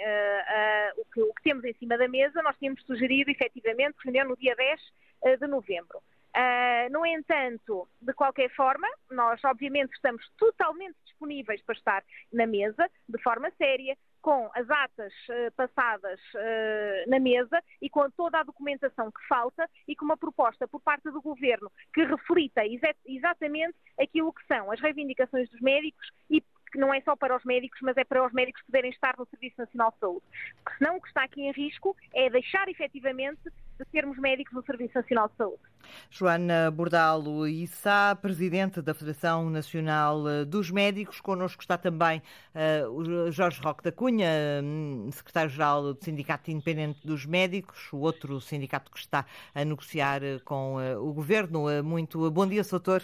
o, 0.98 1.04
que, 1.06 1.22
o, 1.22 1.32
que, 1.34 1.42
temos 1.42 1.64
em 1.64 1.72
cima 1.74 1.96
da 1.96 2.06
mesa, 2.06 2.42
nós 2.42 2.56
tínhamos 2.58 2.82
sugerido 2.84 3.30
efetivamente 3.30 3.96
reunião 4.04 4.28
no 4.28 4.36
dia 4.36 4.54
10 4.54 5.38
de 5.40 5.46
novembro. 5.46 6.02
Uh, 6.36 6.90
no 6.90 7.06
entanto, 7.06 7.88
de 8.00 8.12
qualquer 8.12 8.50
forma, 8.56 8.88
nós 9.08 9.40
obviamente 9.44 9.92
estamos 9.94 10.28
totalmente 10.36 10.96
disponíveis 11.04 11.62
para 11.62 11.76
estar 11.76 12.04
na 12.32 12.44
mesa, 12.44 12.90
de 13.08 13.22
forma 13.22 13.52
séria, 13.52 13.96
com 14.20 14.50
as 14.54 14.68
atas 14.68 15.12
uh, 15.28 15.52
passadas 15.54 16.18
uh, 16.34 17.10
na 17.10 17.20
mesa 17.20 17.62
e 17.80 17.90
com 17.90 18.10
toda 18.10 18.40
a 18.40 18.42
documentação 18.42 19.12
que 19.12 19.26
falta 19.28 19.68
e 19.86 19.94
com 19.94 20.06
uma 20.06 20.16
proposta 20.16 20.66
por 20.66 20.80
parte 20.80 21.10
do 21.10 21.20
Governo 21.20 21.70
que 21.92 22.02
reflita 22.04 22.64
exa 22.66 22.94
exatamente 23.04 23.76
aquilo 24.00 24.32
que 24.32 24.44
são 24.46 24.72
as 24.72 24.80
reivindicações 24.80 25.48
dos 25.50 25.60
médicos 25.60 26.10
e 26.30 26.42
que 26.74 26.80
não 26.80 26.92
é 26.92 27.00
só 27.02 27.14
para 27.14 27.36
os 27.36 27.44
médicos, 27.44 27.78
mas 27.82 27.96
é 27.96 28.02
para 28.02 28.26
os 28.26 28.32
médicos 28.32 28.60
poderem 28.62 28.90
estar 28.90 29.14
no 29.16 29.24
Serviço 29.26 29.54
Nacional 29.58 29.92
de 29.92 29.98
Saúde. 30.00 30.24
Porque 30.64 30.78
senão 30.78 30.96
o 30.96 31.00
que 31.00 31.06
está 31.06 31.22
aqui 31.22 31.42
em 31.42 31.52
risco 31.52 31.96
é 32.12 32.28
deixar 32.28 32.68
efetivamente 32.68 33.42
de 33.78 33.84
termos 33.92 34.18
médicos 34.18 34.52
no 34.52 34.64
Serviço 34.64 34.94
Nacional 34.96 35.28
de 35.28 35.36
Saúde. 35.36 35.62
Joana 36.10 36.72
Bordalo 36.72 37.46
Issa, 37.46 38.18
Presidente 38.20 38.82
da 38.82 38.92
Federação 38.92 39.48
Nacional 39.50 40.28
eh, 40.28 40.44
dos 40.44 40.68
Médicos. 40.68 41.20
Connosco 41.20 41.62
está 41.62 41.78
também 41.78 42.20
uh, 42.54 42.90
o 42.90 43.30
Jorge 43.30 43.60
Roque 43.60 43.84
da 43.84 43.92
Cunha, 43.92 44.28
hum, 44.62 45.08
Secretário-Geral 45.12 45.94
do 45.94 46.04
Sindicato 46.04 46.50
Independente 46.50 47.06
dos 47.06 47.24
Médicos, 47.24 47.92
o 47.92 47.98
outro 47.98 48.40
sindicato 48.40 48.90
que 48.90 48.98
está 48.98 49.24
a 49.54 49.64
negociar 49.64 50.24
eh, 50.24 50.40
com 50.44 50.76
uh, 50.76 50.98
o 50.98 51.12
Governo. 51.12 51.66
Muito 51.84 52.28
bom 52.32 52.46
dia, 52.46 52.64
Soutor. 52.64 53.02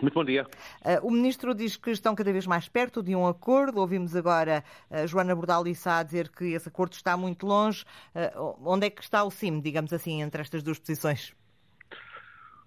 Muito 0.00 0.14
bom 0.14 0.24
dia. 0.24 0.46
Uh, 0.82 1.06
o 1.06 1.10
Ministro 1.10 1.54
diz 1.54 1.76
que 1.76 1.90
estão 1.90 2.14
cada 2.14 2.32
vez 2.32 2.46
mais 2.46 2.68
perto 2.68 3.02
de 3.02 3.14
um 3.14 3.26
acordo. 3.26 3.80
Ouvimos 3.80 4.16
agora 4.16 4.64
uh, 4.90 5.06
Joana 5.06 5.34
Bordalissa 5.34 5.98
a 5.98 6.02
dizer 6.02 6.30
que 6.30 6.52
esse 6.54 6.68
acordo 6.68 6.94
está 6.94 7.16
muito 7.16 7.46
longe. 7.46 7.84
Uh, 8.14 8.56
onde 8.64 8.86
é 8.86 8.90
que 8.90 9.02
está 9.02 9.22
o 9.22 9.30
CIM, 9.30 9.60
digamos 9.60 9.92
assim, 9.92 10.22
entre 10.22 10.40
estas 10.40 10.62
duas 10.62 10.78
posições? 10.78 11.34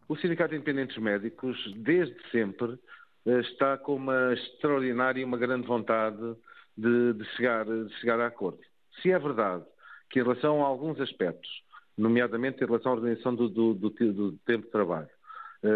O 0.07 0.15
Sindicato 0.15 0.51
de 0.51 0.57
Independentes 0.57 0.97
Médicos, 0.97 1.57
desde 1.77 2.15
sempre, 2.29 2.77
está 3.25 3.77
com 3.77 3.95
uma 3.95 4.33
extraordinária 4.33 5.21
e 5.21 5.23
uma 5.23 5.37
grande 5.37 5.65
vontade 5.65 6.35
de, 6.77 7.13
de, 7.13 7.25
chegar, 7.35 7.65
de 7.65 7.91
chegar 7.99 8.19
a 8.19 8.27
acordo. 8.27 8.59
Se 9.01 9.11
é 9.11 9.17
verdade 9.17 9.63
que 10.09 10.19
em 10.19 10.23
relação 10.23 10.63
a 10.63 10.67
alguns 10.67 10.99
aspectos, 10.99 11.49
nomeadamente 11.97 12.63
em 12.63 12.67
relação 12.67 12.91
à 12.91 12.95
organização 12.95 13.33
do, 13.33 13.49
do, 13.49 13.73
do, 13.73 13.89
do 13.89 14.31
tempo 14.45 14.65
de 14.65 14.71
trabalho, 14.71 15.09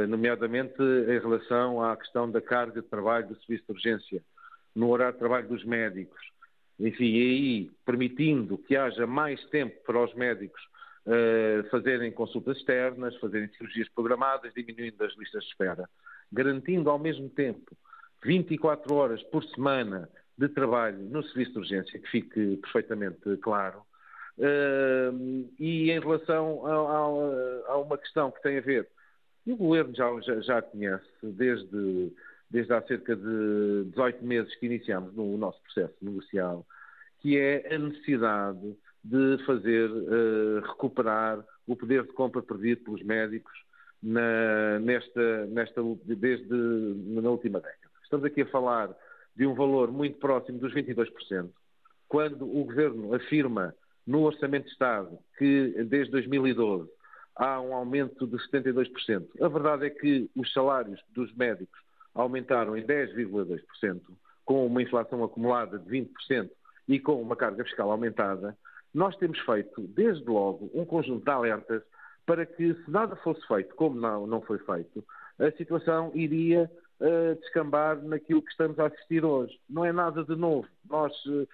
nomeadamente 0.08 0.82
em 0.82 1.20
relação 1.20 1.82
à 1.82 1.96
questão 1.96 2.30
da 2.30 2.42
carga 2.42 2.82
de 2.82 2.88
trabalho 2.88 3.28
do 3.30 3.36
serviço 3.38 3.66
de 3.68 3.72
urgência, 3.72 4.24
no 4.76 4.90
horário 4.90 5.14
de 5.14 5.20
trabalho 5.20 5.48
dos 5.48 5.64
médicos, 5.64 6.22
enfim, 6.80 7.06
e 7.06 7.22
aí 7.22 7.72
permitindo 7.86 8.58
que 8.58 8.76
haja 8.76 9.08
mais 9.08 9.44
tempo 9.46 9.76
para 9.84 10.04
os 10.04 10.14
médicos 10.14 10.62
uh, 11.08 11.68
fazerem 11.70 12.12
consultas 12.12 12.58
externas, 12.58 13.16
fazerem 13.18 13.50
cirurgias 13.50 13.90
programadas, 13.90 14.54
diminuindo 14.54 15.04
as 15.04 15.16
listas 15.18 15.44
de 15.44 15.50
espera, 15.50 15.90
garantindo 16.32 16.90
ao 16.90 17.00
mesmo 17.00 17.30
tempo 17.30 17.76
24 18.24 18.94
horas 18.94 19.24
por 19.24 19.44
semana 19.44 20.10
de 20.38 20.48
trabalho 20.50 21.00
no 21.00 21.24
serviço 21.24 21.54
de 21.54 21.60
urgência, 21.60 22.00
que 22.00 22.10
fique 22.10 22.58
perfeitamente 22.58 23.38
claro. 23.42 23.82
Uh, 24.38 25.50
e 25.60 25.90
em 25.90 26.00
relação 26.00 26.64
a, 26.68 26.74
a, 26.74 27.74
a, 27.74 27.78
uma 27.78 27.98
questão 27.98 28.30
que 28.30 28.42
tem 28.44 28.60
a 28.60 28.62
ver, 28.62 28.88
e 29.48 29.54
o 29.54 29.58
Governo 29.58 29.96
já, 29.96 30.20
já, 30.22 30.40
já 30.42 30.62
conhece 30.62 31.08
desde 31.24 32.14
desde 32.50 32.74
há 32.74 32.82
cerca 32.84 33.16
de 33.16 33.86
18 33.90 34.26
meses 34.26 34.56
que 34.56 34.66
iniciamos 34.66 35.14
no 35.14 35.38
nosso 35.38 35.62
processo 35.64 35.96
negocial, 36.02 36.66
que 37.20 37.38
é 37.38 37.76
a 37.76 37.78
necessidade 37.78 38.76
de 39.04 39.38
fazer 39.46 39.90
uh, 39.90 40.62
recuperar 40.62 41.44
o 41.66 41.76
poder 41.76 42.04
de 42.04 42.14
compra 42.14 42.42
perdido 42.42 42.84
pelos 42.86 43.04
médicos 43.04 43.54
na, 44.02 44.80
nesta, 44.80 45.46
nesta, 45.48 45.82
desde 46.06 46.54
na 46.54 47.30
última 47.30 47.60
década. 47.60 47.92
Estamos 48.04 48.26
aqui 48.26 48.42
a 48.44 48.48
falar 48.48 48.96
de 49.36 49.46
um 49.46 49.54
valor 49.54 49.92
muito 49.92 50.18
próximo 50.18 50.58
dos 50.60 50.74
22%, 50.74 51.50
quando 52.08 52.44
o 52.44 52.64
Governo 52.64 53.14
afirma 53.14 53.76
no 54.06 54.22
Orçamento 54.22 54.66
de 54.66 54.72
Estado 54.72 55.20
que 55.38 55.84
desde 55.84 56.12
2012 56.12 56.90
há 57.38 57.62
um 57.62 57.74
aumento 57.74 58.26
de 58.26 58.38
72%. 58.50 59.26
A 59.42 59.48
verdade 59.48 59.86
é 59.86 59.90
que 59.90 60.30
os 60.36 60.52
salários 60.52 61.00
dos 61.14 61.34
médicos 61.36 61.80
aumentaram 62.14 62.76
em 62.76 62.84
10,2%, 62.84 64.02
com 64.44 64.66
uma 64.66 64.82
inflação 64.82 65.24
acumulada 65.24 65.78
de 65.78 65.90
20% 65.90 66.50
e 66.88 67.00
com 67.00 67.22
uma 67.22 67.36
carga 67.36 67.64
fiscal 67.64 67.92
aumentada, 67.92 68.58
nós 68.94 69.16
temos 69.18 69.40
feito, 69.42 69.82
desde 69.82 70.26
logo, 70.26 70.72
um 70.74 70.86
conjunto 70.86 71.24
de 71.24 71.30
alertas 71.30 71.84
para 72.26 72.46
que, 72.46 72.74
se 72.74 72.92
nada 72.92 73.16
fosse 73.18 73.46
feito, 73.48 73.76
como 73.76 74.00
não, 74.00 74.26
não 74.26 74.42
foi 74.42 74.58
feito, 74.60 75.04
a 75.38 75.52
situação 75.52 76.12
iria 76.16 76.70
uh, 77.00 77.36
descambar 77.40 78.02
naquilo 78.04 78.42
que 78.42 78.52
estamos 78.52 78.80
a 78.80 78.88
assistir 78.88 79.24
hoje. 79.24 79.58
Não 79.70 79.86
é 79.86 79.92
nada 79.92 80.24
de 80.24 80.36
novo. 80.36 80.68
Nós, 80.90 81.14
uh, 81.26 81.48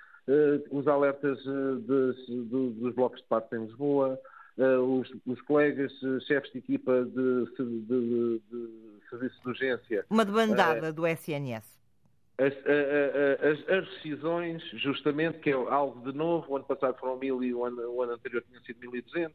os 0.71 0.87
alertas 0.87 1.37
de, 1.39 1.81
de, 1.81 2.71
dos 2.79 2.95
blocos 2.95 3.19
de 3.21 3.27
parte 3.27 3.55
em 3.55 3.65
Lisboa, 3.65 4.17
os, 4.57 5.11
os, 5.25 5.41
colegas 5.41 5.91
uh, 6.03 6.21
chefes 6.21 6.51
de 6.51 6.59
equipa 6.59 7.05
de, 7.05 7.45
de, 7.57 8.39
de, 8.39 8.41
serviço 9.09 9.41
de 9.41 9.49
urgência. 9.49 10.05
Uma 10.09 10.23
demandada 10.23 10.89
uh, 10.89 10.93
do 10.93 11.07
SNS. 11.07 11.81
As, 12.37 12.53
as, 12.53 13.69
as, 13.69 13.87
decisões, 13.95 14.63
justamente, 14.73 15.39
que 15.39 15.51
é 15.51 15.53
algo 15.53 16.11
de 16.11 16.17
novo, 16.17 16.51
o 16.51 16.55
ano 16.55 16.65
passado 16.65 16.97
foram 16.99 17.17
mil 17.17 17.43
e 17.43 17.53
o 17.53 17.63
ano, 17.63 17.81
o 17.91 18.01
ano 18.01 18.13
anterior 18.13 18.43
tinham 18.47 18.63
sido 18.63 18.79
1.200, 18.79 19.31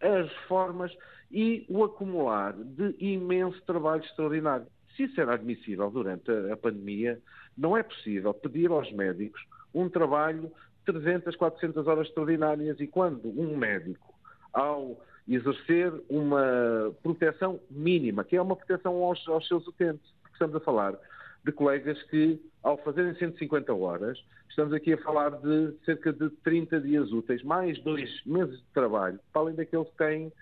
as 0.00 0.28
reformas 0.28 0.92
e 1.30 1.64
o 1.68 1.84
acumular 1.84 2.54
de 2.54 2.96
imenso 2.98 3.60
trabalho 3.62 4.02
extraordinário. 4.02 4.66
Se 4.96 5.04
isso 5.04 5.20
era 5.20 5.34
admissível 5.34 5.90
durante 5.90 6.30
a, 6.30 6.54
a 6.54 6.56
pandemia, 6.56 7.20
não 7.56 7.76
é 7.76 7.82
possível 7.82 8.32
pedir 8.34 8.70
aos 8.70 8.90
médicos 8.92 9.40
um 9.74 9.88
trabalho 9.88 10.50
de 10.86 10.92
300, 10.92 11.36
400 11.36 11.86
horas 11.86 12.08
extraordinárias 12.08 12.80
e 12.80 12.86
quando 12.86 13.28
um 13.28 13.56
médico 13.56 14.09
ao 14.52 15.00
exercer 15.28 15.92
uma 16.08 16.92
proteção 17.02 17.60
mínima, 17.70 18.24
que 18.24 18.36
é 18.36 18.42
uma 18.42 18.56
proteção 18.56 19.02
aos, 19.02 19.26
aos 19.28 19.46
seus 19.46 19.66
utentes. 19.66 20.12
Porque 20.22 20.34
estamos 20.34 20.56
a 20.56 20.60
falar 20.60 20.98
de 21.44 21.52
colegas 21.52 22.02
que, 22.04 22.40
ao 22.62 22.76
fazerem 22.78 23.14
150 23.14 23.72
horas, 23.72 24.18
estamos 24.48 24.72
aqui 24.72 24.92
a 24.92 24.98
falar 24.98 25.30
de 25.30 25.74
cerca 25.84 26.12
de 26.12 26.30
30 26.42 26.80
dias 26.80 27.12
úteis, 27.12 27.42
mais 27.42 27.78
dois 27.82 28.10
meses 28.26 28.58
de 28.58 28.66
trabalho, 28.74 29.18
para 29.32 29.42
além 29.42 29.54
daqueles 29.54 29.88
que 29.88 29.96
têm, 29.96 30.32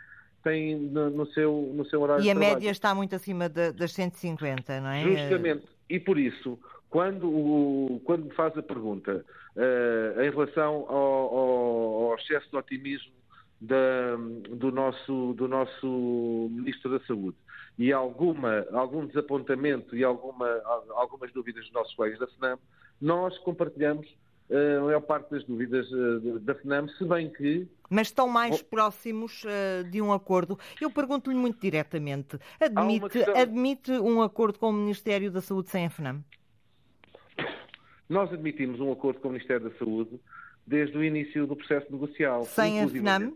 têm 0.42 0.76
no, 0.76 1.10
no, 1.10 1.26
seu, 1.26 1.70
no 1.74 1.84
seu 1.84 2.00
horário 2.00 2.24
E 2.24 2.30
a 2.30 2.34
média 2.34 2.70
está 2.70 2.94
muito 2.94 3.14
acima 3.14 3.48
de, 3.48 3.72
das 3.72 3.92
150, 3.92 4.80
não 4.80 4.90
é? 4.90 5.02
Justamente. 5.02 5.66
E 5.88 6.00
por 6.00 6.18
isso, 6.18 6.58
quando, 6.90 7.28
o, 7.28 8.00
quando 8.04 8.24
me 8.24 8.34
faz 8.34 8.56
a 8.56 8.62
pergunta 8.62 9.24
uh, 9.54 10.20
em 10.20 10.30
relação 10.30 10.86
ao, 10.88 11.36
ao, 11.36 12.10
ao 12.10 12.14
excesso 12.16 12.50
de 12.50 12.56
otimismo 12.56 13.17
da, 13.60 14.16
do, 14.50 14.70
nosso, 14.70 15.34
do 15.34 15.48
nosso 15.48 16.48
Ministro 16.50 16.98
da 16.98 17.04
Saúde 17.06 17.36
e 17.78 17.92
alguma, 17.92 18.66
algum 18.72 19.06
desapontamento 19.06 19.96
e 19.96 20.02
alguma, 20.02 20.48
algumas 20.90 21.32
dúvidas 21.32 21.64
dos 21.64 21.72
nossos 21.72 21.94
colegas 21.94 22.18
da 22.18 22.26
FNAM, 22.26 22.58
nós 23.00 23.38
compartilhamos 23.38 24.06
uh, 24.50 24.78
a 24.80 24.84
maior 24.84 25.00
parte 25.00 25.30
das 25.30 25.44
dúvidas 25.44 25.88
uh, 25.92 26.40
da 26.40 26.54
FNAM, 26.56 26.88
se 26.88 27.04
bem 27.04 27.30
que. 27.30 27.68
Mas 27.88 28.08
estão 28.08 28.28
mais 28.28 28.60
próximos 28.60 29.44
uh, 29.44 29.88
de 29.88 30.02
um 30.02 30.12
acordo. 30.12 30.58
Eu 30.80 30.90
pergunto-lhe 30.90 31.36
muito 31.36 31.60
diretamente: 31.60 32.38
admite, 32.60 33.08
questão... 33.10 33.36
admite 33.36 33.92
um 33.92 34.22
acordo 34.22 34.58
com 34.58 34.70
o 34.70 34.72
Ministério 34.72 35.30
da 35.30 35.40
Saúde 35.40 35.70
sem 35.70 35.86
a 35.86 35.90
FNAM? 35.90 36.24
Nós 38.08 38.32
admitimos 38.32 38.80
um 38.80 38.90
acordo 38.90 39.20
com 39.20 39.28
o 39.28 39.32
Ministério 39.32 39.70
da 39.70 39.78
Saúde 39.78 40.18
desde 40.66 40.98
o 40.98 41.04
início 41.04 41.46
do 41.46 41.54
processo 41.54 41.90
negocial. 41.92 42.44
Sem 42.44 42.82
a 42.82 42.88
FNAM? 42.88 43.34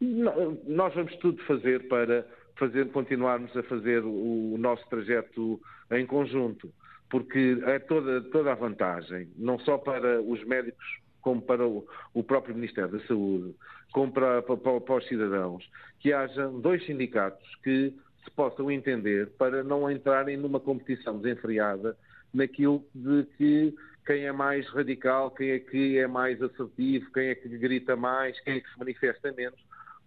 Nós 0.00 0.94
vamos 0.94 1.14
tudo 1.16 1.42
fazer 1.44 1.88
para 1.88 2.26
fazer, 2.56 2.88
continuarmos 2.90 3.54
a 3.56 3.62
fazer 3.64 4.02
o 4.04 4.56
nosso 4.58 4.86
trajeto 4.88 5.60
em 5.90 6.06
conjunto, 6.06 6.72
porque 7.10 7.58
é 7.64 7.78
toda, 7.78 8.22
toda 8.30 8.52
a 8.52 8.54
vantagem, 8.54 9.28
não 9.36 9.58
só 9.58 9.76
para 9.76 10.20
os 10.22 10.42
médicos, 10.44 10.86
como 11.20 11.42
para 11.42 11.66
o, 11.66 11.86
o 12.14 12.22
próprio 12.22 12.54
Ministério 12.54 12.90
da 12.90 13.06
Saúde, 13.06 13.54
como 13.92 14.10
para, 14.12 14.42
para, 14.42 14.56
para 14.56 14.94
os 14.94 15.06
cidadãos, 15.06 15.68
que 15.98 16.12
haja 16.12 16.48
dois 16.48 16.84
sindicatos 16.86 17.46
que 17.62 17.92
se 18.24 18.30
possam 18.30 18.70
entender 18.70 19.28
para 19.38 19.62
não 19.62 19.90
entrarem 19.90 20.36
numa 20.36 20.60
competição 20.60 21.18
desenfreada 21.18 21.96
naquilo 22.32 22.84
de 22.94 23.24
que 23.36 23.74
quem 24.06 24.24
é 24.24 24.32
mais 24.32 24.66
radical, 24.70 25.30
quem 25.30 25.50
é 25.50 25.58
que 25.58 25.98
é 25.98 26.06
mais 26.06 26.40
assertivo, 26.42 27.10
quem 27.12 27.28
é 27.28 27.34
que 27.34 27.48
grita 27.48 27.96
mais, 27.96 28.38
quem 28.40 28.54
é 28.54 28.60
que 28.60 28.70
se 28.70 28.78
manifesta 28.78 29.32
menos 29.32 29.60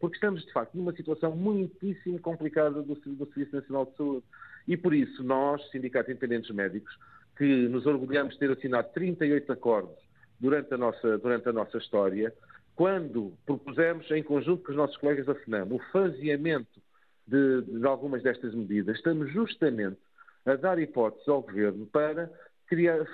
porque 0.04 0.18
estamos, 0.18 0.45
de 0.45 0.51
facto, 0.51 0.76
numa 0.76 0.91
situação 0.91 1.34
muitíssimo 1.34 2.20
complicada 2.20 2.82
do, 2.82 2.93
do 2.93 3.26
Serviço 3.28 3.56
Nacional 3.56 3.86
de 3.86 3.95
Saúde. 3.95 4.26
E 4.68 4.76
por 4.76 4.93
isso, 4.93 5.24
nós, 5.24 5.66
Sindicato 5.72 6.12
Independentes 6.12 6.54
Médicos, 6.54 6.93
que 7.38 7.70
nos 7.70 7.86
orgulhamos 7.86 8.34
de 8.34 8.39
ter 8.41 8.51
assinado 8.51 8.89
38 8.93 9.54
acordos 9.54 9.95
durante 10.38 10.74
a 10.74 10.78
nossa, 10.78 11.18
durante 11.20 11.47
a 11.47 11.54
nossa 11.54 11.78
história, 11.78 12.34
quando 12.76 13.32
propusemos, 13.45 14.12
em 14.12 14.22
conjunto 14.22 14.66
com 14.66 14.72
os 14.72 14.78
nossos 14.78 14.97
colegas 14.97 15.26
da 15.26 15.36
FNAM, 15.36 15.68
o 15.72 15.80
faseamento 15.93 16.82
de, 17.26 17.62
de 17.62 17.88
algumas 17.88 18.22
destas 18.22 18.54
medidas, 18.54 18.97
estamos 18.97 19.32
justamente 19.32 20.01
a 20.45 20.56
dar 20.56 20.80
hipóteses 20.80 21.30
ao 21.30 21.43
Governo 21.43 21.86
para 21.86 22.30
criar, 22.68 23.06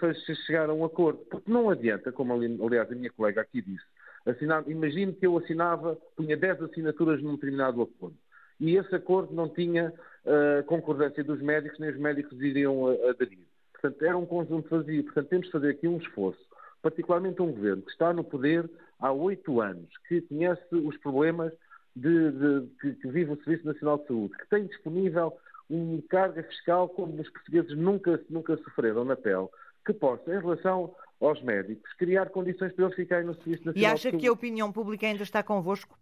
chegar 0.47 0.71
a 0.71 0.73
um 0.73 0.83
acordo. 0.83 1.19
Porque 1.29 1.51
não 1.51 1.69
adianta, 1.69 2.11
como 2.11 2.33
aliás 2.33 2.91
a 2.91 2.95
minha 2.95 3.11
colega 3.11 3.41
aqui 3.41 3.61
disse, 3.61 3.85
assinado, 4.29 4.71
imagino 4.71 5.13
que 5.13 5.25
eu 5.25 5.37
assinava, 5.37 5.97
punha 6.15 6.37
10 6.37 6.63
assinaturas 6.63 7.21
num 7.21 7.35
determinado 7.35 7.81
acordo. 7.81 8.17
E 8.59 8.75
esse 8.75 8.93
acordo 8.93 9.33
não 9.33 9.47
tinha 9.47 9.93
uh, 10.25 10.63
concordância 10.65 11.23
dos 11.23 11.41
médicos, 11.41 11.79
nem 11.79 11.89
os 11.89 11.97
médicos 11.97 12.39
iriam 12.41 12.87
aderir. 13.09 13.39
Portanto, 13.73 14.03
era 14.03 14.17
um 14.17 14.25
conjunto 14.25 14.69
vazio. 14.69 15.03
Portanto, 15.05 15.29
temos 15.29 15.45
de 15.45 15.51
fazer 15.51 15.69
aqui 15.69 15.87
um 15.87 15.97
esforço, 15.97 16.41
particularmente 16.81 17.41
um 17.41 17.51
governo 17.51 17.81
que 17.83 17.91
está 17.91 18.11
no 18.11 18.23
poder 18.23 18.69
há 18.99 19.11
oito 19.11 19.61
anos, 19.61 19.89
que 20.07 20.21
conhece 20.21 20.63
os 20.75 20.97
problemas 20.97 21.53
de, 21.95 22.31
de, 22.31 22.67
que, 22.81 22.93
que, 22.95 23.07
vive 23.07 23.31
o 23.31 23.43
Serviço 23.43 23.65
Nacional 23.65 23.97
de 23.99 24.07
Saúde, 24.07 24.37
que 24.37 24.49
tem 24.49 24.65
disponível 24.65 25.37
uma 25.69 26.01
carga 26.09 26.43
fiscal 26.43 26.89
como 26.89 27.21
os 27.21 27.29
portugueses 27.29 27.77
nunca, 27.77 28.19
nunca 28.29 28.57
sofreram 28.57 29.05
na 29.05 29.15
pele, 29.15 29.47
que 29.85 29.93
possa, 29.93 30.33
em 30.33 30.39
relação 30.39 30.93
aos 31.19 31.41
médicos, 31.41 31.91
criar 31.93 32.29
condições 32.29 32.71
para 32.73 32.85
eles 32.85 32.95
ficarem 32.95 33.25
no 33.25 33.33
Serviço 33.35 33.65
Nacional 33.65 33.91
E 33.91 33.93
acha 33.93 34.11
que 34.11 34.27
a 34.27 34.31
opinião 34.31 34.71
pública 34.71 35.05
ainda 35.05 35.23
está 35.23 35.43
convosco? 35.43 35.97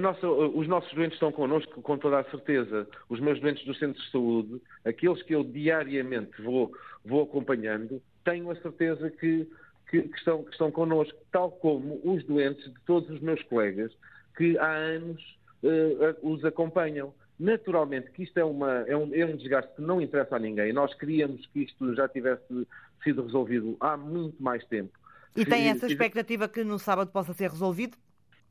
Nossa, 0.00 0.28
os 0.28 0.66
nossos 0.66 0.92
doentes 0.94 1.14
estão 1.14 1.30
connosco 1.30 1.80
com 1.80 1.96
toda 1.96 2.18
a 2.18 2.24
certeza. 2.24 2.88
Os 3.08 3.20
meus 3.20 3.40
doentes 3.40 3.64
dos 3.64 3.78
centros 3.78 4.04
de 4.04 4.10
saúde, 4.10 4.60
aqueles 4.84 5.22
que 5.22 5.32
eu 5.32 5.44
diariamente 5.44 6.42
vou, 6.42 6.72
vou 7.04 7.22
acompanhando, 7.22 8.02
tenho 8.24 8.50
a 8.50 8.56
certeza 8.56 9.08
que, 9.10 9.48
que, 9.88 10.02
que, 10.02 10.18
estão, 10.18 10.42
que 10.42 10.50
estão 10.50 10.72
connosco, 10.72 11.16
tal 11.30 11.52
como 11.52 12.00
os 12.02 12.24
doentes 12.24 12.64
de 12.64 12.80
todos 12.84 13.08
os 13.10 13.20
meus 13.20 13.40
colegas 13.44 13.92
que 14.36 14.58
há 14.58 14.72
anos 14.72 15.38
uh, 15.62 16.28
os 16.28 16.44
acompanham. 16.44 17.14
Naturalmente 17.38 18.10
que 18.12 18.22
isto 18.22 18.38
é, 18.38 18.44
uma, 18.44 18.80
é, 18.86 18.96
um, 18.96 19.14
é 19.14 19.26
um 19.26 19.36
desgaste 19.36 19.74
que 19.74 19.82
não 19.82 20.00
interessa 20.00 20.36
a 20.36 20.38
ninguém. 20.38 20.72
Nós 20.72 20.94
queríamos 20.94 21.46
que 21.46 21.64
isto 21.64 21.94
já 21.94 22.08
tivesse 22.08 22.66
sido 23.04 23.22
resolvido 23.22 23.76
há 23.78 23.96
muito 23.96 24.42
mais 24.42 24.64
tempo. 24.66 24.98
E 25.36 25.44
tem 25.44 25.68
essa 25.68 25.86
expectativa 25.86 26.48
que 26.48 26.64
no 26.64 26.78
sábado 26.78 27.10
possa 27.10 27.34
ser 27.34 27.50
resolvido? 27.50 27.96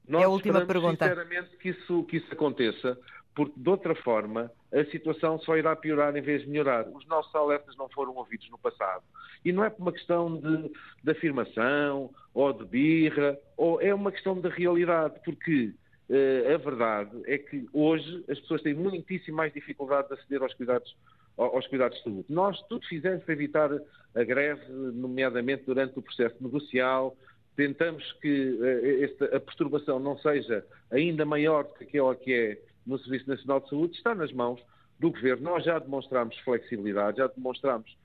Nós 0.07 0.21
é 0.21 0.25
a 0.25 0.29
última 0.29 0.65
pergunta. 0.65 1.03
sinceramente 1.05 1.57
que 1.57 1.69
isso, 1.69 2.03
que 2.03 2.17
isso 2.17 2.27
aconteça, 2.31 2.97
porque 3.33 3.53
de 3.57 3.69
outra 3.69 3.95
forma 3.95 4.51
a 4.71 4.85
situação 4.85 5.39
só 5.39 5.57
irá 5.57 5.75
piorar 5.75 6.15
em 6.15 6.21
vez 6.21 6.43
de 6.43 6.49
melhorar. 6.49 6.87
Os 6.87 7.05
nossos 7.07 7.33
alertas 7.33 7.75
não 7.75 7.89
foram 7.89 8.13
ouvidos 8.15 8.49
no 8.51 8.57
passado. 8.57 9.03
E 9.43 9.51
não 9.51 9.63
é 9.63 9.69
por 9.69 9.81
uma 9.81 9.91
questão 9.91 10.37
de, 10.37 10.71
de 11.03 11.11
afirmação 11.11 12.11
ou 12.33 12.53
de 12.53 12.65
birra, 12.65 13.37
ou 13.57 13.81
é 13.81 13.93
uma 13.93 14.11
questão 14.11 14.39
de 14.39 14.49
realidade, 14.49 15.15
porque 15.23 15.73
a 16.53 16.57
verdade 16.57 17.11
é 17.25 17.37
que 17.37 17.67
hoje 17.73 18.23
as 18.29 18.39
pessoas 18.39 18.61
têm 18.61 18.73
muitíssimo 18.73 19.37
mais 19.37 19.51
dificuldade 19.53 20.07
de 20.07 20.13
aceder 20.13 20.41
aos 20.41 20.53
cuidados, 20.53 20.95
aos 21.37 21.67
cuidados 21.67 21.97
de 21.97 22.03
saúde. 22.03 22.25
Nós 22.29 22.61
tudo 22.67 22.85
fizemos 22.87 23.23
para 23.23 23.33
evitar 23.33 23.69
a 24.13 24.23
greve, 24.23 24.71
nomeadamente 24.71 25.63
durante 25.65 25.97
o 25.97 26.01
processo 26.01 26.35
negocial, 26.41 27.15
tentamos 27.55 28.11
que 28.21 28.51
uh, 28.51 29.03
esta, 29.03 29.25
a 29.35 29.39
perturbação 29.39 29.99
não 29.99 30.17
seja 30.17 30.65
ainda 30.91 31.25
maior 31.25 31.63
do 31.63 31.73
que 31.73 31.83
aquela 31.85 32.15
que 32.15 32.33
é 32.33 32.61
no 32.85 32.99
Serviço 32.99 33.27
Nacional 33.27 33.61
de 33.61 33.69
Saúde, 33.69 33.97
está 33.97 34.13
nas 34.13 34.31
mãos 34.31 34.61
do 34.99 35.09
Governo. 35.09 35.43
Nós 35.43 35.63
já 35.63 35.79
demonstramos 35.79 36.37
flexibilidade, 36.39 37.17
já 37.17 37.27
demonstramos 37.27 37.97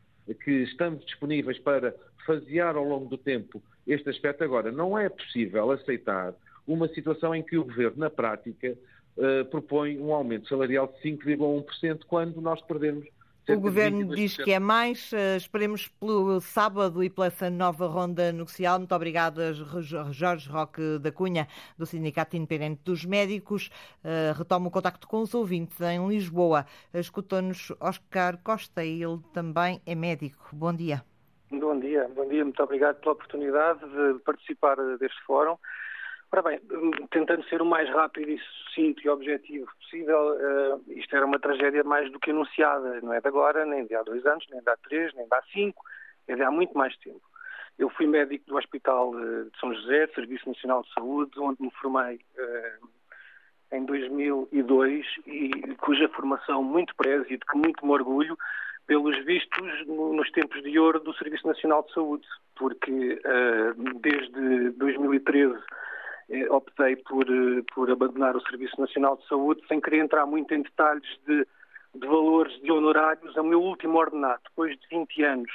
que 0.45 0.51
estamos 0.63 1.05
disponíveis 1.05 1.59
para 1.59 1.95
fasear 2.25 2.77
ao 2.77 2.85
longo 2.85 3.07
do 3.07 3.19
tempo 3.19 3.63
este 3.87 4.09
aspecto. 4.09 4.45
Agora, 4.45 4.73
não 4.73 4.99
é 4.99 5.09
possível 5.09 5.71
aceitar 5.71 6.35
uma 6.67 6.89
situação 6.89 7.35
em 7.35 7.43
que 7.43 7.57
o 7.57 7.65
Governo, 7.65 7.99
na 7.99 8.11
prática, 8.11 8.77
uh, 9.17 9.45
propõe 9.47 9.99
um 9.99 10.13
aumento 10.13 10.49
salarial 10.49 10.87
de 10.87 11.11
5,1% 11.11 12.01
quando 12.07 12.41
nós 12.41 12.61
perdemos 12.63 13.07
o 13.49 13.61
Governo 13.61 14.15
diz 14.15 14.37
que 14.37 14.53
é 14.53 14.61
mais. 14.61 15.13
Eh, 15.13 15.37
esperemos 15.37 15.89
pelo 15.89 16.41
sábado 16.41 17.03
e 17.03 17.11
pela 17.11 17.27
essa 17.27 17.51
nova 17.51 17.87
ronda 17.87 18.31
negocial. 18.31 18.79
Muito 18.79 18.95
obrigada, 18.95 19.53
Jorge 19.53 20.49
Roque 20.49 20.99
da 21.01 21.11
Cunha, 21.11 21.49
do 21.77 21.85
Sindicato 21.85 22.37
Independente 22.37 22.83
dos 22.85 23.05
Médicos. 23.05 23.71
Uh, 24.05 24.37
retomo 24.37 24.69
o 24.69 24.71
contacto 24.71 25.09
com 25.09 25.21
os 25.21 25.35
ouvintes 25.35 25.81
em 25.81 26.07
Lisboa. 26.07 26.65
Escutou-nos 26.95 27.73
Oscar 27.81 28.39
Costa 28.43 28.85
e 28.85 29.03
ele 29.03 29.19
também 29.33 29.81
é 29.85 29.95
médico. 29.95 30.51
Bom 30.53 30.73
dia. 30.73 31.03
Bom 31.51 31.79
dia, 31.81 32.09
bom 32.15 32.29
dia. 32.29 32.45
Muito 32.45 32.63
obrigado 32.63 33.01
pela 33.01 33.13
oportunidade 33.13 33.81
de 33.81 34.21
participar 34.21 34.77
deste 34.99 35.21
fórum. 35.25 35.57
Ora 36.33 36.43
bem, 36.43 36.61
tentando 37.11 37.43
ser 37.49 37.61
o 37.61 37.67
mais 37.67 37.89
rápido 37.91 38.31
e 38.31 38.39
sucinto 38.39 39.05
e 39.05 39.09
objetivo 39.09 39.69
possível, 39.81 40.37
uh, 40.37 40.93
isto 40.93 41.17
era 41.17 41.27
uma 41.27 41.41
tragédia 41.41 41.83
mais 41.83 42.11
do 42.13 42.21
que 42.21 42.31
anunciada, 42.31 43.01
não 43.01 43.13
é 43.13 43.21
de 43.21 43.27
agora, 43.27 43.67
nem 43.67 43.85
de 43.85 43.97
há 43.97 44.03
dois 44.03 44.25
anos, 44.25 44.47
nem 44.51 44.61
de 44.61 44.71
há 44.71 44.77
três, 44.77 45.13
nem 45.15 45.27
de 45.27 45.35
há 45.35 45.43
cinco, 45.53 45.85
é 46.29 46.37
de 46.37 46.43
há 46.43 46.51
muito 46.51 46.77
mais 46.79 46.97
tempo. 46.99 47.21
Eu 47.77 47.91
fui 47.91 48.07
médico 48.07 48.45
do 48.47 48.57
Hospital 48.57 49.13
eh, 49.19 49.45
de 49.45 49.59
São 49.59 49.75
José, 49.75 50.07
Serviço 50.09 50.49
Nacional 50.49 50.83
de 50.83 50.93
Saúde, 50.93 51.33
onde 51.41 51.61
me 51.63 51.71
formei 51.81 52.17
uh, 52.17 52.89
em 53.73 53.85
2002 53.85 55.07
e 55.27 55.51
cuja 55.79 56.09
formação 56.11 56.63
muito 56.63 56.95
prezo 56.95 57.27
e 57.29 57.39
de 57.39 57.45
que 57.47 57.57
muito 57.57 57.85
me 57.85 57.93
orgulho, 57.93 58.37
pelos 58.87 59.17
vistos 59.25 59.87
nos 59.87 60.31
tempos 60.33 60.63
de 60.63 60.79
ouro 60.79 61.01
do 61.01 61.15
Serviço 61.15 61.47
Nacional 61.47 61.85
de 61.85 61.93
Saúde, 61.93 62.27
porque 62.57 63.21
uh, 63.25 64.01
desde 64.01 64.71
2013 64.71 65.55
eh, 65.55 65.59
optei 66.51 66.97
por, 66.97 67.25
eh, 67.29 67.63
por 67.75 67.91
abandonar 67.91 68.37
o 68.37 68.41
Serviço 68.43 68.81
Nacional 68.81 69.17
de 69.17 69.27
Saúde, 69.27 69.63
sem 69.67 69.81
querer 69.81 69.99
entrar 69.99 70.27
muito 70.27 70.53
em 70.55 70.63
detalhes 70.63 71.09
de, 71.27 71.47
de 71.95 72.07
valores 72.07 72.61
de 72.61 72.71
honorários, 72.71 73.37
o 73.37 73.43
meu 73.43 73.61
último 73.61 73.99
ordenado, 73.99 74.41
depois 74.45 74.79
de 74.79 74.87
20 74.89 75.23
anos 75.25 75.51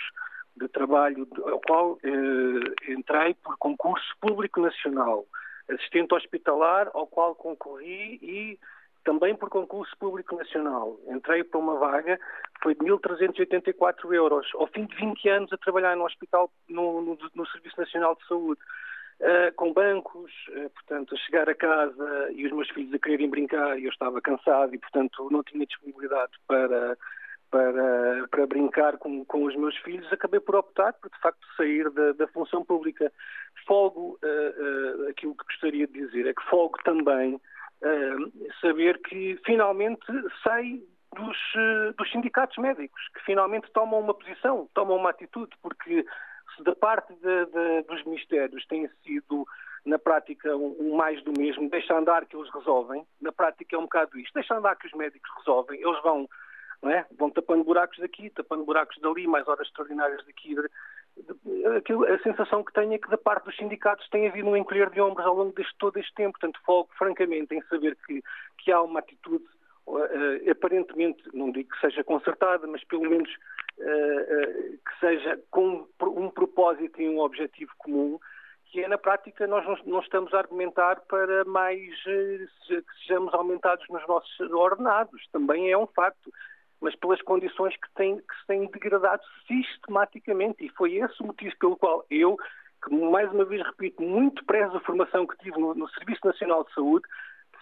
de 0.57 0.67
trabalho, 0.67 1.27
ao 1.43 1.59
qual 1.61 1.97
eh, 2.03 2.91
entrei 2.91 3.33
por 3.35 3.57
concurso 3.57 4.15
público 4.21 4.59
nacional, 4.59 5.25
assistente 5.69 6.13
hospitalar, 6.13 6.89
ao 6.93 7.07
qual 7.07 7.35
concorri 7.35 8.19
e 8.21 8.59
também 9.03 9.35
por 9.35 9.49
concurso 9.49 9.95
público 9.97 10.35
nacional. 10.35 10.99
Entrei 11.07 11.43
para 11.43 11.59
uma 11.59 11.75
vaga 11.75 12.19
foi 12.61 12.73
de 12.73 12.81
1.384 12.81 14.11
euros, 14.13 14.47
ao 14.55 14.67
fim 14.67 14.85
de 14.85 14.95
20 14.95 15.29
anos 15.29 15.53
a 15.53 15.57
trabalhar 15.57 15.95
no 15.95 16.05
hospital, 16.05 16.49
no, 16.67 17.01
no, 17.01 17.17
no 17.35 17.47
Serviço 17.47 17.79
Nacional 17.79 18.15
de 18.15 18.27
Saúde. 18.27 18.59
Uh, 19.17 19.49
com 19.55 19.71
bancos, 19.71 20.29
uh, 20.49 20.69
portanto, 20.71 21.15
a 21.15 21.17
chegar 21.19 21.49
a 21.49 21.55
casa 21.55 22.31
e 22.33 22.45
os 22.45 22.51
meus 22.51 22.69
filhos 22.71 22.93
a 22.93 22.99
quererem 22.99 23.29
brincar 23.29 23.79
e 23.79 23.85
eu 23.85 23.89
estava 23.89 24.19
cansado 24.19 24.75
e, 24.75 24.77
portanto, 24.77 25.29
não 25.31 25.41
tinha 25.41 25.65
disponibilidade 25.65 26.33
para, 26.45 26.97
para, 27.49 28.27
para 28.29 28.45
brincar 28.45 28.97
com, 28.97 29.23
com 29.23 29.45
os 29.45 29.55
meus 29.55 29.75
filhos, 29.77 30.11
acabei 30.11 30.41
por 30.41 30.55
optar 30.57 30.91
por, 30.93 31.09
de 31.09 31.17
facto, 31.21 31.47
sair 31.55 31.89
da, 31.91 32.11
da 32.11 32.27
função 32.27 32.65
pública. 32.65 33.09
Folgo, 33.65 34.19
uh, 34.21 35.09
aquilo 35.09 35.33
que 35.33 35.45
gostaria 35.45 35.87
de 35.87 35.93
dizer 35.93 36.27
é 36.27 36.33
que 36.33 36.49
folgo 36.49 36.77
também 36.83 37.39
saber 38.61 38.99
que 39.01 39.39
finalmente 39.45 40.05
sei 40.41 40.83
dos, 41.15 41.37
dos 41.95 42.11
sindicatos 42.11 42.57
médicos, 42.57 43.01
que 43.13 43.23
finalmente 43.23 43.69
tomam 43.71 43.99
uma 43.99 44.13
posição, 44.13 44.67
tomam 44.73 44.97
uma 44.97 45.11
atitude, 45.11 45.51
porque 45.61 46.03
se 46.55 46.63
da 46.63 46.75
parte 46.75 47.13
de, 47.13 47.45
de, 47.45 47.81
dos 47.87 48.03
ministérios 48.05 48.65
tem 48.67 48.89
sido, 49.03 49.47
na 49.85 49.99
prática, 49.99 50.55
um, 50.55 50.75
um, 50.79 50.95
mais 50.95 51.23
do 51.23 51.31
mesmo, 51.37 51.69
deixa 51.69 51.97
andar 51.97 52.25
que 52.25 52.35
eles 52.35 52.51
resolvem, 52.53 53.05
na 53.21 53.31
prática 53.31 53.75
é 53.75 53.79
um 53.79 53.83
bocado 53.83 54.17
isto, 54.19 54.33
deixa 54.33 54.55
andar 54.55 54.75
que 54.75 54.87
os 54.87 54.93
médicos 54.93 55.29
resolvem, 55.37 55.81
eles 55.81 56.01
vão, 56.01 56.27
não 56.81 56.91
é? 56.91 57.05
vão 57.17 57.29
tapando 57.29 57.63
buracos 57.63 57.99
daqui, 57.99 58.29
tapando 58.29 58.65
buracos 58.65 58.97
dali, 58.99 59.27
mais 59.27 59.47
horas 59.47 59.67
extraordinárias 59.67 60.25
daqui. 60.25 60.55
Aquilo, 61.77 62.05
a 62.05 62.19
sensação 62.19 62.63
que 62.63 62.73
tenho 62.73 62.93
é 62.93 62.97
que 62.97 63.09
da 63.09 63.17
parte 63.17 63.45
dos 63.45 63.55
sindicatos 63.55 64.07
tem 64.09 64.27
havido 64.27 64.49
um 64.49 64.57
encolher 64.57 64.89
de 64.89 64.99
ombros 64.99 65.25
ao 65.25 65.35
longo 65.35 65.53
deste 65.53 65.73
todo 65.77 65.97
este 65.97 66.13
tempo, 66.13 66.37
portanto, 66.37 66.59
foco 66.65 66.93
francamente 66.97 67.55
em 67.55 67.61
saber 67.63 67.97
que, 68.05 68.21
que 68.57 68.71
há 68.71 68.81
uma 68.81 68.99
atitude 68.99 69.45
aparentemente, 70.49 71.23
não 71.33 71.51
digo 71.51 71.69
que 71.69 71.79
seja 71.79 72.03
consertada, 72.03 72.65
mas 72.67 72.83
pelo 72.85 73.09
menos 73.09 73.29
uh, 73.77 73.83
uh, 73.83 74.77
que 74.77 74.99
seja 74.99 75.39
com 75.51 75.87
um 76.01 76.29
propósito 76.29 77.01
e 77.01 77.07
um 77.07 77.19
objetivo 77.19 77.71
comum, 77.77 78.19
que 78.75 78.83
é, 78.83 78.89
na 78.89 78.97
prática, 78.97 79.47
nós 79.47 79.65
não 79.85 79.99
estamos 80.01 80.33
a 80.33 80.39
argumentar 80.39 80.99
para 81.07 81.45
mais 81.45 81.79
que 82.03 82.83
sejamos 82.99 83.33
aumentados 83.33 83.87
nos 83.89 84.05
nossos 84.05 84.51
ordenados. 84.51 85.25
Também 85.31 85.71
é 85.71 85.77
um 85.77 85.87
facto. 85.87 86.29
Mas 86.81 86.93
pelas 86.97 87.21
condições 87.21 87.73
que, 87.77 87.87
tem, 87.95 88.17
que 88.17 88.35
se 88.41 88.47
têm 88.47 88.69
degradado 88.69 89.23
sistematicamente. 89.47 90.65
E 90.65 90.69
foi 90.69 90.95
esse 90.95 91.23
o 91.23 91.27
motivo 91.27 91.55
pelo 91.57 91.77
qual 91.77 92.05
eu, 92.09 92.35
que 92.83 92.93
mais 92.93 93.31
uma 93.31 93.45
vez 93.45 93.65
repito, 93.65 94.03
muito 94.03 94.43
prezo 94.43 94.75
a 94.75 94.81
formação 94.81 95.25
que 95.25 95.37
tive 95.37 95.57
no, 95.57 95.73
no 95.73 95.87
Serviço 95.91 96.25
Nacional 96.25 96.65
de 96.65 96.73
Saúde, 96.73 97.07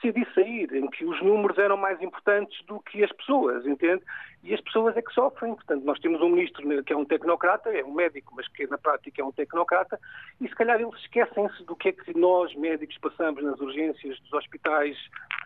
decidi 0.04 0.28
sair, 0.34 0.74
em 0.76 0.88
que 0.88 1.06
os 1.06 1.22
números 1.22 1.58
eram 1.58 1.78
mais 1.78 2.02
importantes 2.02 2.62
do 2.66 2.80
que 2.82 3.04
as 3.04 3.12
pessoas, 3.14 3.66
entende? 3.66 4.04
E 4.44 4.54
as 4.54 4.60
pessoas 4.60 4.98
é 4.98 5.02
que 5.02 5.14
sofrem. 5.14 5.56
Portanto, 5.56 5.84
nós 5.86 6.00
temos 6.00 6.22
um 6.22 6.30
ministro 6.30 6.84
que 6.84 6.92
é 6.92 6.98
um 6.98 7.06
tecnocrata, 7.06 7.70
é 7.70 7.84
um 7.84 7.94
médico, 7.94 8.34
mas 8.36 8.48
que 8.50 8.68
na 8.68 8.78
prática 8.78 9.22
é 9.22 9.26
um 9.26 9.32
tecnocrata, 9.32 10.00
e 10.42 10.48
se 10.48 10.56
calhar 10.56 10.80
eles 10.80 10.94
esquecem-se 10.96 11.64
do 11.64 11.76
que 11.76 11.90
é 11.90 11.92
que 11.94 12.18
nós, 12.18 12.54
médicos, 12.56 12.98
passamos 12.98 13.42
nas 13.42 13.60
urgências 13.62 14.20
dos 14.20 14.34
hospitais, 14.34 14.98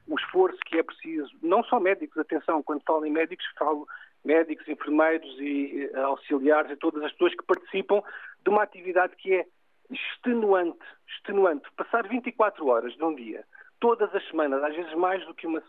o 0.07 0.17
esforço 0.17 0.57
que 0.65 0.77
é 0.77 0.83
preciso, 0.83 1.31
não 1.43 1.63
só 1.63 1.79
médicos, 1.79 2.17
atenção, 2.17 2.63
quando 2.63 2.81
falo 2.83 3.05
em 3.05 3.11
médicos, 3.11 3.45
falo 3.57 3.87
médicos, 4.25 4.67
enfermeiros 4.67 5.39
e 5.39 5.89
eh, 5.93 5.99
auxiliares 5.99 6.71
e 6.71 6.75
todas 6.75 7.03
as 7.03 7.11
pessoas 7.11 7.35
que 7.35 7.43
participam 7.43 8.01
de 8.43 8.49
uma 8.49 8.63
atividade 8.63 9.15
que 9.15 9.33
é 9.33 9.45
extenuante, 9.89 10.79
extenuante. 11.07 11.65
Passar 11.77 12.07
24 12.07 12.65
horas 12.67 12.93
de 12.95 13.03
um 13.03 13.13
dia 13.13 13.45
todas 13.79 14.13
as 14.13 14.27
semanas, 14.27 14.63
às 14.63 14.75
vezes 14.75 14.93
mais 14.93 15.25
do 15.25 15.33
que, 15.33 15.47
uma, 15.47 15.61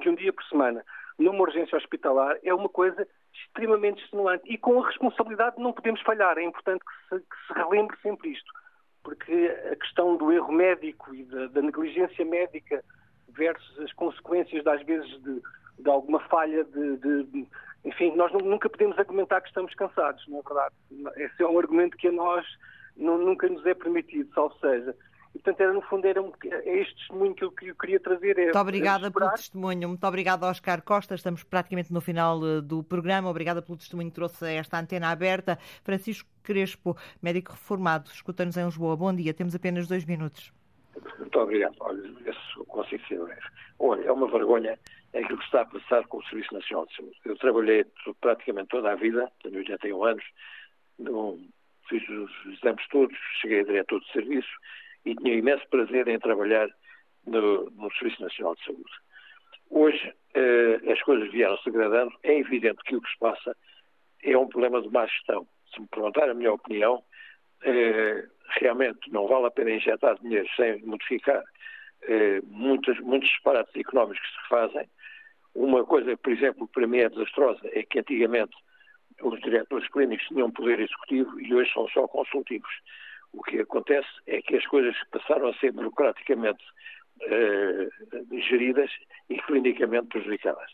que 0.00 0.08
um 0.08 0.14
dia 0.14 0.32
por 0.32 0.44
semana, 0.44 0.84
numa 1.18 1.40
urgência 1.40 1.76
hospitalar, 1.76 2.38
é 2.42 2.54
uma 2.54 2.68
coisa 2.68 3.06
extremamente 3.34 4.02
extenuante. 4.04 4.44
E 4.46 4.56
com 4.56 4.82
a 4.82 4.86
responsabilidade 4.86 5.60
não 5.60 5.72
podemos 5.72 6.00
falhar. 6.02 6.38
É 6.38 6.42
importante 6.42 6.84
que 6.84 7.16
se, 7.16 7.20
que 7.20 7.46
se 7.46 7.52
relembre 7.52 7.96
sempre 8.02 8.30
isto. 8.30 8.52
Porque 9.02 9.56
a 9.72 9.76
questão 9.76 10.16
do 10.16 10.32
erro 10.32 10.52
médico 10.52 11.14
e 11.14 11.24
da, 11.24 11.46
da 11.46 11.62
negligência 11.62 12.24
médica 12.24 12.84
versus 13.28 13.78
as 13.80 13.92
consequências, 13.92 14.66
às 14.66 14.82
vezes, 14.82 15.08
de, 15.22 15.42
de 15.78 15.90
alguma 15.90 16.20
falha 16.28 16.64
de, 16.64 16.96
de, 16.96 17.46
Enfim, 17.84 18.14
nós 18.16 18.32
nunca 18.32 18.68
podemos 18.68 18.98
argumentar 18.98 19.40
que 19.40 19.48
estamos 19.48 19.74
cansados, 19.74 20.26
não 20.28 20.40
é 20.40 20.42
verdade? 20.42 20.74
Esse 21.22 21.42
é 21.42 21.46
um 21.46 21.58
argumento 21.58 21.96
que 21.96 22.08
a 22.08 22.12
nós 22.12 22.46
não, 22.96 23.18
nunca 23.18 23.48
nos 23.48 23.64
é 23.64 23.74
permitido, 23.74 24.32
salvo 24.34 24.58
seja. 24.58 24.94
E, 25.34 25.38
portanto, 25.38 25.60
era, 25.60 25.72
no 25.72 25.82
fundo, 25.82 26.06
era 26.06 26.22
um, 26.22 26.32
é 26.44 26.78
este 26.80 26.94
testemunho 26.96 27.34
que 27.34 27.44
eu, 27.44 27.52
que 27.52 27.68
eu 27.68 27.74
queria 27.74 28.00
trazer. 28.00 28.38
É, 28.38 28.44
Muito 28.44 28.58
obrigada 28.58 29.10
pelo 29.10 29.30
testemunho. 29.30 29.88
Muito 29.88 30.06
obrigada, 30.06 30.46
Oscar 30.46 30.82
Costa. 30.82 31.14
Estamos 31.14 31.44
praticamente 31.44 31.92
no 31.92 32.00
final 32.00 32.40
eh, 32.46 32.60
do 32.60 32.82
programa. 32.82 33.28
Obrigada 33.28 33.60
pelo 33.62 33.76
testemunho 33.76 34.08
que 34.08 34.14
trouxe 34.14 34.46
esta 34.54 34.78
antena 34.78 35.10
aberta. 35.10 35.58
Francisco 35.84 36.28
Crespo, 36.42 36.96
médico 37.22 37.52
reformado, 37.52 38.08
escuta-nos 38.10 38.56
em 38.56 38.64
Lisboa. 38.64 38.96
Bom 38.96 39.14
dia. 39.14 39.34
Temos 39.34 39.54
apenas 39.54 39.86
dois 39.86 40.04
minutos. 40.04 40.52
Muito 41.18 41.38
obrigado. 41.38 41.76
Olha, 41.80 42.00
esse 42.26 42.66
consigo 42.66 43.06
ser 43.06 43.20
breve. 43.20 43.40
Olha, 43.78 44.06
é 44.06 44.12
uma 44.12 44.28
vergonha 44.28 44.78
aquilo 45.14 45.38
que 45.38 45.44
está 45.44 45.62
a 45.62 45.66
passar 45.66 46.06
com 46.06 46.18
o 46.18 46.24
Serviço 46.24 46.54
Nacional 46.54 46.86
de 46.86 46.96
Saúde. 46.96 47.16
Eu 47.24 47.36
trabalhei 47.36 47.84
praticamente 48.20 48.68
toda 48.68 48.92
a 48.92 48.94
vida, 48.94 49.30
tenho 49.42 49.58
81 49.58 50.04
anos, 50.04 50.24
no, 50.98 51.38
fiz 51.88 52.06
os 52.08 52.30
exames 52.46 52.86
todos, 52.88 53.16
cheguei 53.40 53.60
a 53.60 53.64
diretor 53.64 54.00
de 54.00 54.12
serviço 54.12 54.48
e 55.08 55.14
tinha 55.16 55.34
imenso 55.34 55.66
prazer 55.68 56.06
em 56.08 56.18
trabalhar 56.18 56.68
no, 57.26 57.70
no 57.70 57.90
Serviço 57.94 58.22
Nacional 58.22 58.54
de 58.56 58.64
Saúde. 58.64 58.90
Hoje 59.70 60.12
eh, 60.34 60.80
as 60.92 61.00
coisas 61.02 61.30
vieram-se 61.30 61.68
agradando. 61.68 62.12
É 62.22 62.38
evidente 62.38 62.82
que 62.84 62.96
o 62.96 63.00
que 63.00 63.10
se 63.10 63.18
passa 63.18 63.56
é 64.22 64.36
um 64.36 64.48
problema 64.48 64.82
de 64.82 64.88
má 64.90 65.06
gestão. 65.06 65.46
Se 65.72 65.80
me 65.80 65.86
perguntar 65.88 66.28
a 66.28 66.34
minha 66.34 66.52
opinião, 66.52 67.02
eh, 67.62 68.26
realmente 68.60 69.10
não 69.10 69.26
vale 69.26 69.46
a 69.46 69.50
pena 69.50 69.70
injetar 69.70 70.18
dinheiro 70.20 70.48
sem 70.56 70.82
modificar 70.82 71.42
eh, 72.02 72.40
muitos, 72.46 72.96
disparates 73.20 73.74
económicos 73.76 74.20
que 74.20 74.42
se 74.42 74.48
fazem. 74.48 74.88
Uma 75.54 75.84
coisa, 75.84 76.16
por 76.18 76.32
exemplo, 76.32 76.68
para 76.68 76.86
mim 76.86 76.98
é 76.98 77.08
desastrosa, 77.08 77.60
é 77.64 77.82
que 77.82 77.98
antigamente 77.98 78.54
os 79.22 79.40
diretores 79.40 79.88
clínicos 79.88 80.26
tinham 80.28 80.50
poder 80.50 80.80
executivo 80.80 81.40
e 81.40 81.54
hoje 81.54 81.72
são 81.72 81.88
só 81.88 82.06
consultivos. 82.06 82.70
O 83.32 83.42
que 83.42 83.60
acontece 83.60 84.08
é 84.26 84.40
que 84.40 84.56
as 84.56 84.66
coisas 84.66 84.96
passaram 85.10 85.48
a 85.48 85.54
ser 85.54 85.72
burocraticamente 85.72 86.64
eh, 87.20 87.88
geridas 88.48 88.90
e 89.28 89.40
clinicamente 89.42 90.08
prejudicadas. 90.08 90.70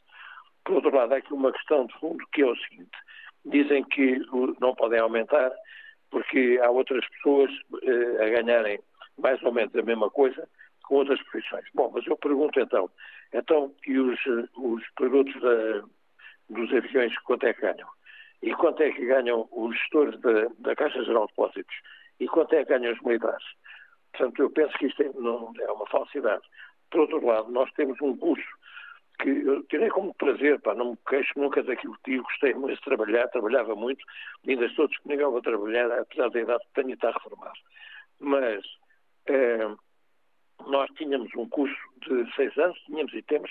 Por 0.64 0.76
outro 0.76 0.94
lado, 0.94 1.14
há 1.14 1.16
aqui 1.16 1.32
uma 1.32 1.52
questão 1.52 1.86
de 1.86 1.98
fundo 1.98 2.24
que 2.32 2.42
é 2.42 2.46
o 2.46 2.56
seguinte: 2.56 2.96
dizem 3.44 3.84
que 3.84 4.20
não 4.60 4.74
podem 4.74 5.00
aumentar 5.00 5.52
porque 6.10 6.60
há 6.62 6.70
outras 6.70 7.06
pessoas 7.08 7.50
eh, 7.82 8.24
a 8.24 8.28
ganharem 8.30 8.78
mais 9.18 9.42
ou 9.42 9.52
menos 9.52 9.74
a 9.74 9.82
mesma 9.82 10.10
coisa 10.10 10.48
com 10.84 10.96
outras 10.96 11.22
profissões. 11.24 11.64
Bom, 11.74 11.90
mas 11.94 12.06
eu 12.06 12.16
pergunto 12.16 12.60
então, 12.60 12.90
então 13.32 13.74
e 13.86 13.98
os, 13.98 14.18
os 14.56 14.82
produtos 14.94 15.34
da, 15.40 15.82
dos 16.50 16.72
aviões 16.72 17.16
quanto 17.20 17.46
é 17.46 17.54
que 17.54 17.62
ganham? 17.62 17.88
E 18.42 18.54
quanto 18.54 18.82
é 18.82 18.92
que 18.92 19.06
ganham 19.06 19.48
os 19.50 19.74
gestores 19.76 20.20
da, 20.20 20.46
da 20.58 20.76
Caixa 20.76 21.02
Geral 21.04 21.26
de 21.26 21.32
Depósitos? 21.32 21.74
E 22.20 22.28
quanto 22.28 22.54
é 22.54 22.64
que 22.64 22.70
ganham 22.70 22.92
os 22.92 23.00
militares? 23.02 23.44
Portanto, 24.12 24.42
eu 24.42 24.50
penso 24.50 24.78
que 24.78 24.86
isto 24.86 25.02
é, 25.02 25.10
não, 25.14 25.52
é 25.60 25.72
uma 25.72 25.86
falsidade. 25.86 26.42
Por 26.90 27.00
outro 27.00 27.26
lado, 27.26 27.50
nós 27.50 27.70
temos 27.72 28.00
um 28.00 28.16
curso 28.16 28.46
que 29.20 29.28
eu 29.28 29.62
tirei 29.64 29.88
como 29.90 30.14
prazer, 30.14 30.60
pá, 30.60 30.74
não 30.74 30.92
me 30.92 30.98
queixo 31.08 31.32
nunca 31.36 31.62
daquilo 31.62 31.94
que 31.94 32.02
tive, 32.04 32.22
gostei 32.22 32.54
muito 32.54 32.76
de 32.76 32.84
trabalhar, 32.84 33.28
trabalhava 33.28 33.74
muito, 33.74 34.04
ainda 34.46 34.66
estou 34.66 34.88
disponível 34.88 35.32
para 35.32 35.42
trabalhar, 35.42 35.90
apesar 35.92 36.30
da 36.30 36.40
idade 36.40 36.64
que 36.66 36.74
tenho 36.74 36.90
e 36.90 36.92
estar 36.94 37.12
reformado. 37.12 37.58
Mas 38.18 38.64
eh, 39.26 39.68
nós 40.66 40.90
tínhamos 40.96 41.30
um 41.36 41.48
curso 41.48 41.76
de 42.06 42.34
seis 42.34 42.56
anos, 42.58 42.78
tínhamos 42.86 43.12
e 43.14 43.22
temos, 43.22 43.50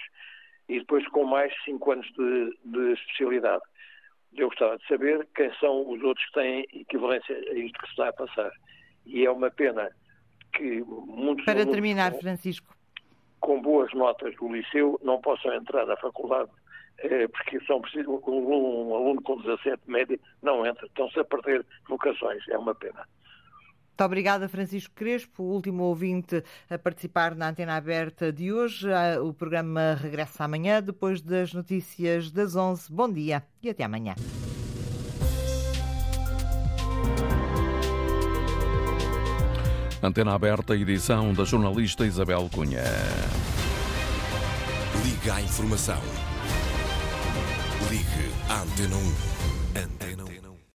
e 0.68 0.80
depois 0.80 1.08
com 1.10 1.24
mais 1.24 1.54
cinco 1.64 1.92
anos 1.92 2.08
de, 2.14 2.58
de 2.66 2.94
especialidade. 2.94 3.64
Eu 4.36 4.48
gostava 4.48 4.78
de 4.78 4.88
saber 4.88 5.28
quem 5.36 5.54
são 5.60 5.90
os 5.90 6.02
outros 6.02 6.26
que 6.28 6.34
têm 6.34 6.66
equivalência 6.74 7.36
a 7.36 7.54
isto 7.54 7.80
que 7.80 7.86
se 7.86 7.92
está 7.92 8.10
a 8.10 8.14
passar. 8.14 8.52
E 9.06 9.26
é 9.26 9.32
uma 9.32 9.52
pena 9.52 9.90
que 10.54 10.82
muitos 10.84 11.46
Para 11.46 11.66
terminar, 11.66 12.14
Francisco. 12.14 12.76
Com 13.40 13.62
boas 13.62 13.94
notas 13.94 14.36
do 14.36 14.54
liceu 14.54 15.00
não 15.04 15.20
possam 15.22 15.54
entrar 15.54 15.86
na 15.86 15.98
faculdade 15.98 16.50
eh, 17.00 17.28
porque 17.28 17.60
são 17.66 17.82
preciso, 17.82 18.22
um, 18.28 18.90
um 18.90 18.96
aluno 18.96 19.22
com 19.22 19.38
17 19.42 19.82
média 19.88 20.20
não 20.42 20.66
entra. 20.66 20.86
Estão-se 20.86 21.20
a 21.20 21.26
perder 21.26 21.66
vocações. 21.88 22.48
É 22.50 22.58
uma 22.58 22.74
pena. 22.76 23.08
Muito 23.94 24.06
obrigada, 24.06 24.50
Francisco 24.50 24.92
Crespo, 24.96 25.44
o 25.44 25.54
último 25.54 25.84
ouvinte 25.84 26.44
a 26.68 26.80
participar 26.80 27.36
na 27.36 27.50
antena 27.50 27.76
aberta 27.76 28.34
de 28.34 28.52
hoje. 28.52 28.92
Ah, 28.92 29.22
o 29.22 29.32
programa 29.32 29.94
regressa 29.94 30.46
amanhã, 30.46 30.82
depois 30.82 31.22
das 31.22 31.54
notícias 31.54 32.32
das 32.32 32.56
11. 32.56 32.92
Bom 32.92 33.08
dia 33.08 33.44
e 33.62 33.70
até 33.70 33.84
amanhã. 33.84 34.16
Antena 40.02 40.34
aberta, 40.34 40.76
edição 40.76 41.32
da 41.32 41.44
jornalista 41.44 42.04
Isabel 42.04 42.50
Cunha. 42.52 42.82
Liga 45.06 45.36
à 45.36 45.42
informação. 45.42 46.02
Ligue 47.92 48.34
à 48.50 48.64
Antena 48.64 48.96
1. 49.30 49.33